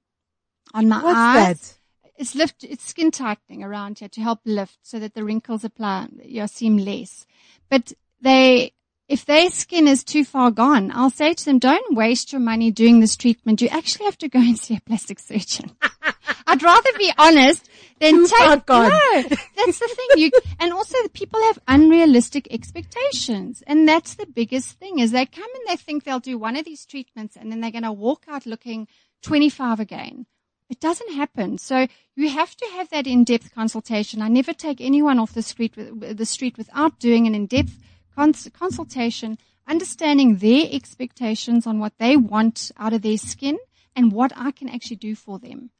on 0.73 0.87
my 0.87 1.03
What's 1.03 1.17
eyes. 1.17 1.59
that? 1.59 1.77
It's 2.17 2.35
lift, 2.35 2.63
it's 2.63 2.85
skin 2.85 3.11
tightening 3.11 3.63
around 3.63 3.99
here 3.99 4.07
to 4.09 4.21
help 4.21 4.39
lift 4.45 4.77
so 4.83 4.99
that 4.99 5.15
the 5.15 5.23
wrinkles 5.23 5.65
apply, 5.65 6.07
you 6.23 6.41
know, 6.41 6.45
seem 6.45 6.77
less. 6.77 7.25
But 7.69 7.91
they, 8.21 8.73
if 9.07 9.25
their 9.25 9.49
skin 9.49 9.87
is 9.87 10.03
too 10.03 10.25
far 10.25 10.51
gone, 10.51 10.91
I'll 10.93 11.09
say 11.09 11.33
to 11.33 11.45
them, 11.45 11.59
don't 11.59 11.95
waste 11.95 12.31
your 12.31 12.41
money 12.41 12.71
doing 12.71 12.99
this 12.99 13.15
treatment. 13.15 13.61
You 13.61 13.69
actually 13.69 14.05
have 14.05 14.17
to 14.19 14.29
go 14.29 14.39
and 14.41 14.57
see 14.57 14.75
a 14.75 14.81
plastic 14.81 15.19
surgeon. 15.19 15.71
I'd 16.47 16.61
rather 16.63 16.89
be 16.97 17.11
honest 17.17 17.67
than 17.99 18.13
Too 18.13 18.27
take, 18.27 18.37
far 18.37 18.57
gone. 18.57 18.89
no, 18.89 19.23
that's 19.23 19.79
the 19.79 19.95
thing. 19.95 20.07
You, 20.17 20.31
and 20.59 20.73
also 20.73 20.95
the 21.03 21.09
people 21.09 21.41
have 21.43 21.59
unrealistic 21.67 22.47
expectations. 22.51 23.63
And 23.65 23.87
that's 23.87 24.15
the 24.15 24.27
biggest 24.27 24.79
thing 24.79 24.99
is 24.99 25.11
they 25.11 25.25
come 25.25 25.49
and 25.55 25.63
they 25.67 25.75
think 25.75 26.03
they'll 26.03 26.19
do 26.19 26.37
one 26.37 26.55
of 26.55 26.65
these 26.65 26.85
treatments 26.85 27.35
and 27.35 27.51
then 27.51 27.61
they're 27.61 27.71
going 27.71 27.83
to 27.83 27.91
walk 27.91 28.25
out 28.27 28.45
looking 28.45 28.87
25 29.23 29.79
again. 29.79 30.25
It 30.69 30.79
doesn't 30.79 31.13
happen. 31.13 31.57
So 31.57 31.87
you 32.15 32.29
have 32.29 32.55
to 32.55 32.65
have 32.73 32.89
that 32.89 33.07
in-depth 33.07 33.53
consultation. 33.53 34.21
I 34.21 34.27
never 34.27 34.53
take 34.53 34.81
anyone 34.81 35.19
off 35.19 35.33
the 35.33 35.43
street, 35.43 35.75
the 35.75 36.25
street 36.25 36.57
without 36.57 36.99
doing 36.99 37.27
an 37.27 37.35
in-depth 37.35 37.77
cons- 38.15 38.49
consultation, 38.57 39.37
understanding 39.67 40.37
their 40.37 40.67
expectations 40.71 41.67
on 41.67 41.79
what 41.79 41.93
they 41.97 42.15
want 42.17 42.71
out 42.77 42.93
of 42.93 43.01
their 43.01 43.17
skin 43.17 43.57
and 43.95 44.11
what 44.11 44.31
I 44.35 44.51
can 44.51 44.69
actually 44.69 44.97
do 44.97 45.15
for 45.15 45.39
them. 45.39 45.71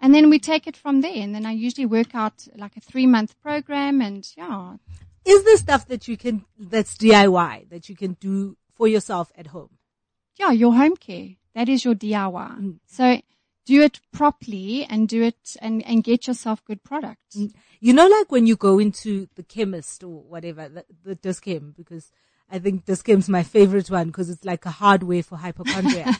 And 0.00 0.14
then 0.14 0.30
we 0.30 0.38
take 0.38 0.66
it 0.66 0.76
from 0.76 1.00
there. 1.00 1.16
And 1.16 1.34
then 1.34 1.44
I 1.44 1.52
usually 1.52 1.86
work 1.86 2.14
out 2.14 2.46
like 2.56 2.76
a 2.76 2.80
three 2.80 3.06
month 3.06 3.40
program 3.40 4.00
and 4.00 4.26
yeah, 4.36 4.74
Is 5.24 5.44
there 5.44 5.56
stuff 5.56 5.86
that 5.86 6.06
you 6.06 6.16
can, 6.16 6.44
that's 6.58 6.96
DIY, 6.96 7.68
that 7.70 7.88
you 7.88 7.96
can 7.96 8.12
do 8.20 8.56
for 8.74 8.86
yourself 8.86 9.32
at 9.36 9.48
home? 9.48 9.70
yeah, 10.38 10.52
your 10.52 10.72
home 10.72 10.94
care. 10.96 11.30
That 11.54 11.68
is 11.68 11.84
your 11.84 11.94
DIY. 11.96 12.60
Mm. 12.60 12.78
So 12.86 13.20
do 13.68 13.82
it 13.82 14.00
properly 14.12 14.86
and 14.88 15.06
do 15.06 15.22
it 15.22 15.54
and, 15.60 15.84
and 15.86 16.02
get 16.02 16.26
yourself 16.26 16.64
good 16.64 16.82
product. 16.82 17.36
You 17.80 17.92
know, 17.92 18.06
like 18.06 18.32
when 18.32 18.46
you 18.46 18.56
go 18.56 18.78
into 18.78 19.28
the 19.36 19.42
chemist 19.42 20.02
or 20.02 20.22
whatever, 20.22 20.70
the, 20.70 20.84
the 21.04 21.14
Dischem, 21.16 21.76
because 21.76 22.10
I 22.50 22.58
think 22.58 22.86
Dischem's 22.86 23.28
my 23.28 23.42
favorite 23.42 23.90
one 23.90 24.06
because 24.06 24.30
it's 24.30 24.44
like 24.44 24.64
a 24.64 24.70
hardware 24.70 25.22
for 25.22 25.36
hypochondriacs. 25.36 26.18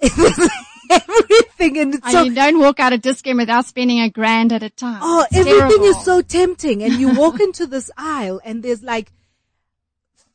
everything 0.90 1.76
and 1.78 1.94
it's 1.96 2.06
And 2.06 2.12
so, 2.12 2.22
you 2.22 2.34
don't 2.34 2.58
walk 2.58 2.80
out 2.80 2.94
of 2.94 3.02
Dischem 3.02 3.36
without 3.36 3.66
spending 3.66 4.00
a 4.00 4.08
grand 4.08 4.54
at 4.54 4.62
a 4.62 4.70
time. 4.70 5.00
oh, 5.02 5.26
It's 5.30 5.36
everything 5.36 5.58
terrible. 5.58 5.84
is 5.84 6.04
so 6.04 6.22
tempting 6.22 6.82
and 6.82 6.94
you 6.94 7.14
walk 7.14 7.38
into 7.48 7.66
this 7.66 7.90
aisle 7.98 8.40
and 8.44 8.62
there's 8.62 8.82
like 8.82 9.12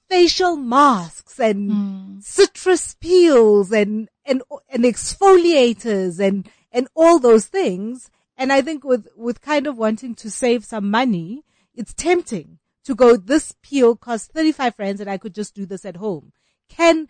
facial 0.08 0.56
masks 0.56 1.39
and 1.39 1.72
Hmm. 1.72 2.20
citrus 2.20 2.93
peels 2.99 3.72
and, 3.72 4.08
and, 4.26 4.41
and 4.69 4.84
exfoliators 4.84 6.19
and, 6.19 6.49
and 6.71 6.88
all 6.95 7.19
those 7.19 7.45
things. 7.45 8.09
And 8.38 8.51
I 8.51 8.61
think 8.61 8.84
with, 8.84 9.07
with 9.15 9.41
kind 9.41 9.67
of 9.67 9.78
wanting 9.78 10.15
to 10.15 10.32
save 10.32 10.65
some 10.65 10.89
money, 10.89 11.43
it's 11.76 11.93
tempting 11.93 12.59
to 12.86 12.95
go, 12.95 13.15
this 13.15 13.55
peel 13.61 13.95
costs 13.95 14.28
35 14.28 14.76
rands 14.78 15.01
and 15.01 15.09
I 15.09 15.17
could 15.17 15.36
just 15.36 15.55
do 15.55 15.65
this 15.65 15.86
at 15.86 15.97
home. 15.97 16.34
Can, 16.69 17.07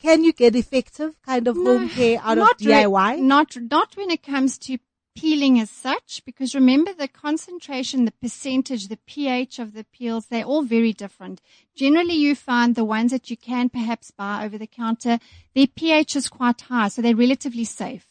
can 0.00 0.24
you 0.24 0.32
get 0.32 0.54
effective 0.54 1.20
kind 1.22 1.48
of 1.48 1.56
home 1.56 1.88
care 1.90 2.18
out 2.22 2.38
of 2.38 2.44
Not 2.44 2.60
re- 2.60 2.66
DIY? 2.66 3.18
not, 3.20 3.56
not 3.70 3.96
when 3.96 4.10
it 4.10 4.22
comes 4.22 4.58
to 4.58 4.78
peeling 5.14 5.60
as 5.60 5.70
such, 5.70 6.22
because 6.24 6.54
remember 6.54 6.92
the 6.92 7.08
concentration, 7.08 8.04
the 8.04 8.12
percentage, 8.12 8.88
the 8.88 8.98
pH 9.06 9.58
of 9.58 9.72
the 9.72 9.84
peels, 9.84 10.26
they're 10.26 10.44
all 10.44 10.62
very 10.62 10.92
different. 10.92 11.40
Generally 11.74 12.14
you 12.14 12.34
find 12.34 12.74
the 12.74 12.84
ones 12.84 13.10
that 13.10 13.30
you 13.30 13.36
can 13.36 13.68
perhaps 13.68 14.10
buy 14.10 14.44
over 14.44 14.58
the 14.58 14.66
counter, 14.66 15.18
their 15.54 15.66
pH 15.66 16.16
is 16.16 16.28
quite 16.28 16.60
high, 16.62 16.88
so 16.88 17.02
they're 17.02 17.16
relatively 17.16 17.64
safe. 17.64 18.06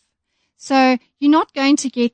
So 0.57 0.97
you're 1.19 1.31
not 1.31 1.53
going 1.53 1.75
to 1.77 1.89
get 1.89 2.13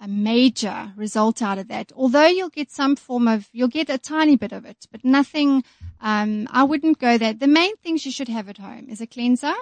a 0.00 0.08
major 0.08 0.92
result 0.96 1.42
out 1.42 1.58
of 1.58 1.68
that, 1.68 1.92
although 1.94 2.26
you'll 2.26 2.48
get 2.48 2.70
some 2.70 2.96
form 2.96 3.28
of, 3.28 3.48
you'll 3.52 3.68
get 3.68 3.90
a 3.90 3.98
tiny 3.98 4.36
bit 4.36 4.52
of 4.52 4.64
it, 4.64 4.86
but 4.90 5.04
nothing, 5.04 5.64
um, 6.00 6.48
I 6.50 6.62
wouldn't 6.62 6.98
go 6.98 7.18
there. 7.18 7.34
The 7.34 7.46
main 7.46 7.76
things 7.76 8.06
you 8.06 8.12
should 8.12 8.28
have 8.28 8.48
at 8.48 8.56
home 8.56 8.86
is 8.88 9.02
a 9.02 9.06
cleanser, 9.06 9.52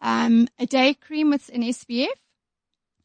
um, 0.00 0.46
a 0.58 0.66
day 0.66 0.94
cream 0.94 1.30
with 1.30 1.48
an 1.48 1.62
SPF, 1.62 2.08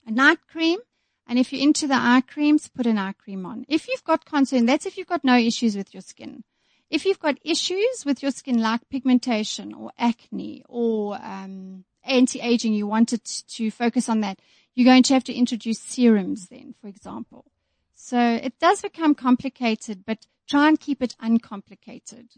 a 0.08 0.12
night 0.12 0.39
cream, 0.49 0.80
and 1.28 1.38
if 1.38 1.51
you're 1.51 1.62
into 1.62 1.86
the 1.88 1.95
eye 1.95 2.24
creams, 2.26 2.70
put 2.70 2.88
an 2.88 2.97
eye 2.97 3.12
cream 3.12 3.45
on. 3.45 3.66
If 3.68 3.88
you've 3.88 4.03
got 4.03 4.26
concern, 4.26 4.66
that's 4.66 4.86
if 4.86 4.97
you've 4.97 5.08
got 5.08 5.24
no 5.24 5.38
issues 5.38 5.76
with 5.76 5.93
your 5.93 6.01
skin. 6.01 6.43
If 6.89 7.05
you've 7.05 7.20
got 7.20 7.38
issues 7.43 8.05
with 8.05 8.24
your 8.24 8.32
skin 8.32 8.62
like 8.62 8.88
pigmentation 8.89 9.74
or 9.74 9.91
acne 9.97 10.64
or 10.70 11.20
um, 11.22 11.84
anti-aging, 12.05 12.74
you 12.74 12.88
wanted 12.88 13.26
to 13.26 13.70
focus 13.70 14.08
on 14.08 14.22
that, 14.22 14.39
you're 14.74 14.86
going 14.86 15.03
to 15.03 15.14
have 15.14 15.26
to 15.26 15.34
introduce 15.34 15.80
serums 15.80 16.47
then, 16.47 16.76
for 16.80 16.88
example. 16.88 17.45
So 17.93 18.18
it 18.20 18.58
does 18.60 18.82
become 18.82 19.16
complicated, 19.16 20.05
but 20.05 20.26
try 20.47 20.70
and 20.70 20.80
keep 20.80 21.03
it 21.03 21.18
uncomplicated 21.20 22.30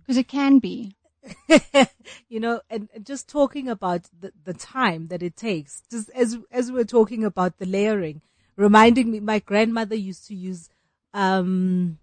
because 0.00 0.16
it 0.16 0.28
can 0.28 0.60
be. 0.60 0.94
you 2.28 2.40
know, 2.40 2.60
and 2.68 2.88
and 2.94 3.06
just 3.06 3.28
talking 3.28 3.68
about 3.68 4.02
the, 4.18 4.32
the 4.44 4.54
time 4.54 5.08
that 5.08 5.22
it 5.22 5.36
takes, 5.36 5.82
just 5.90 6.10
as, 6.10 6.38
as 6.50 6.72
we're 6.72 6.84
talking 6.84 7.24
about 7.24 7.58
the 7.58 7.66
layering, 7.66 8.20
reminding 8.56 9.10
me, 9.10 9.20
my 9.20 9.38
grandmother 9.38 9.94
used 9.94 10.26
to 10.28 10.34
use, 10.34 10.68
um, 11.14 11.98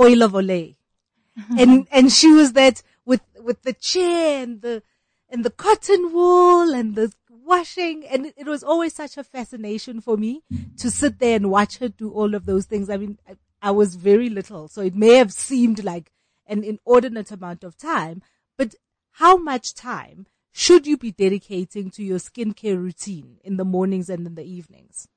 oil 0.00 0.22
of 0.22 0.32
Olay. 0.32 0.76
and, 1.58 1.86
and 1.90 2.12
she 2.12 2.30
was 2.32 2.52
that 2.52 2.82
with, 3.06 3.22
with 3.40 3.62
the 3.62 3.72
chair 3.72 4.42
and 4.42 4.60
the, 4.60 4.82
and 5.30 5.44
the 5.44 5.50
cotton 5.50 6.12
wool 6.12 6.74
and 6.74 6.94
the 6.94 7.12
washing. 7.30 8.04
And 8.06 8.26
it, 8.26 8.34
it 8.36 8.46
was 8.46 8.62
always 8.62 8.94
such 8.94 9.16
a 9.16 9.24
fascination 9.24 10.00
for 10.00 10.16
me 10.16 10.42
to 10.78 10.90
sit 10.90 11.18
there 11.18 11.36
and 11.36 11.50
watch 11.50 11.78
her 11.78 11.88
do 11.88 12.10
all 12.10 12.34
of 12.34 12.44
those 12.44 12.66
things. 12.66 12.90
I 12.90 12.96
mean, 12.96 13.18
I, 13.28 13.36
I 13.62 13.70
was 13.70 13.94
very 13.94 14.28
little, 14.28 14.68
so 14.68 14.82
it 14.82 14.94
may 14.94 15.14
have 15.14 15.32
seemed 15.32 15.84
like 15.84 16.12
an 16.52 16.62
inordinate 16.62 17.30
amount 17.30 17.64
of 17.64 17.76
time, 17.76 18.22
but 18.56 18.74
how 19.12 19.36
much 19.36 19.74
time 19.74 20.26
should 20.52 20.86
you 20.86 20.96
be 20.96 21.10
dedicating 21.10 21.90
to 21.92 22.02
your 22.04 22.18
skincare 22.18 22.76
routine 22.76 23.38
in 23.42 23.56
the 23.56 23.64
mornings 23.64 24.10
and 24.10 24.26
in 24.26 24.34
the 24.34 24.44
evenings? 24.44 25.08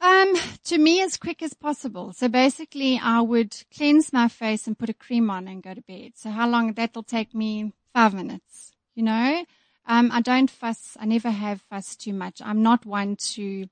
Um, 0.00 0.34
to 0.64 0.78
me, 0.78 1.02
as 1.02 1.16
quick 1.16 1.42
as 1.42 1.54
possible. 1.54 2.12
So 2.12 2.28
basically, 2.28 3.00
I 3.02 3.20
would 3.20 3.54
cleanse 3.74 4.12
my 4.12 4.28
face 4.28 4.66
and 4.66 4.78
put 4.78 4.88
a 4.88 4.94
cream 4.94 5.28
on 5.28 5.48
and 5.48 5.62
go 5.62 5.74
to 5.74 5.82
bed. 5.82 6.12
So 6.14 6.30
how 6.30 6.48
long 6.48 6.72
that'll 6.72 7.02
take 7.02 7.34
me? 7.34 7.72
Five 7.92 8.14
minutes. 8.14 8.72
You 8.94 9.02
know, 9.02 9.44
um, 9.86 10.10
I 10.12 10.20
don't 10.20 10.50
fuss. 10.50 10.96
I 11.00 11.04
never 11.04 11.30
have 11.30 11.60
fussed 11.62 12.00
too 12.00 12.12
much. 12.12 12.40
I'm 12.42 12.62
not 12.62 12.86
one 12.86 13.16
to, 13.34 13.66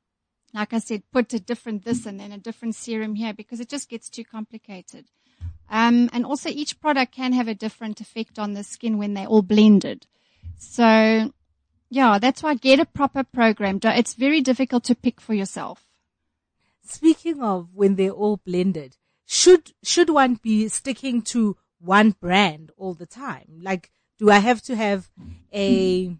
like 0.52 0.72
I 0.72 0.78
said, 0.80 1.02
put 1.12 1.32
a 1.32 1.40
different 1.40 1.84
this 1.84 2.06
and 2.06 2.18
then 2.18 2.32
a 2.32 2.38
different 2.38 2.74
serum 2.74 3.14
here 3.14 3.32
because 3.32 3.60
it 3.60 3.68
just 3.68 3.88
gets 3.88 4.10
too 4.10 4.24
complicated. 4.24 5.06
Um, 5.68 6.08
and 6.12 6.24
also 6.24 6.48
each 6.48 6.80
product 6.80 7.12
can 7.12 7.32
have 7.32 7.48
a 7.48 7.54
different 7.54 8.00
effect 8.00 8.38
on 8.38 8.52
the 8.52 8.62
skin 8.62 8.98
when 8.98 9.14
they're 9.14 9.26
all 9.26 9.42
blended. 9.42 10.06
So 10.58 11.32
yeah, 11.88 12.18
that's 12.18 12.42
why 12.42 12.54
get 12.54 12.80
a 12.80 12.86
proper 12.86 13.24
program. 13.24 13.80
It's 13.82 14.14
very 14.14 14.40
difficult 14.40 14.84
to 14.84 14.94
pick 14.94 15.20
for 15.20 15.34
yourself. 15.34 15.86
Speaking 16.84 17.42
of 17.42 17.68
when 17.74 17.96
they're 17.96 18.10
all 18.10 18.38
blended, 18.38 18.96
should, 19.24 19.72
should 19.82 20.10
one 20.10 20.34
be 20.34 20.68
sticking 20.68 21.22
to 21.22 21.56
one 21.78 22.12
brand 22.12 22.70
all 22.76 22.94
the 22.94 23.06
time? 23.06 23.60
Like, 23.60 23.90
do 24.18 24.30
I 24.30 24.38
have 24.38 24.62
to 24.62 24.76
have 24.76 25.08
a, 25.52 26.16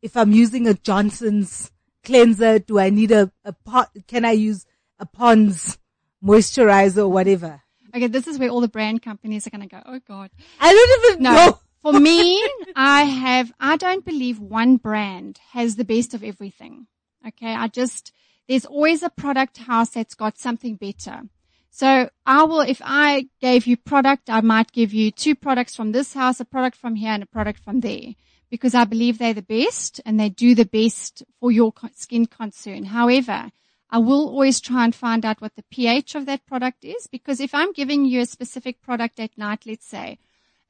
if 0.00 0.16
I'm 0.16 0.32
using 0.32 0.66
a 0.66 0.74
Johnson's 0.74 1.70
cleanser, 2.04 2.58
do 2.58 2.78
I 2.78 2.90
need 2.90 3.10
a, 3.10 3.30
a 3.44 3.52
pot, 3.52 3.90
can 4.06 4.24
I 4.24 4.32
use 4.32 4.64
a 4.98 5.06
Pond's 5.06 5.78
moisturizer 6.22 6.98
or 6.98 7.08
whatever? 7.08 7.62
Okay, 7.94 8.06
this 8.06 8.26
is 8.26 8.38
where 8.38 8.48
all 8.48 8.60
the 8.60 8.68
brand 8.68 9.02
companies 9.02 9.46
are 9.46 9.50
going 9.50 9.68
to 9.68 9.74
go, 9.74 9.82
oh 9.84 10.00
God. 10.06 10.30
I 10.60 10.72
don't 10.72 11.12
even 11.12 11.22
No, 11.22 11.34
know. 11.34 11.58
for 11.82 11.92
me, 11.92 12.42
I 12.76 13.02
have, 13.02 13.52
I 13.60 13.76
don't 13.76 14.04
believe 14.04 14.38
one 14.38 14.76
brand 14.76 15.38
has 15.52 15.76
the 15.76 15.84
best 15.84 16.14
of 16.14 16.22
everything. 16.22 16.86
Okay. 17.26 17.54
I 17.54 17.68
just, 17.68 18.12
there's 18.48 18.64
always 18.64 19.02
a 19.02 19.10
product 19.10 19.58
house 19.58 19.90
that's 19.90 20.14
got 20.14 20.38
something 20.38 20.76
better. 20.76 21.22
So 21.70 22.10
I 22.26 22.42
will, 22.44 22.60
if 22.60 22.80
I 22.84 23.28
gave 23.40 23.66
you 23.66 23.76
product, 23.76 24.28
I 24.28 24.40
might 24.40 24.72
give 24.72 24.92
you 24.92 25.10
two 25.10 25.34
products 25.34 25.76
from 25.76 25.92
this 25.92 26.14
house, 26.14 26.40
a 26.40 26.44
product 26.44 26.76
from 26.76 26.96
here 26.96 27.12
and 27.12 27.22
a 27.22 27.26
product 27.26 27.60
from 27.60 27.80
there 27.80 28.14
because 28.50 28.74
I 28.74 28.84
believe 28.84 29.18
they're 29.18 29.32
the 29.32 29.42
best 29.42 30.00
and 30.04 30.18
they 30.18 30.28
do 30.28 30.54
the 30.54 30.64
best 30.64 31.22
for 31.38 31.52
your 31.52 31.72
skin 31.94 32.26
concern. 32.26 32.84
However, 32.86 33.50
I 33.92 33.98
will 33.98 34.28
always 34.28 34.60
try 34.60 34.84
and 34.84 34.94
find 34.94 35.26
out 35.26 35.40
what 35.40 35.56
the 35.56 35.64
pH 35.70 36.14
of 36.14 36.26
that 36.26 36.46
product 36.46 36.84
is 36.84 37.08
because 37.08 37.40
if 37.40 37.52
I'm 37.52 37.72
giving 37.72 38.04
you 38.04 38.20
a 38.20 38.26
specific 38.26 38.80
product 38.80 39.18
at 39.18 39.36
night, 39.36 39.66
let's 39.66 39.86
say, 39.86 40.18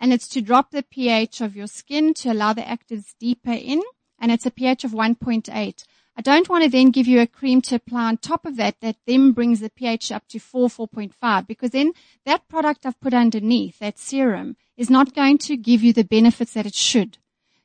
and 0.01 0.13
it's 0.13 0.27
to 0.29 0.41
drop 0.41 0.71
the 0.71 0.83
pH 0.83 1.43
of 1.43 1.55
your 1.55 1.67
skin 1.67 2.15
to 2.15 2.33
allow 2.33 2.55
the 2.55 2.63
actives 2.63 3.15
deeper 3.19 3.53
in, 3.53 3.83
and 4.19 4.33
it's 4.33 4.47
a 4.47 4.51
pH 4.51 4.85
of 4.85 4.93
1.8. 4.93 5.85
I 6.17 6.23
don't 6.23 6.49
want 6.49 6.65
to 6.65 6.71
then 6.71 6.91
give 6.91 7.07
you 7.07 7.21
a 7.21 7.27
cream 7.27 7.61
to 7.63 7.77
apply 7.77 8.05
on 8.05 8.17
top 8.17 8.47
of 8.47 8.57
that 8.57 8.81
that 8.81 8.97
then 9.07 9.33
brings 9.33 9.61
the 9.61 9.71
pH 9.71 10.11
up 10.13 10.27
to 10.29 10.39
4, 10.39 10.69
4.5 10.69 11.47
because 11.47 11.71
then 11.71 11.93
that 12.25 12.49
product 12.49 12.87
I've 12.87 13.01
put 13.01 13.13
underneath, 13.13 13.79
that 13.81 13.99
serum, 13.99 14.57
is 14.77 14.89
not 14.89 15.15
going 15.15 15.39
to 15.39 15.57
give 15.57 15.83
you 15.83 15.93
the 15.93 16.05
benefits 16.05 16.55
that 16.55 16.67
it 16.67 16.75
should. 16.75 17.19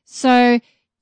So 0.04 0.60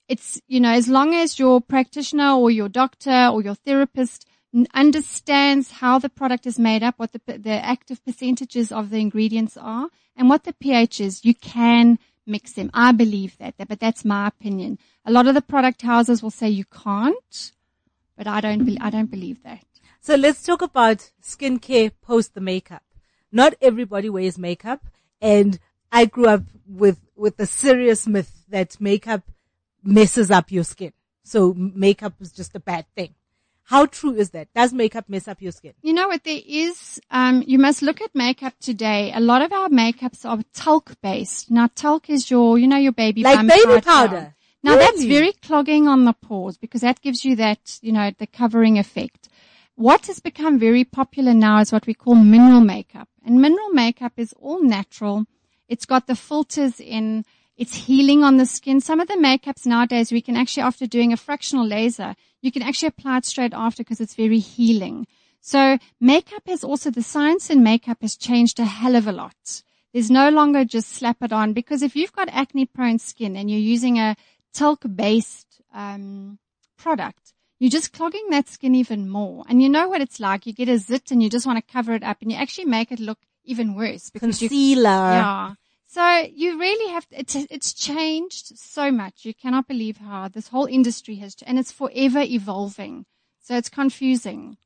it's, 0.08 0.40
you 0.46 0.60
know, 0.60 0.72
as 0.72 0.88
long 0.88 1.14
as 1.14 1.38
your 1.38 1.60
practitioner 1.60 2.32
or 2.32 2.50
your 2.50 2.68
doctor 2.68 3.28
or 3.32 3.42
your 3.42 3.54
therapist 3.54 4.26
understands 4.72 5.70
how 5.70 5.98
the 5.98 6.08
product 6.08 6.46
is 6.46 6.58
made 6.58 6.82
up, 6.82 6.94
what 6.96 7.12
the, 7.12 7.38
the 7.38 7.64
active 7.64 8.04
percentages 8.04 8.70
of 8.70 8.90
the 8.90 8.98
ingredients 8.98 9.56
are, 9.56 9.88
and 10.16 10.28
what 10.28 10.44
the 10.44 10.52
pH 10.52 11.00
is, 11.00 11.24
you 11.24 11.34
can 11.34 11.98
mix 12.26 12.52
them. 12.52 12.70
I 12.72 12.92
believe 12.92 13.36
that, 13.38 13.54
but 13.68 13.80
that's 13.80 14.04
my 14.04 14.28
opinion. 14.28 14.78
A 15.04 15.12
lot 15.12 15.26
of 15.26 15.34
the 15.34 15.42
product 15.42 15.82
houses 15.82 16.22
will 16.22 16.30
say 16.30 16.48
you 16.48 16.64
can't, 16.64 17.52
but 18.16 18.26
I 18.26 18.40
don't, 18.40 18.64
be, 18.64 18.78
I 18.80 18.90
don't 18.90 19.10
believe 19.10 19.42
that. 19.42 19.64
So 20.00 20.14
let's 20.14 20.42
talk 20.42 20.62
about 20.62 21.10
skincare 21.22 21.90
post 22.02 22.34
the 22.34 22.40
makeup. 22.40 22.82
Not 23.32 23.54
everybody 23.60 24.08
wears 24.08 24.38
makeup 24.38 24.84
and 25.20 25.58
I 25.90 26.04
grew 26.04 26.28
up 26.28 26.42
with, 26.66 27.00
with 27.16 27.36
the 27.36 27.46
serious 27.46 28.06
myth 28.06 28.44
that 28.48 28.80
makeup 28.80 29.22
messes 29.82 30.30
up 30.30 30.52
your 30.52 30.64
skin. 30.64 30.92
So 31.24 31.54
makeup 31.54 32.14
is 32.20 32.32
just 32.32 32.54
a 32.54 32.60
bad 32.60 32.86
thing. 32.94 33.14
How 33.64 33.86
true 33.86 34.14
is 34.14 34.30
that? 34.30 34.48
Does 34.54 34.74
makeup 34.74 35.08
mess 35.08 35.26
up 35.26 35.40
your 35.40 35.52
skin? 35.52 35.72
You 35.80 35.94
know 35.94 36.08
what? 36.08 36.22
There 36.24 36.40
is, 36.46 37.00
um, 37.10 37.42
you 37.46 37.58
must 37.58 37.80
look 37.80 38.02
at 38.02 38.14
makeup 38.14 38.54
today. 38.60 39.10
A 39.14 39.20
lot 39.20 39.40
of 39.40 39.52
our 39.52 39.68
makeups 39.68 40.28
are 40.28 40.42
talc 40.52 40.92
based. 41.02 41.50
Now 41.50 41.68
talc 41.74 42.10
is 42.10 42.30
your, 42.30 42.58
you 42.58 42.66
know, 42.66 42.76
your 42.76 42.92
baby 42.92 43.22
Like 43.22 43.46
baby 43.46 43.80
powder? 43.80 44.34
now. 44.62 44.72
Now 44.72 44.76
that's 44.78 45.04
very 45.04 45.32
clogging 45.32 45.88
on 45.88 46.04
the 46.04 46.14
pores 46.14 46.56
because 46.56 46.82
that 46.82 47.00
gives 47.02 47.24
you 47.24 47.36
that, 47.36 47.78
you 47.82 47.92
know, 47.92 48.12
the 48.18 48.26
covering 48.26 48.78
effect. 48.78 49.28
What 49.76 50.06
has 50.06 50.20
become 50.20 50.58
very 50.58 50.84
popular 50.84 51.34
now 51.34 51.60
is 51.60 51.72
what 51.72 51.86
we 51.86 51.94
call 51.94 52.14
mineral 52.14 52.60
makeup. 52.60 53.08
And 53.24 53.40
mineral 53.40 53.70
makeup 53.70 54.12
is 54.16 54.32
all 54.38 54.62
natural. 54.62 55.24
It's 55.68 55.86
got 55.86 56.06
the 56.06 56.14
filters 56.16 56.80
in. 56.80 57.24
It's 57.56 57.74
healing 57.74 58.24
on 58.24 58.36
the 58.36 58.46
skin. 58.46 58.80
Some 58.80 59.00
of 59.00 59.08
the 59.08 59.14
makeups 59.14 59.66
nowadays, 59.66 60.10
we 60.10 60.20
can 60.20 60.36
actually, 60.36 60.64
after 60.64 60.86
doing 60.86 61.12
a 61.12 61.16
fractional 61.16 61.66
laser, 61.66 62.14
you 62.44 62.52
can 62.52 62.62
actually 62.62 62.88
apply 62.88 63.16
it 63.18 63.24
straight 63.24 63.54
after 63.54 63.82
because 63.82 64.00
it's 64.00 64.14
very 64.14 64.38
healing. 64.38 65.06
So 65.40 65.78
makeup 65.98 66.42
has 66.46 66.62
also, 66.62 66.90
the 66.90 67.02
science 67.02 67.48
in 67.48 67.62
makeup 67.62 67.98
has 68.02 68.16
changed 68.16 68.60
a 68.60 68.66
hell 68.66 68.96
of 68.96 69.06
a 69.06 69.12
lot. 69.12 69.62
There's 69.94 70.10
no 70.10 70.28
longer 70.28 70.64
just 70.64 70.90
slap 70.90 71.22
it 71.22 71.32
on 71.32 71.54
because 71.54 71.82
if 71.82 71.96
you've 71.96 72.12
got 72.12 72.28
acne 72.28 72.66
prone 72.66 72.98
skin 72.98 73.34
and 73.34 73.50
you're 73.50 73.58
using 73.58 73.98
a 73.98 74.16
talc 74.52 74.84
based, 74.94 75.62
um, 75.72 76.38
product, 76.76 77.32
you're 77.58 77.70
just 77.70 77.92
clogging 77.92 78.28
that 78.30 78.48
skin 78.48 78.74
even 78.74 79.08
more. 79.08 79.44
And 79.48 79.62
you 79.62 79.70
know 79.70 79.88
what 79.88 80.02
it's 80.02 80.20
like. 80.20 80.46
You 80.46 80.52
get 80.52 80.68
a 80.68 80.76
zit 80.76 81.10
and 81.10 81.22
you 81.22 81.30
just 81.30 81.46
want 81.46 81.64
to 81.66 81.72
cover 81.72 81.94
it 81.94 82.02
up 82.02 82.18
and 82.20 82.30
you 82.30 82.36
actually 82.36 82.66
make 82.66 82.92
it 82.92 83.00
look 83.00 83.18
even 83.44 83.74
worse 83.74 84.10
because 84.10 84.42
you 84.42 84.48
Concealer. 84.48 84.82
yeah. 84.82 85.54
So 85.94 86.26
you 86.34 86.58
really 86.58 86.92
have 86.92 87.08
to, 87.10 87.20
it's, 87.20 87.36
it's 87.36 87.72
changed 87.72 88.58
so 88.58 88.90
much. 88.90 89.24
You 89.24 89.32
cannot 89.32 89.68
believe 89.68 89.98
how 89.98 90.26
this 90.26 90.48
whole 90.48 90.66
industry 90.66 91.14
has, 91.22 91.36
and 91.46 91.56
it's 91.56 91.70
forever 91.70 92.18
evolving. 92.20 93.06
So 93.40 93.56
it's 93.56 93.68
confusing. 93.68 94.56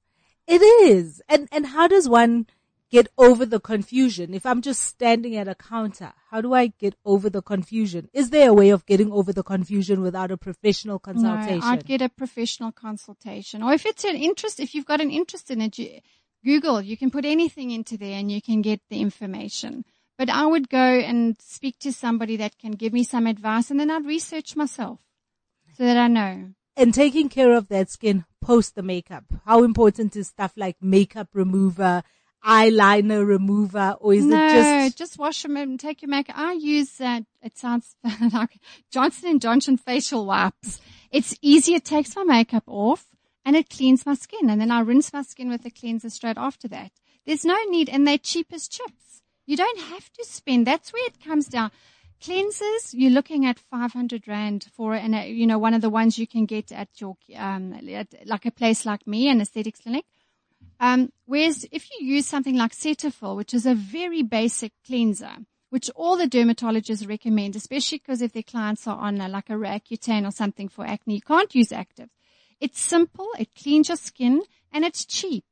It 0.46 0.62
is. 0.62 1.20
And, 1.28 1.46
and 1.52 1.66
how 1.66 1.86
does 1.86 2.08
one 2.08 2.46
get 2.90 3.08
over 3.18 3.44
the 3.44 3.60
confusion? 3.60 4.32
If 4.32 4.46
I'm 4.46 4.62
just 4.62 4.80
standing 4.80 5.36
at 5.36 5.48
a 5.48 5.54
counter, 5.54 6.14
how 6.30 6.40
do 6.40 6.54
I 6.54 6.68
get 6.68 6.94
over 7.04 7.28
the 7.28 7.42
confusion? 7.42 8.08
Is 8.14 8.30
there 8.30 8.48
a 8.48 8.54
way 8.54 8.70
of 8.70 8.86
getting 8.86 9.12
over 9.12 9.30
the 9.30 9.42
confusion 9.42 10.00
without 10.00 10.30
a 10.30 10.38
professional 10.38 10.98
consultation? 10.98 11.58
No, 11.58 11.66
I'd 11.66 11.84
get 11.84 12.00
a 12.00 12.08
professional 12.08 12.72
consultation. 12.72 13.62
Or 13.62 13.74
if 13.74 13.84
it's 13.84 14.04
an 14.04 14.16
interest, 14.16 14.60
if 14.60 14.74
you've 14.74 14.86
got 14.86 15.02
an 15.02 15.10
interest 15.10 15.50
in 15.50 15.60
it, 15.60 15.78
you, 15.78 16.00
Google, 16.42 16.80
you 16.80 16.96
can 16.96 17.10
put 17.10 17.26
anything 17.26 17.70
into 17.70 17.98
there 17.98 18.18
and 18.18 18.32
you 18.32 18.40
can 18.40 18.62
get 18.62 18.80
the 18.88 19.02
information. 19.02 19.84
But 20.18 20.30
I 20.30 20.44
would 20.46 20.68
go 20.68 20.78
and 20.78 21.36
speak 21.40 21.78
to 21.78 21.92
somebody 21.92 22.36
that 22.36 22.58
can 22.58 22.72
give 22.72 22.92
me 22.92 23.04
some 23.04 23.26
advice 23.26 23.70
and 23.70 23.78
then 23.78 23.90
I'd 23.90 24.04
research 24.04 24.56
myself 24.56 24.98
so 25.76 25.84
that 25.84 25.96
I 25.96 26.08
know. 26.08 26.50
and 26.76 26.92
taking 26.92 27.28
care 27.28 27.52
of 27.52 27.68
that 27.68 27.88
skin 27.90 28.24
post 28.40 28.74
the 28.74 28.82
makeup. 28.82 29.24
How 29.46 29.62
important 29.62 30.16
is 30.16 30.28
stuff 30.28 30.52
like 30.56 30.76
makeup 30.80 31.28
remover, 31.34 32.02
eyeliner 32.44 33.26
remover, 33.26 33.96
or 34.00 34.14
is 34.14 34.24
no, 34.24 34.36
it 34.36 34.50
just 34.50 34.68
no, 34.68 34.88
just 35.04 35.18
wash 35.18 35.42
them 35.42 35.56
and 35.56 35.78
take 35.78 36.02
your 36.02 36.08
makeup. 36.08 36.36
I 36.38 36.52
use 36.52 36.90
that. 36.98 37.24
It 37.42 37.56
sounds 37.56 37.96
like 38.32 38.58
Johnson 38.90 39.30
and 39.30 39.40
Johnson 39.40 39.76
facial 39.76 40.26
wipes. 40.26 40.80
It's 41.10 41.36
easy. 41.42 41.74
It 41.74 41.84
takes 41.84 42.14
my 42.16 42.24
makeup 42.24 42.64
off 42.66 43.06
and 43.44 43.56
it 43.56 43.70
cleans 43.70 44.04
my 44.06 44.14
skin. 44.14 44.50
And 44.50 44.60
then 44.60 44.70
I 44.70 44.80
rinse 44.80 45.12
my 45.12 45.22
skin 45.22 45.48
with 45.48 45.64
a 45.64 45.70
cleanser 45.70 46.10
straight 46.10 46.38
after 46.38 46.68
that. 46.68 46.92
There's 47.26 47.44
no 47.44 47.58
need 47.64 47.88
and 47.88 48.06
they're 48.06 48.18
cheap 48.18 48.48
as 48.52 48.68
chips. 48.68 49.07
You 49.48 49.56
don't 49.56 49.80
have 49.80 50.12
to 50.12 50.26
spend. 50.26 50.66
That's 50.66 50.92
where 50.92 51.06
it 51.06 51.24
comes 51.24 51.46
down. 51.46 51.70
Cleansers, 52.20 52.92
you're 52.92 53.10
looking 53.10 53.46
at 53.46 53.58
500 53.58 54.28
rand 54.28 54.66
for, 54.74 54.92
and 54.94 55.14
uh, 55.14 55.20
you 55.20 55.46
know, 55.46 55.58
one 55.58 55.72
of 55.72 55.80
the 55.80 55.88
ones 55.88 56.18
you 56.18 56.26
can 56.26 56.44
get 56.44 56.70
at 56.70 57.00
your, 57.00 57.16
um, 57.34 57.72
at, 57.72 58.08
like 58.26 58.44
a 58.44 58.50
place 58.50 58.84
like 58.84 59.06
me, 59.06 59.30
an 59.30 59.40
aesthetics 59.40 59.80
clinic. 59.80 60.04
Um, 60.78 61.12
whereas 61.24 61.66
if 61.72 61.88
you 61.90 62.06
use 62.06 62.26
something 62.26 62.58
like 62.58 62.72
Cetaphil, 62.72 63.36
which 63.36 63.54
is 63.54 63.64
a 63.64 63.74
very 63.74 64.22
basic 64.22 64.72
cleanser, 64.86 65.36
which 65.70 65.88
all 65.96 66.18
the 66.18 66.28
dermatologists 66.28 67.08
recommend, 67.08 67.56
especially 67.56 67.98
because 67.98 68.20
if 68.20 68.34
their 68.34 68.42
clients 68.42 68.86
are 68.86 68.98
on 68.98 69.18
a, 69.18 69.30
like 69.30 69.48
a 69.48 69.54
Roaccutane 69.54 70.28
or 70.28 70.30
something 70.30 70.68
for 70.68 70.84
acne, 70.86 71.14
you 71.14 71.22
can't 71.22 71.54
use 71.54 71.72
active. 71.72 72.10
It's 72.60 72.80
simple, 72.80 73.28
it 73.38 73.54
cleans 73.54 73.88
your 73.88 73.96
skin, 73.96 74.42
and 74.70 74.84
it's 74.84 75.06
cheap. 75.06 75.44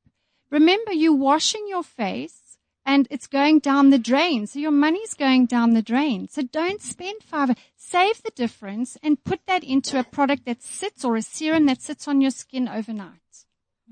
Remember, 0.50 0.92
you're 0.92 1.14
washing 1.14 1.64
your 1.66 1.82
face 1.82 2.45
and 2.86 3.08
it's 3.10 3.26
going 3.26 3.58
down 3.58 3.90
the 3.90 3.98
drain. 3.98 4.46
So 4.46 4.60
your 4.60 4.70
money's 4.70 5.12
going 5.12 5.46
down 5.46 5.74
the 5.74 5.82
drain. 5.82 6.28
So 6.28 6.42
don't 6.42 6.80
spend 6.80 7.22
five, 7.24 7.50
save 7.76 8.22
the 8.22 8.30
difference 8.30 8.96
and 9.02 9.22
put 9.24 9.40
that 9.46 9.64
into 9.64 9.98
a 9.98 10.04
product 10.04 10.46
that 10.46 10.62
sits 10.62 11.04
or 11.04 11.16
a 11.16 11.22
serum 11.22 11.66
that 11.66 11.82
sits 11.82 12.06
on 12.06 12.20
your 12.20 12.30
skin 12.30 12.68
overnight. 12.68 13.10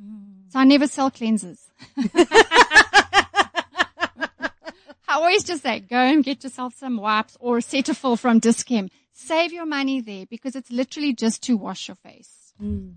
Mm. 0.00 0.50
So 0.52 0.60
I 0.60 0.64
never 0.64 0.86
sell 0.86 1.10
cleansers. 1.10 1.58
I 5.06 5.18
always 5.18 5.44
just 5.44 5.62
say, 5.62 5.80
go 5.80 5.96
and 5.96 6.24
get 6.24 6.44
yourself 6.44 6.74
some 6.76 6.96
wipes 6.96 7.36
or 7.40 7.58
Cetaphil 7.58 8.18
from 8.18 8.40
Dischem. 8.40 8.90
Save 9.12 9.52
your 9.52 9.66
money 9.66 10.00
there 10.00 10.26
because 10.26 10.56
it's 10.56 10.70
literally 10.70 11.12
just 11.12 11.42
to 11.44 11.56
wash 11.56 11.88
your 11.88 11.96
face. 11.96 12.52
Mm. 12.62 12.94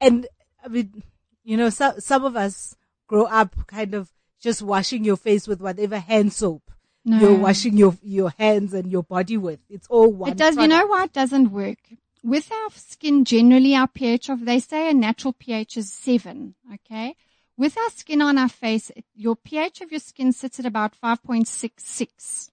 and 0.00 0.28
I 0.64 0.68
mean, 0.68 1.02
you 1.42 1.56
know, 1.56 1.70
so, 1.70 1.94
some 1.98 2.24
of 2.24 2.36
us 2.36 2.76
grow 3.08 3.24
up 3.24 3.66
kind 3.66 3.94
of 3.94 4.08
just 4.40 4.62
washing 4.62 5.04
your 5.04 5.16
face 5.16 5.46
with 5.46 5.60
whatever 5.60 5.98
hand 5.98 6.32
soap 6.32 6.62
No. 7.04 7.18
you're 7.20 7.38
washing 7.38 7.76
your 7.76 7.96
your 8.02 8.30
hands 8.38 8.72
and 8.74 8.90
your 8.90 9.02
body 9.02 9.36
with. 9.36 9.60
It's 9.68 9.86
all 9.88 10.12
one. 10.12 10.30
It 10.32 10.38
does. 10.38 10.56
You 10.56 10.68
know 10.68 10.86
why 10.86 11.04
it 11.04 11.12
doesn't 11.12 11.50
work? 11.52 11.78
With 12.22 12.50
our 12.52 12.70
skin, 12.70 13.24
generally 13.24 13.74
our 13.74 13.88
pH 13.88 14.28
of, 14.28 14.44
they 14.44 14.60
say 14.60 14.90
a 14.90 14.94
natural 14.94 15.32
pH 15.32 15.76
is 15.78 15.90
seven. 15.92 16.54
Okay. 16.74 17.16
With 17.56 17.76
our 17.78 17.90
skin 17.90 18.20
on 18.22 18.36
our 18.38 18.48
face, 18.48 18.90
your 19.14 19.36
pH 19.36 19.80
of 19.80 19.90
your 19.90 20.00
skin 20.00 20.32
sits 20.32 20.58
at 20.60 20.66
about 20.66 20.94
5.66. 21.02 22.50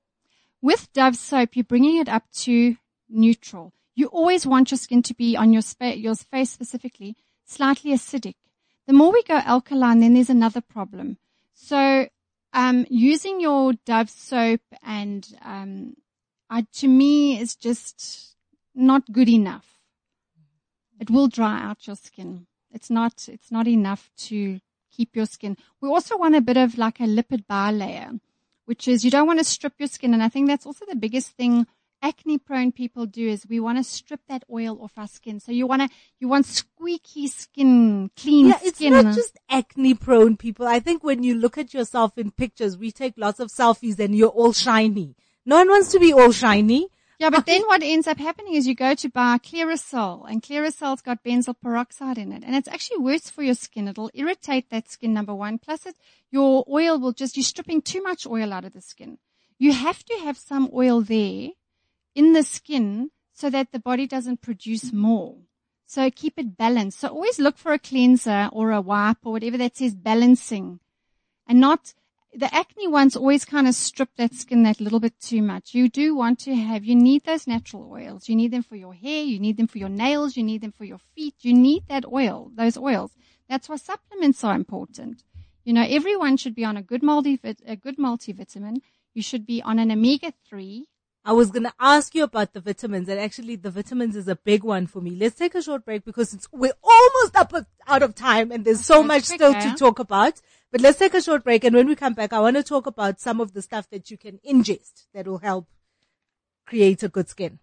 With 0.61 0.91
Dove 0.93 1.15
soap, 1.15 1.55
you're 1.55 1.63
bringing 1.63 1.97
it 1.97 2.09
up 2.09 2.23
to 2.43 2.75
neutral. 3.09 3.73
You 3.95 4.07
always 4.07 4.45
want 4.45 4.71
your 4.71 4.77
skin 4.77 5.01
to 5.03 5.13
be 5.13 5.35
on 5.35 5.53
your 5.53 5.61
spa- 5.61 5.95
your 6.05 6.15
face 6.15 6.49
specifically 6.49 7.15
slightly 7.45 7.91
acidic. 7.93 8.35
The 8.87 8.93
more 8.93 9.11
we 9.11 9.23
go 9.23 9.35
alkaline, 9.37 9.99
then 9.99 10.13
there's 10.13 10.29
another 10.29 10.61
problem. 10.61 11.17
So, 11.59 12.07
um, 12.53 12.85
using 12.87 13.41
your 13.41 13.73
Dove 13.83 14.11
soap 14.11 14.61
and, 14.83 15.27
um, 15.43 15.95
I, 16.51 16.67
to 16.75 16.87
me 16.87 17.39
is 17.39 17.55
just 17.55 18.35
not 18.75 19.11
good 19.11 19.27
enough. 19.27 19.65
It 20.99 21.09
will 21.09 21.27
dry 21.27 21.59
out 21.59 21.87
your 21.87 21.95
skin. 21.95 22.45
It's 22.71 22.91
not, 22.91 23.27
it's 23.27 23.51
not 23.51 23.67
enough 23.67 24.11
to 24.27 24.59
keep 24.91 25.15
your 25.15 25.25
skin. 25.25 25.57
We 25.81 25.89
also 25.89 26.15
want 26.15 26.35
a 26.35 26.41
bit 26.41 26.57
of 26.57 26.77
like 26.77 26.99
a 26.99 27.03
lipid 27.03 27.45
bilayer, 27.49 28.19
which 28.65 28.87
is 28.87 29.03
you 29.03 29.09
don't 29.09 29.27
want 29.27 29.39
to 29.39 29.43
strip 29.43 29.73
your 29.79 29.89
skin. 29.89 30.13
And 30.13 30.21
I 30.21 30.29
think 30.29 30.47
that's 30.47 30.67
also 30.67 30.85
the 30.87 30.95
biggest 30.95 31.31
thing 31.31 31.65
acne 32.01 32.37
prone 32.37 32.71
people 32.71 33.05
do 33.05 33.27
is 33.27 33.47
we 33.47 33.59
want 33.59 33.77
to 33.77 33.83
strip 33.83 34.21
that 34.27 34.43
oil 34.51 34.79
off 34.81 34.93
our 34.97 35.07
skin. 35.07 35.39
So 35.39 35.51
you 35.51 35.67
want 35.67 35.83
to, 35.83 35.89
you 36.19 36.27
want 36.27 36.45
squeaky 36.45 37.27
skin, 37.27 38.11
clean 38.15 38.47
Yeah, 38.47 38.59
it's 38.63 38.77
skin. 38.77 38.93
not 38.93 39.15
just 39.15 39.37
acne 39.49 39.93
prone 39.93 40.37
people. 40.37 40.67
I 40.67 40.79
think 40.79 41.03
when 41.03 41.23
you 41.23 41.35
look 41.35 41.57
at 41.57 41.73
yourself 41.73 42.17
in 42.17 42.31
pictures, 42.31 42.77
we 42.77 42.91
take 42.91 43.13
lots 43.17 43.39
of 43.39 43.49
selfies 43.49 43.99
and 43.99 44.15
you're 44.15 44.29
all 44.29 44.53
shiny. 44.53 45.15
No 45.45 45.57
one 45.57 45.69
wants 45.69 45.91
to 45.91 45.99
be 45.99 46.13
all 46.13 46.31
shiny. 46.31 46.87
Yeah, 47.19 47.31
but 47.31 47.45
then 47.47 47.63
what 47.63 47.81
ends 47.81 48.07
up 48.07 48.19
happening 48.19 48.53
is 48.53 48.67
you 48.67 48.75
go 48.75 48.93
to 48.93 49.09
buy 49.09 49.37
Clearasil 49.39 50.29
and 50.29 50.43
Clearasil's 50.43 51.01
got 51.01 51.23
benzoyl 51.23 51.55
peroxide 51.61 52.17
in 52.17 52.31
it 52.31 52.43
and 52.45 52.55
it's 52.55 52.67
actually 52.67 52.99
worse 52.99 53.29
for 53.29 53.41
your 53.43 53.55
skin. 53.55 53.87
It'll 53.87 54.11
irritate 54.13 54.69
that 54.69 54.89
skin, 54.89 55.13
number 55.13 55.33
one. 55.33 55.57
Plus 55.57 55.85
it, 55.85 55.95
your 56.29 56.63
oil 56.69 56.99
will 56.99 57.13
just, 57.13 57.35
you're 57.35 57.43
stripping 57.43 57.81
too 57.81 58.03
much 58.03 58.27
oil 58.27 58.53
out 58.53 58.65
of 58.65 58.73
the 58.73 58.81
skin. 58.81 59.17
You 59.57 59.73
have 59.73 60.03
to 60.05 60.13
have 60.19 60.37
some 60.37 60.69
oil 60.71 61.01
there 61.01 61.49
in 62.17 62.33
the 62.33 62.43
skin 62.43 63.11
so 63.31 63.49
that 63.49 63.71
the 63.71 63.79
body 63.79 64.07
doesn't 64.07 64.41
produce 64.41 64.91
more. 64.91 65.37
So 65.85 66.09
keep 66.09 66.33
it 66.37 66.57
balanced. 66.57 66.99
So 66.99 67.07
always 67.09 67.39
look 67.39 67.57
for 67.57 67.71
a 67.71 67.79
cleanser 67.79 68.49
or 68.51 68.71
a 68.71 68.81
wipe 68.81 69.23
or 69.23 69.31
whatever 69.33 69.57
that 69.57 69.77
says 69.77 69.95
balancing 69.95 70.79
and 71.47 71.59
not 71.59 71.93
the 72.33 72.53
acne 72.53 72.87
ones 72.87 73.15
always 73.15 73.45
kind 73.45 73.67
of 73.67 73.73
strip 73.73 74.09
that 74.17 74.33
skin 74.33 74.63
that 74.63 74.81
little 74.81 74.99
bit 74.99 75.19
too 75.19 75.41
much. 75.41 75.73
You 75.73 75.89
do 75.89 76.15
want 76.15 76.39
to 76.39 76.55
have, 76.55 76.83
you 76.83 76.95
need 76.95 77.23
those 77.23 77.47
natural 77.47 77.89
oils. 77.91 78.27
You 78.27 78.35
need 78.35 78.51
them 78.51 78.63
for 78.63 78.75
your 78.75 78.93
hair. 78.93 79.23
You 79.23 79.39
need 79.39 79.57
them 79.57 79.67
for 79.67 79.77
your 79.77 79.89
nails. 79.89 80.35
You 80.35 80.43
need 80.43 80.61
them 80.61 80.73
for 80.73 80.85
your 80.85 80.99
feet. 81.15 81.35
You 81.41 81.53
need 81.53 81.83
that 81.87 82.05
oil, 82.05 82.51
those 82.53 82.77
oils. 82.77 83.11
That's 83.49 83.69
why 83.69 83.77
supplements 83.77 84.43
are 84.43 84.55
important. 84.55 85.23
You 85.63 85.73
know, 85.73 85.85
everyone 85.87 86.37
should 86.37 86.53
be 86.53 86.65
on 86.65 86.77
a 86.77 86.81
good 86.81 87.01
multi, 87.01 87.39
a 87.65 87.75
good 87.75 87.97
multivitamin. 87.97 88.81
You 89.13 89.21
should 89.21 89.45
be 89.45 89.61
on 89.61 89.79
an 89.79 89.91
omega 89.91 90.33
three. 90.47 90.87
I 91.27 91.33
was 91.33 91.51
going 91.51 91.63
to 91.63 91.73
ask 91.77 92.15
you 92.15 92.23
about 92.23 92.53
the 92.53 92.61
vitamins 92.61 93.09
and 93.09 93.19
actually 93.19 93.57
the 93.57 93.69
vitamins 93.69 94.15
is 94.15 94.29
a 94.29 94.37
big 94.37 94.63
one 94.63 94.87
for 94.87 95.01
me. 95.01 95.11
Let's 95.11 95.35
take 95.35 95.55
a 95.55 95.61
short 95.61 95.83
break 95.83 96.05
because 96.05 96.33
it's, 96.33 96.47
we're 96.53 96.71
almost 96.81 97.35
up 97.35 97.53
out 97.85 98.01
of 98.01 98.15
time 98.15 98.49
and 98.49 98.63
there's 98.63 98.85
so 98.85 98.99
Okay, 98.99 99.07
much 99.07 99.23
still 99.23 99.53
to 99.53 99.75
talk 99.75 99.99
about. 99.99 100.39
But 100.71 100.79
let's 100.79 100.97
take 100.97 101.13
a 101.13 101.21
short 101.21 101.43
break 101.43 101.65
and 101.65 101.75
when 101.75 101.85
we 101.85 101.97
come 101.97 102.13
back, 102.13 102.31
I 102.31 102.39
want 102.39 102.55
to 102.55 102.63
talk 102.63 102.87
about 102.87 103.19
some 103.19 103.41
of 103.41 103.51
the 103.51 103.61
stuff 103.61 103.89
that 103.89 104.09
you 104.09 104.17
can 104.17 104.39
ingest 104.49 105.07
that 105.13 105.27
will 105.27 105.39
help 105.39 105.67
create 106.65 107.03
a 107.03 107.09
good 107.09 107.27
skin. 107.27 107.59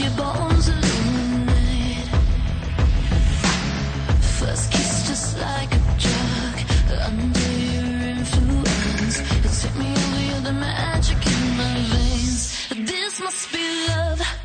your 0.00 0.10
bones 0.16 0.68
illuminate. 0.68 2.08
First 4.38 4.72
kiss 4.72 5.08
just 5.08 5.38
like 5.38 5.72
a 5.74 5.80
drug 6.04 6.56
under 7.06 7.52
your 7.74 8.08
influence. 8.16 9.16
Magic 10.52 11.24
in 11.26 11.56
my 11.56 11.74
veins. 11.92 12.68
This 12.90 13.20
must 13.20 13.52
be 13.52 13.64
love. 13.88 14.39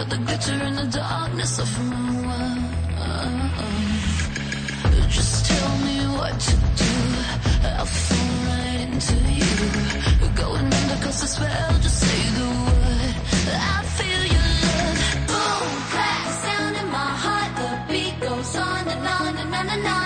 You're 0.00 0.08
the 0.08 0.16
glitter 0.16 0.64
in 0.64 0.76
the 0.76 0.86
darkness 0.86 1.58
of 1.58 1.68
my 1.90 2.10
world. 2.26 2.64
Just 5.10 5.44
tell 5.44 5.76
me 5.84 5.96
what 6.16 6.40
to 6.40 6.56
do. 6.82 6.92
I'll 7.68 7.84
fall 7.84 8.32
right 8.48 8.80
into 8.88 9.16
you. 9.38 9.56
Going 10.36 10.72
under 10.72 10.98
cause 11.04 11.22
I 11.22 11.26
spell, 11.26 11.72
just 11.82 11.98
say 12.00 12.20
the 12.38 12.48
word. 12.64 13.14
I 13.52 13.82
feel 13.96 14.22
your 14.36 14.50
love. 14.64 14.98
Boom, 15.28 15.70
clap, 15.92 16.28
sound 16.44 16.76
in 16.78 16.88
my 16.98 17.12
heart. 17.24 17.52
The 17.60 17.92
beat 17.92 18.20
goes 18.26 18.56
on 18.56 18.88
and 18.88 19.06
on 19.06 19.36
and 19.36 19.54
on 19.54 19.68
and 19.68 19.86
on. 19.86 19.99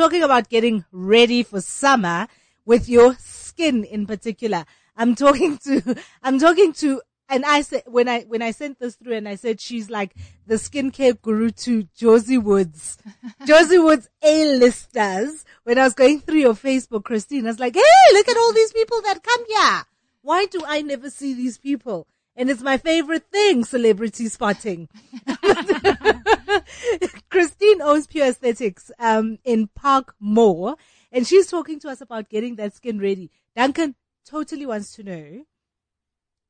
Talking 0.00 0.22
about 0.22 0.48
getting 0.48 0.82
ready 0.92 1.42
for 1.42 1.60
summer 1.60 2.26
with 2.64 2.88
your 2.88 3.14
skin 3.18 3.84
in 3.84 4.06
particular. 4.06 4.64
I'm 4.96 5.14
talking 5.14 5.58
to, 5.58 5.94
I'm 6.22 6.38
talking 6.38 6.72
to, 6.72 7.02
and 7.28 7.44
I 7.44 7.60
said, 7.60 7.82
when 7.84 8.08
I, 8.08 8.22
when 8.22 8.40
I 8.40 8.52
sent 8.52 8.78
this 8.78 8.96
through 8.96 9.16
and 9.16 9.28
I 9.28 9.34
said 9.34 9.60
she's 9.60 9.90
like 9.90 10.14
the 10.46 10.54
skincare 10.54 11.20
guru 11.20 11.50
to 11.50 11.86
Josie 11.94 12.38
Woods. 12.38 12.96
Josie 13.46 13.78
Woods 13.78 14.08
A-listers. 14.22 15.44
When 15.64 15.78
I 15.78 15.84
was 15.84 15.92
going 15.92 16.20
through 16.20 16.38
your 16.38 16.54
Facebook, 16.54 17.04
Christine, 17.04 17.44
I 17.44 17.50
was 17.50 17.60
like, 17.60 17.74
hey, 17.74 18.14
look 18.14 18.26
at 18.26 18.38
all 18.38 18.54
these 18.54 18.72
people 18.72 19.02
that 19.02 19.22
come 19.22 19.44
here. 19.46 19.82
Why 20.22 20.46
do 20.46 20.62
I 20.66 20.80
never 20.80 21.10
see 21.10 21.34
these 21.34 21.58
people? 21.58 22.06
And 22.36 22.48
it's 22.48 22.62
my 22.62 22.78
favorite 22.78 23.24
thing, 23.30 23.64
celebrity 23.64 24.28
spotting. 24.28 24.88
Christine 27.30 27.82
owns 27.82 28.06
Pure 28.06 28.28
Aesthetics 28.28 28.90
um, 28.98 29.38
in 29.44 29.68
Parkmore, 29.68 30.76
and 31.12 31.26
she's 31.26 31.48
talking 31.48 31.80
to 31.80 31.88
us 31.88 32.00
about 32.00 32.28
getting 32.28 32.56
that 32.56 32.74
skin 32.74 32.98
ready. 32.98 33.30
Duncan 33.54 33.94
totally 34.24 34.66
wants 34.66 34.94
to 34.96 35.02
know 35.02 35.44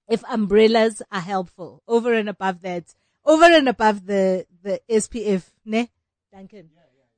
if 0.08 0.22
umbrellas 0.30 1.02
are 1.10 1.20
helpful 1.20 1.82
over 1.88 2.12
and 2.12 2.28
above 2.28 2.62
that, 2.62 2.94
over 3.24 3.44
and 3.44 3.68
above 3.68 4.06
the 4.06 4.46
the 4.62 4.80
SPF, 4.90 5.50
ne? 5.64 5.88
Duncan, 6.32 6.70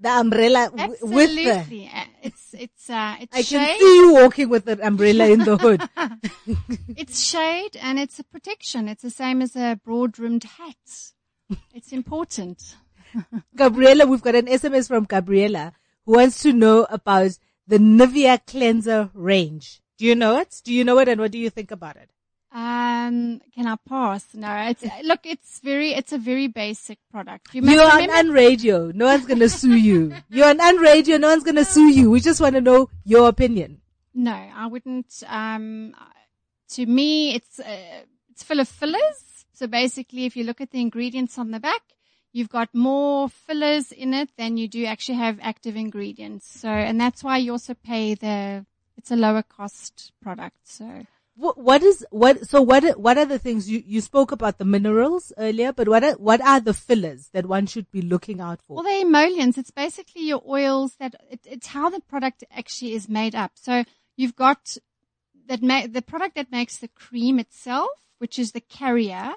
the 0.03 0.11
umbrella 0.11 0.71
w- 0.75 0.97
with 1.03 1.31
the. 1.35 1.89
It's, 2.23 2.55
it's, 2.55 2.91
uh, 2.91 3.17
it's 3.21 3.37
I 3.37 3.43
can 3.43 3.79
see 3.79 3.97
you 3.97 4.15
walking 4.15 4.49
with 4.49 4.67
an 4.69 4.81
umbrella 4.83 5.29
in 5.29 5.41
the 5.41 5.57
hood. 5.57 5.83
It's 6.97 7.21
shade 7.21 7.77
and 7.81 7.99
it's 7.99 8.19
a 8.19 8.25
protection. 8.25 8.89
It's 8.89 9.03
the 9.03 9.11
same 9.11 9.43
as 9.43 9.57
a 9.57 9.81
broad 9.85 10.19
rimmed 10.19 10.45
hat. 10.45 11.13
It's 11.75 11.93
important. 11.93 12.77
Gabriela, 13.57 14.07
we've 14.07 14.23
got 14.23 14.35
an 14.35 14.47
SMS 14.47 14.89
from 14.89 15.05
Gabriela 15.05 15.73
who 16.05 16.13
wants 16.13 16.43
to 16.43 16.53
know 16.53 16.87
about 16.91 17.33
the 17.67 17.79
Nivea 17.79 18.41
cleanser 18.47 19.11
range. 19.15 19.81
Do 19.99 20.07
you 20.07 20.15
know 20.15 20.39
it? 20.39 20.61
Do 20.65 20.73
you 20.75 20.85
know 20.85 20.99
it 20.99 21.09
and 21.09 21.21
what 21.21 21.31
do 21.31 21.39
you 21.39 21.51
think 21.51 21.71
about 21.71 21.97
it? 21.97 22.11
Um, 22.55 23.41
can 23.55 23.67
I 23.67 23.77
pass? 23.89 24.27
No, 24.35 24.55
it's, 24.69 24.85
look, 25.05 25.21
it's 25.25 25.61
very, 25.61 25.95
it's 25.95 26.13
a 26.13 26.19
very 26.19 26.49
basic 26.49 26.99
product. 27.11 27.55
You 27.55 27.63
You're 27.63 27.83
on 27.83 28.09
Unradio. 28.09 28.93
No 28.95 29.07
one's 29.07 29.25
gonna 29.27 29.49
sue 29.49 29.77
you. 29.77 30.15
You're 30.29 30.49
on 30.49 30.59
Unradio. 30.59 31.19
No 31.19 31.29
one's 31.29 31.45
gonna 31.45 31.65
sue 31.65 31.89
you. 31.89 32.11
We 32.11 32.21
just 32.21 32.41
want 32.43 32.55
to 32.55 32.61
know 32.61 32.91
your 33.05 33.29
opinion. 33.29 33.81
no, 34.15 34.33
I 34.33 34.67
wouldn't, 34.67 35.23
um, 35.27 35.95
to 36.71 36.85
me, 36.85 37.35
it's, 37.35 37.59
uh, 37.59 38.03
it's 38.31 38.43
full 38.43 38.61
of 38.61 38.69
fillers. 38.69 39.47
So 39.55 39.67
basically, 39.67 40.27
if 40.27 40.37
you 40.37 40.45
look 40.45 40.61
at 40.61 40.71
the 40.73 40.81
ingredients 40.81 41.39
on 41.39 41.51
the 41.53 41.61
back, 41.61 41.83
you've 42.33 42.51
got 42.51 42.75
more 42.75 43.31
fillers 43.31 43.93
in 43.93 44.13
it 44.13 44.29
than 44.37 44.59
you 44.59 44.69
do 44.69 44.85
actually 44.85 45.17
have 45.17 45.39
active 45.41 45.77
ingredients. 45.77 46.47
So, 46.61 46.69
and 46.69 47.01
that's 47.01 47.25
why 47.25 47.39
you 47.39 47.53
also 47.53 47.73
pay 47.75 48.15
the, 48.15 48.67
it's 48.99 49.11
a 49.11 49.17
lower 49.17 49.43
cost 49.43 50.13
product. 50.23 50.57
So. 50.65 51.07
What, 51.43 51.82
is 51.82 52.07
what? 52.11 52.49
So 52.49 52.62
what? 52.62 52.84
What 53.01 53.18
are 53.18 53.24
the 53.24 53.38
things 53.38 53.68
you 53.68 53.82
you 53.84 54.01
spoke 54.01 54.30
about 54.30 54.59
the 54.59 54.64
minerals 54.64 55.32
earlier? 55.36 55.72
But 55.72 55.88
what 55.88 56.05
are 56.05 56.12
what 56.12 56.40
are 56.40 56.61
the 56.61 56.72
fillers 56.72 57.30
that 57.32 57.47
one 57.47 57.66
should 57.66 57.90
be 57.90 58.01
looking 58.01 58.40
out 58.40 58.62
for? 58.62 58.76
Well, 58.76 58.84
they're 58.84 59.03
emollients. 59.03 59.59
It's 59.59 59.72
basically 59.72 60.22
your 60.22 60.40
oils 60.49 60.95
that 61.01 61.16
it, 61.30 61.40
it's 61.45 61.66
how 61.66 61.90
the 61.90 61.99
product 61.99 62.45
actually 62.53 62.93
is 62.95 63.09
made 63.09 63.34
up. 63.34 63.53
So 63.55 63.82
you've 64.16 64.36
got 64.36 64.76
that 65.49 65.62
ma- 65.62 65.88
the 65.88 66.03
product 66.03 66.36
that 66.36 66.53
makes 66.53 66.76
the 66.76 66.86
cream 66.86 67.40
itself, 67.40 67.90
which 68.18 68.38
is 68.38 68.53
the 68.53 68.61
carrier, 68.61 69.32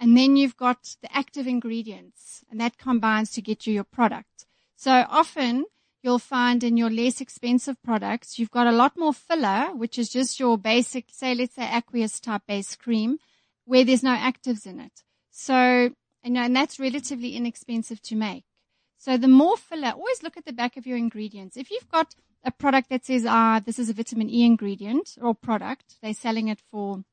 and 0.00 0.16
then 0.16 0.36
you've 0.36 0.56
got 0.56 0.96
the 1.02 1.14
active 1.14 1.46
ingredients, 1.46 2.44
and 2.50 2.58
that 2.62 2.78
combines 2.78 3.30
to 3.32 3.42
get 3.42 3.66
you 3.66 3.74
your 3.74 3.84
product. 3.84 4.46
So 4.76 5.04
often 5.06 5.66
you'll 6.02 6.18
find 6.18 6.64
in 6.64 6.76
your 6.76 6.90
less 6.90 7.20
expensive 7.20 7.82
products, 7.82 8.38
you've 8.38 8.50
got 8.50 8.66
a 8.66 8.72
lot 8.72 8.96
more 8.96 9.14
filler, 9.14 9.70
which 9.74 9.98
is 9.98 10.08
just 10.08 10.40
your 10.40 10.58
basic, 10.58 11.06
say, 11.10 11.34
let's 11.34 11.54
say 11.54 11.68
aqueous 11.72 12.20
type 12.20 12.42
base 12.46 12.76
cream, 12.76 13.18
where 13.64 13.84
there's 13.84 14.02
no 14.02 14.14
actives 14.14 14.66
in 14.66 14.80
it. 14.80 15.02
So, 15.30 15.90
you 16.24 16.30
know, 16.30 16.42
and 16.42 16.54
that's 16.54 16.80
relatively 16.80 17.36
inexpensive 17.36 18.02
to 18.02 18.16
make. 18.16 18.44
So 18.98 19.16
the 19.16 19.28
more 19.28 19.56
filler, 19.56 19.90
always 19.90 20.22
look 20.22 20.36
at 20.36 20.44
the 20.44 20.52
back 20.52 20.76
of 20.76 20.86
your 20.86 20.96
ingredients. 20.96 21.56
If 21.56 21.70
you've 21.70 21.88
got 21.88 22.14
a 22.44 22.50
product 22.50 22.88
that 22.90 23.04
says, 23.04 23.24
ah, 23.26 23.60
this 23.64 23.78
is 23.78 23.88
a 23.88 23.92
vitamin 23.92 24.30
E 24.30 24.44
ingredient 24.44 25.16
or 25.20 25.34
product, 25.34 25.96
they're 26.02 26.14
selling 26.14 26.48
it 26.48 26.60
for, 26.70 27.04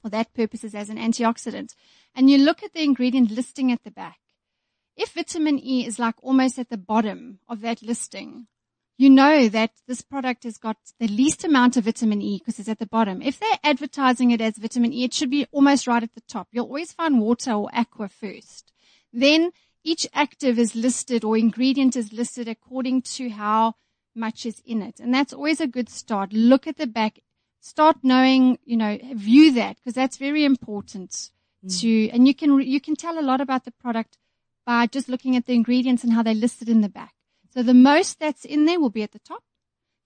for 0.00 0.08
that 0.08 0.34
purposes 0.34 0.74
as 0.74 0.88
an 0.88 0.98
antioxidant. 0.98 1.74
And 2.14 2.30
you 2.30 2.38
look 2.38 2.62
at 2.62 2.74
the 2.74 2.82
ingredient 2.82 3.30
listing 3.30 3.72
at 3.72 3.82
the 3.84 3.90
back. 3.90 4.18
If 4.96 5.12
vitamin 5.12 5.58
E 5.58 5.86
is 5.86 5.98
like 5.98 6.16
almost 6.22 6.58
at 6.58 6.68
the 6.68 6.76
bottom 6.76 7.38
of 7.48 7.60
that 7.62 7.82
listing, 7.82 8.46
you 8.98 9.08
know 9.08 9.48
that 9.48 9.72
this 9.88 10.02
product 10.02 10.44
has 10.44 10.58
got 10.58 10.76
the 11.00 11.08
least 11.08 11.44
amount 11.44 11.76
of 11.76 11.84
vitamin 11.84 12.20
E 12.20 12.38
because 12.38 12.58
it's 12.58 12.68
at 12.68 12.78
the 12.78 12.86
bottom. 12.86 13.22
If 13.22 13.40
they're 13.40 13.58
advertising 13.64 14.30
it 14.30 14.40
as 14.40 14.58
vitamin 14.58 14.92
E, 14.92 15.04
it 15.04 15.14
should 15.14 15.30
be 15.30 15.46
almost 15.50 15.86
right 15.86 16.02
at 16.02 16.14
the 16.14 16.20
top. 16.20 16.48
You'll 16.52 16.66
always 16.66 16.92
find 16.92 17.20
water 17.20 17.52
or 17.52 17.70
aqua 17.72 18.08
first. 18.08 18.72
Then 19.12 19.52
each 19.82 20.06
active 20.12 20.58
is 20.58 20.76
listed 20.76 21.24
or 21.24 21.36
ingredient 21.36 21.96
is 21.96 22.12
listed 22.12 22.48
according 22.48 23.02
to 23.02 23.30
how 23.30 23.74
much 24.14 24.46
is 24.46 24.62
in 24.64 24.82
it. 24.82 25.00
And 25.00 25.12
that's 25.12 25.32
always 25.32 25.60
a 25.60 25.66
good 25.66 25.88
start. 25.88 26.32
Look 26.32 26.66
at 26.66 26.76
the 26.76 26.86
back. 26.86 27.20
Start 27.60 27.96
knowing, 28.02 28.58
you 28.64 28.76
know, 28.76 28.98
view 29.14 29.52
that 29.52 29.76
because 29.76 29.94
that's 29.94 30.16
very 30.16 30.44
important 30.44 31.30
mm. 31.64 31.80
to, 31.80 32.10
and 32.10 32.26
you 32.26 32.34
can, 32.34 32.60
you 32.60 32.80
can 32.80 32.94
tell 32.94 33.18
a 33.18 33.22
lot 33.22 33.40
about 33.40 33.64
the 33.64 33.70
product 33.70 34.18
by 34.64 34.86
just 34.86 35.08
looking 35.08 35.36
at 35.36 35.46
the 35.46 35.54
ingredients 35.54 36.04
and 36.04 36.12
how 36.12 36.22
they're 36.22 36.34
listed 36.34 36.68
in 36.68 36.80
the 36.80 36.88
back. 36.88 37.14
So 37.52 37.62
the 37.62 37.74
most 37.74 38.18
that's 38.18 38.44
in 38.44 38.64
there 38.64 38.80
will 38.80 38.90
be 38.90 39.02
at 39.02 39.12
the 39.12 39.18
top. 39.18 39.42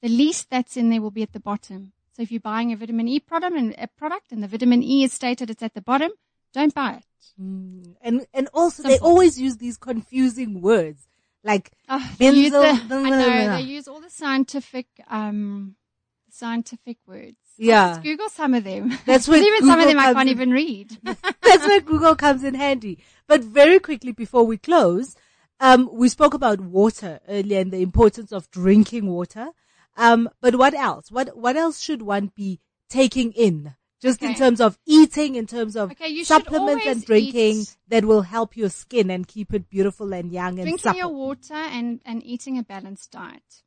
The 0.03 0.09
least 0.09 0.51
that's 0.51 0.77
in 0.77 0.91
there 0.91 1.01
will 1.01 1.11
be 1.11 1.23
at 1.23 1.33
the 1.33 1.41
bottom. 1.41 1.93
So 2.15 2.23
if 2.23 2.31
you're 2.33 2.41
buying 2.41 2.73
a 2.73 2.77
vitamin 2.77 3.09
E 3.09 3.21
product 3.21 3.55
and 3.57 3.75
a 3.79 3.87
product 3.87 4.33
and 4.33 4.43
the 4.43 4.49
vitamin 4.49 4.83
E 4.83 5.05
is 5.05 5.13
stated 5.13 5.51
it's 5.51 5.63
at 5.63 5.75
the 5.75 5.83
bottom, 5.83 6.11
don't 6.53 6.75
buy 6.75 6.95
it. 7.01 7.05
And 7.39 8.27
and 8.33 8.49
also 8.55 8.83
they 8.83 8.99
always 8.99 9.39
use 9.39 9.57
these 9.59 9.77
confusing 9.77 10.61
words 10.63 11.07
Like, 11.45 11.71
Oh, 11.89 12.05
they 12.19 12.31
use 12.31 12.51
the, 12.53 12.59
benzyl- 12.59 13.07
I 13.07 13.11
know 13.11 13.57
they 13.59 13.63
use 13.77 13.87
all 13.87 14.01
the 14.01 14.11
scientific, 14.11 14.87
um, 15.09 15.77
scientific 16.31 16.99
words. 17.07 17.37
Yeah. 17.59 17.89
Just 17.89 18.03
Google 18.03 18.29
some 18.29 18.55
of 18.55 18.65
them. 18.65 18.97
That's 19.07 19.29
where 19.29 19.43
even 19.43 19.67
some 19.67 19.81
of 19.81 19.87
them 19.87 19.99
I 19.99 20.13
can't 20.13 20.29
in. 20.29 20.35
even 20.37 20.51
read. 20.51 20.99
That's 21.43 21.67
where 21.67 21.81
Google 21.81 22.15
comes 22.17 22.45
in 22.45 22.55
handy. 22.55 22.99
But 23.27 23.43
very 23.43 23.79
quickly 23.79 24.13
before 24.13 24.45
we 24.45 24.59
close, 24.59 25.17
um, 25.61 25.89
we 25.93 26.09
spoke 26.09 26.35
about 26.35 26.61
water 26.61 27.21
earlier 27.29 27.61
and 27.61 27.73
the 27.73 27.81
importance 27.83 28.33
of 28.33 28.51
drinking 28.51 29.07
water. 29.07 29.49
Um, 29.97 30.29
but 30.41 30.57
what 30.57 30.75
else? 30.75 31.11
What, 31.11 31.37
what 31.37 31.57
else 31.57 31.81
should 31.81 32.03
one 32.03 32.31
be 32.35 32.61
taking 32.91 33.33
in? 33.33 33.75
Just 34.03 34.23
in 34.23 34.35
terms 34.35 34.61
of 34.61 34.79
eating, 34.87 35.37
in 35.37 35.47
terms 35.47 35.75
of 35.75 35.91
Okay, 35.93 36.23
supplements 36.23 36.87
and 36.87 37.03
drinking 37.05 37.61
eat- 37.61 37.77
that 37.89 38.05
will 38.05 38.23
help 38.23 38.55
your 38.55 38.69
skin 38.69 39.11
and 39.11 39.27
keep 39.27 39.55
it 39.55 39.71
beautiful 39.71 40.13
and 40.13 40.31
young 40.31 40.59
and 40.59 40.65
Drinking 40.69 40.97
your 40.97 41.09
water 41.09 41.55
and, 41.55 42.03
and 42.05 42.23
eating 42.23 42.59
a 42.59 42.63
balanced 42.63 43.11
diet. 43.11 43.63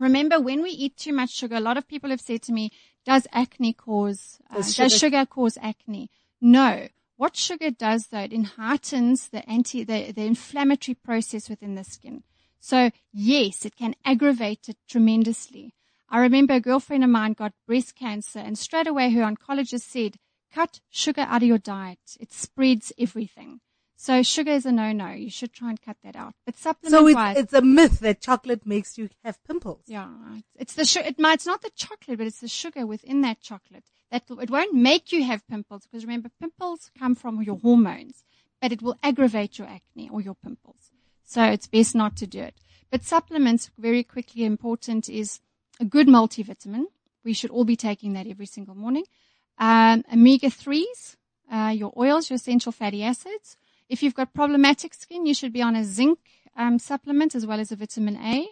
Remember, 0.00 0.40
when 0.40 0.62
we 0.62 0.70
eat 0.70 0.96
too 0.96 1.12
much 1.12 1.30
sugar, 1.30 1.54
a 1.56 1.60
lot 1.60 1.76
of 1.76 1.86
people 1.88 2.10
have 2.10 2.20
said 2.20 2.42
to 2.42 2.52
me, 2.52 2.70
does 3.08 3.26
acne 3.32 3.72
cause, 3.72 4.38
uh, 4.50 4.56
Does 4.56 4.66
does, 4.66 4.92
sugar- 4.92 4.98
sugar, 4.98 5.26
cause 5.26 5.56
acne? 5.62 6.10
No. 6.40 6.88
What 7.16 7.36
sugar 7.36 7.70
does 7.70 8.08
though, 8.08 8.20
it 8.30 8.44
heightens 8.56 9.30
the 9.30 9.48
anti, 9.48 9.82
the, 9.82 10.12
the 10.12 10.24
inflammatory 10.24 10.94
process 10.94 11.48
within 11.48 11.74
the 11.74 11.84
skin. 11.84 12.22
So 12.60 12.90
yes, 13.12 13.64
it 13.64 13.76
can 13.76 13.94
aggravate 14.04 14.68
it 14.68 14.76
tremendously. 14.88 15.74
I 16.10 16.20
remember 16.20 16.54
a 16.54 16.60
girlfriend 16.60 17.02
of 17.04 17.10
mine 17.10 17.32
got 17.32 17.52
breast 17.66 17.96
cancer 17.96 18.38
and 18.38 18.58
straight 18.58 18.86
away 18.86 19.10
her 19.10 19.22
oncologist 19.22 19.82
said, 19.82 20.16
cut 20.54 20.80
sugar 20.90 21.22
out 21.22 21.42
of 21.42 21.48
your 21.48 21.58
diet. 21.58 21.98
It 22.20 22.32
spreads 22.32 22.92
everything. 22.98 23.60
So 24.00 24.22
sugar 24.22 24.52
is 24.52 24.64
a 24.64 24.70
no-no. 24.70 25.10
You 25.10 25.28
should 25.28 25.52
try 25.52 25.70
and 25.70 25.82
cut 25.82 25.96
that 26.04 26.14
out. 26.14 26.34
But 26.46 26.56
supplement 26.56 26.92
So 26.92 27.06
it's, 27.08 27.40
it's 27.40 27.52
a 27.52 27.60
myth 27.60 27.98
that 27.98 28.20
chocolate 28.20 28.64
makes 28.64 28.96
you 28.96 29.08
have 29.24 29.42
pimples. 29.42 29.82
yeah, 29.88 30.06
it's 30.54 30.74
the 30.74 30.84
su- 30.84 31.00
it 31.00 31.18
might, 31.18 31.34
it's 31.34 31.46
not 31.46 31.62
the 31.62 31.70
chocolate, 31.74 32.16
but 32.16 32.26
it's 32.28 32.38
the 32.40 32.46
sugar 32.46 32.86
within 32.86 33.22
that 33.22 33.40
chocolate. 33.40 33.86
That 34.12 34.22
it 34.40 34.50
won't 34.50 34.72
make 34.72 35.10
you 35.10 35.24
have 35.24 35.46
pimples 35.48 35.82
because 35.84 36.04
remember, 36.04 36.30
pimples 36.40 36.92
come 36.96 37.16
from 37.16 37.42
your 37.42 37.58
hormones, 37.58 38.22
but 38.62 38.70
it 38.70 38.82
will 38.82 38.96
aggravate 39.02 39.58
your 39.58 39.66
acne 39.66 40.08
or 40.12 40.20
your 40.20 40.36
pimples. 40.36 40.92
So 41.24 41.42
it's 41.42 41.66
best 41.66 41.96
not 41.96 42.16
to 42.18 42.26
do 42.28 42.40
it. 42.40 42.54
But 42.92 43.02
supplements, 43.02 43.70
very 43.76 44.04
quickly 44.04 44.44
important 44.44 45.08
is 45.08 45.40
a 45.80 45.84
good 45.84 46.06
multivitamin. 46.06 46.84
We 47.24 47.32
should 47.32 47.50
all 47.50 47.64
be 47.64 47.76
taking 47.76 48.12
that 48.12 48.28
every 48.28 48.46
single 48.46 48.76
morning. 48.76 49.04
Um, 49.58 50.04
omega 50.12 50.50
threes, 50.50 51.16
uh, 51.52 51.72
your 51.74 51.92
oils, 51.98 52.30
your 52.30 52.36
essential 52.36 52.70
fatty 52.70 53.02
acids. 53.02 53.56
If 53.88 54.02
you've 54.02 54.14
got 54.14 54.34
problematic 54.34 54.94
skin, 54.94 55.26
you 55.26 55.34
should 55.34 55.52
be 55.52 55.62
on 55.62 55.76
a 55.76 55.84
zinc 55.84 56.18
um, 56.56 56.78
supplement 56.78 57.34
as 57.34 57.46
well 57.46 57.60
as 57.60 57.72
a 57.72 57.76
vitamin 57.76 58.16
A. 58.16 58.48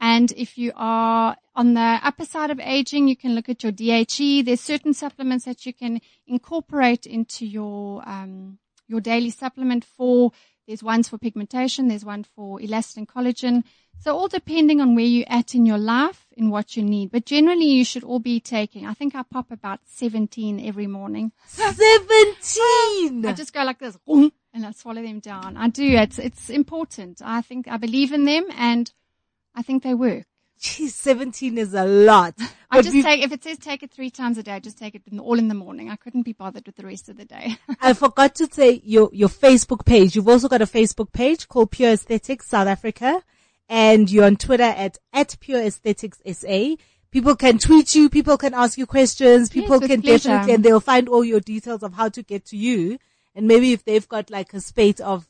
And 0.00 0.32
if 0.36 0.56
you 0.56 0.72
are 0.76 1.36
on 1.56 1.74
the 1.74 1.98
upper 2.02 2.24
side 2.24 2.50
of 2.50 2.60
aging, 2.60 3.08
you 3.08 3.16
can 3.16 3.34
look 3.34 3.48
at 3.48 3.62
your 3.62 3.72
DHE. 3.72 4.42
There's 4.42 4.60
certain 4.60 4.94
supplements 4.94 5.44
that 5.44 5.66
you 5.66 5.74
can 5.74 6.00
incorporate 6.26 7.04
into 7.04 7.44
your 7.44 8.08
um, 8.08 8.58
your 8.86 9.00
daily 9.00 9.30
supplement 9.30 9.84
for. 9.84 10.32
There's 10.68 10.82
ones 10.82 11.08
for 11.08 11.18
pigmentation. 11.18 11.88
There's 11.88 12.04
one 12.04 12.24
for 12.24 12.58
elastin 12.60 13.06
collagen. 13.06 13.64
So 14.00 14.16
all 14.16 14.28
depending 14.28 14.80
on 14.80 14.94
where 14.94 15.04
you're 15.04 15.26
at 15.28 15.54
in 15.54 15.66
your 15.66 15.78
life 15.78 16.26
and 16.36 16.52
what 16.52 16.76
you 16.76 16.84
need. 16.84 17.10
But 17.10 17.24
generally, 17.24 17.64
you 17.66 17.84
should 17.84 18.04
all 18.04 18.20
be 18.20 18.38
taking. 18.38 18.86
I 18.86 18.94
think 18.94 19.14
I 19.16 19.24
pop 19.24 19.50
about 19.50 19.80
17 19.86 20.64
every 20.64 20.86
morning. 20.86 21.32
17! 21.48 23.24
I 23.26 23.32
just 23.32 23.52
go 23.52 23.64
like 23.64 23.80
this, 23.80 23.98
and 24.52 24.64
I 24.66 24.72
swallow 24.72 25.02
them 25.02 25.20
down. 25.20 25.56
I 25.56 25.68
do. 25.68 25.84
It's 25.84 26.18
it's 26.18 26.50
important. 26.50 27.20
I 27.24 27.42
think 27.42 27.68
I 27.68 27.76
believe 27.76 28.12
in 28.12 28.24
them, 28.24 28.46
and 28.56 28.92
I 29.54 29.62
think 29.62 29.82
they 29.82 29.94
work. 29.94 30.24
Geez, 30.60 30.92
17 30.96 31.56
is 31.56 31.72
a 31.72 31.84
lot. 31.84 32.34
I 32.70 32.82
just 32.82 33.00
take 33.02 33.22
if 33.22 33.30
it 33.32 33.44
says 33.44 33.58
take 33.58 33.82
it 33.82 33.92
three 33.92 34.10
times 34.10 34.38
a 34.38 34.42
day, 34.42 34.52
I 34.52 34.58
just 34.58 34.76
take 34.76 34.94
it 34.94 35.02
in, 35.10 35.20
all 35.20 35.38
in 35.38 35.48
the 35.48 35.54
morning. 35.54 35.88
I 35.88 35.96
couldn't 35.96 36.22
be 36.22 36.32
bothered 36.32 36.66
with 36.66 36.76
the 36.76 36.84
rest 36.84 37.08
of 37.08 37.16
the 37.16 37.24
day. 37.24 37.56
I 37.80 37.92
forgot 37.92 38.34
to 38.36 38.48
say 38.52 38.80
your, 38.84 39.08
your 39.12 39.28
Facebook 39.28 39.86
page. 39.86 40.16
You've 40.16 40.28
also 40.28 40.48
got 40.48 40.60
a 40.60 40.66
Facebook 40.66 41.12
page 41.12 41.46
called 41.46 41.70
Pure 41.70 41.92
Aesthetics 41.92 42.48
South 42.48 42.66
Africa 42.66 43.22
and 43.68 44.10
you're 44.10 44.24
on 44.24 44.36
Twitter 44.36 44.64
at, 44.64 44.98
at 45.12 45.36
Pure 45.40 45.62
Aesthetics 45.62 46.20
SA. 46.32 46.74
People 47.10 47.36
can 47.36 47.58
tweet 47.58 47.94
you, 47.94 48.10
people 48.10 48.36
can 48.36 48.52
ask 48.52 48.76
you 48.76 48.86
questions, 48.86 49.48
people 49.48 49.78
with 49.78 49.88
can 49.88 50.02
pleasure. 50.02 50.28
definitely, 50.28 50.54
and 50.54 50.64
they'll 50.64 50.80
find 50.80 51.08
all 51.08 51.24
your 51.24 51.40
details 51.40 51.82
of 51.82 51.94
how 51.94 52.08
to 52.08 52.22
get 52.22 52.44
to 52.46 52.56
you. 52.56 52.98
And 53.38 53.46
maybe 53.46 53.72
if 53.72 53.84
they've 53.84 54.08
got 54.08 54.30
like 54.30 54.52
a 54.52 54.60
spate 54.60 55.00
of 55.00 55.28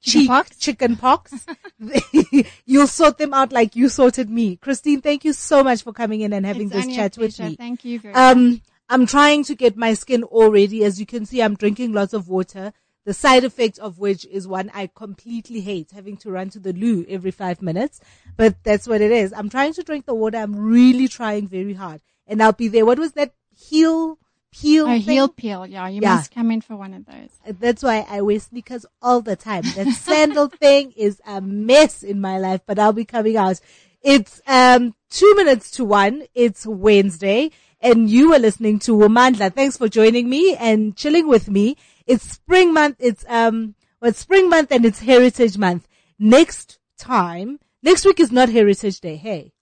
Chicken 0.00 0.26
pox? 0.26 0.56
chicken 0.56 0.96
pox, 0.96 1.46
you'll 2.64 2.88
sort 2.88 3.18
them 3.18 3.34
out 3.34 3.52
like 3.52 3.76
you 3.76 3.88
sorted 3.88 4.30
me. 4.30 4.56
Christine, 4.56 5.00
thank 5.02 5.24
you 5.24 5.34
so 5.34 5.62
much 5.62 5.82
for 5.82 5.92
coming 5.92 6.22
in 6.22 6.32
and 6.32 6.44
having 6.44 6.72
It's 6.72 6.86
this 6.86 6.96
chat 6.96 7.18
with 7.18 7.38
me. 7.38 7.54
Thank 7.54 7.84
you 7.84 8.00
very 8.00 8.14
much. 8.14 8.36
Um, 8.36 8.62
I'm 8.88 9.06
trying 9.06 9.44
to 9.44 9.54
get 9.54 9.76
my 9.76 9.92
skin 9.92 10.22
all 10.24 10.50
ready. 10.50 10.84
As 10.84 10.98
you 10.98 11.04
can 11.06 11.26
see, 11.26 11.40
I'm 11.42 11.54
drinking 11.54 11.92
lots 11.92 12.14
of 12.14 12.28
water. 12.28 12.72
The 13.04 13.14
side 13.14 13.44
effect 13.44 13.78
of 13.78 13.98
which 13.98 14.24
is 14.24 14.48
one 14.48 14.70
I 14.74 14.88
completely 14.92 15.60
hate, 15.60 15.90
having 15.92 16.16
to 16.18 16.30
run 16.30 16.48
to 16.50 16.58
the 16.58 16.72
loo 16.72 17.04
every 17.08 17.30
five 17.30 17.60
minutes. 17.60 18.00
But 18.36 18.56
that's 18.64 18.88
what 18.88 19.02
it 19.02 19.12
is. 19.12 19.34
I'm 19.34 19.50
trying 19.50 19.74
to 19.74 19.82
drink 19.82 20.06
the 20.06 20.14
water. 20.14 20.38
I'm 20.38 20.56
really 20.56 21.08
trying 21.08 21.46
very 21.46 21.74
hard. 21.74 22.00
And 22.26 22.42
I'll 22.42 22.52
be 22.52 22.68
there. 22.68 22.86
What 22.86 22.98
was 22.98 23.12
that? 23.12 23.34
Heel, 23.54 24.18
peel? 24.52 24.86
Thing? 24.86 25.00
heel 25.00 25.28
peel. 25.28 25.66
Yeah, 25.66 25.88
you 25.88 26.00
Yeah. 26.02 26.16
must 26.16 26.32
come 26.34 26.50
in 26.50 26.60
for 26.60 26.76
one 26.76 26.94
of 26.94 27.06
those. 27.06 27.30
That's 27.58 27.82
why 27.82 28.06
I 28.08 28.20
wear 28.20 28.38
sneakers 28.38 28.86
all 29.00 29.20
the 29.20 29.36
time. 29.36 29.62
That 29.74 29.88
sandal 30.00 30.48
thing 30.48 30.92
is 30.96 31.20
a 31.26 31.40
mess 31.40 32.02
in 32.02 32.20
my 32.20 32.38
life, 32.38 32.60
but 32.66 32.78
I'll 32.78 32.92
be 32.92 33.04
coming 33.04 33.36
out. 33.36 33.60
It's, 34.02 34.40
um, 34.46 34.94
two 35.10 35.34
minutes 35.36 35.70
to 35.72 35.84
one. 35.84 36.24
It's 36.34 36.66
Wednesday 36.66 37.50
and 37.80 38.08
you 38.10 38.32
are 38.34 38.38
listening 38.38 38.78
to 38.80 38.92
Womandla. 38.96 39.54
Thanks 39.54 39.76
for 39.76 39.88
joining 39.88 40.28
me 40.28 40.54
and 40.56 40.96
chilling 40.96 41.26
with 41.28 41.48
me. 41.48 41.76
It's 42.06 42.24
spring 42.24 42.72
month. 42.72 42.96
It's, 42.98 43.24
um, 43.28 43.74
well, 44.00 44.10
it's 44.10 44.18
spring 44.20 44.48
month 44.48 44.70
and 44.70 44.84
it's 44.84 45.00
heritage 45.00 45.56
month. 45.58 45.86
Next 46.18 46.78
time, 46.98 47.58
next 47.82 48.04
week 48.04 48.20
is 48.20 48.30
not 48.30 48.48
heritage 48.48 49.00
day. 49.00 49.16
Hey. 49.16 49.52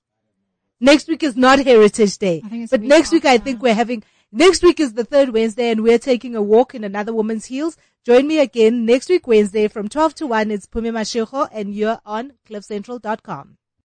Next 0.82 1.08
week 1.08 1.22
is 1.22 1.36
not 1.36 1.58
Heritage 1.58 2.16
Day. 2.16 2.40
I 2.42 2.48
think 2.48 2.62
it's 2.62 2.70
But 2.70 2.80
next 2.80 3.12
week 3.12 3.26
I 3.26 3.36
think 3.36 3.60
we're 3.60 3.74
having, 3.74 4.02
next 4.32 4.62
week 4.62 4.80
is 4.80 4.94
the 4.94 5.04
third 5.04 5.30
Wednesday 5.30 5.70
and 5.70 5.82
we're 5.82 5.98
taking 5.98 6.34
a 6.34 6.42
walk 6.42 6.74
in 6.74 6.84
another 6.84 7.12
woman's 7.12 7.46
heels. 7.46 7.76
Join 8.04 8.26
me 8.26 8.38
again 8.38 8.86
next 8.86 9.08
week 9.08 9.26
Wednesday 9.26 9.68
from 9.68 9.88
12 9.88 10.14
to 10.16 10.26
1. 10.26 10.50
It's 10.50 10.66
Pumi 10.66 10.90
Mashego 10.90 11.48
and 11.52 11.74
you're 11.74 12.00
on 12.04 12.32
cliffcentral.com. 12.48 13.59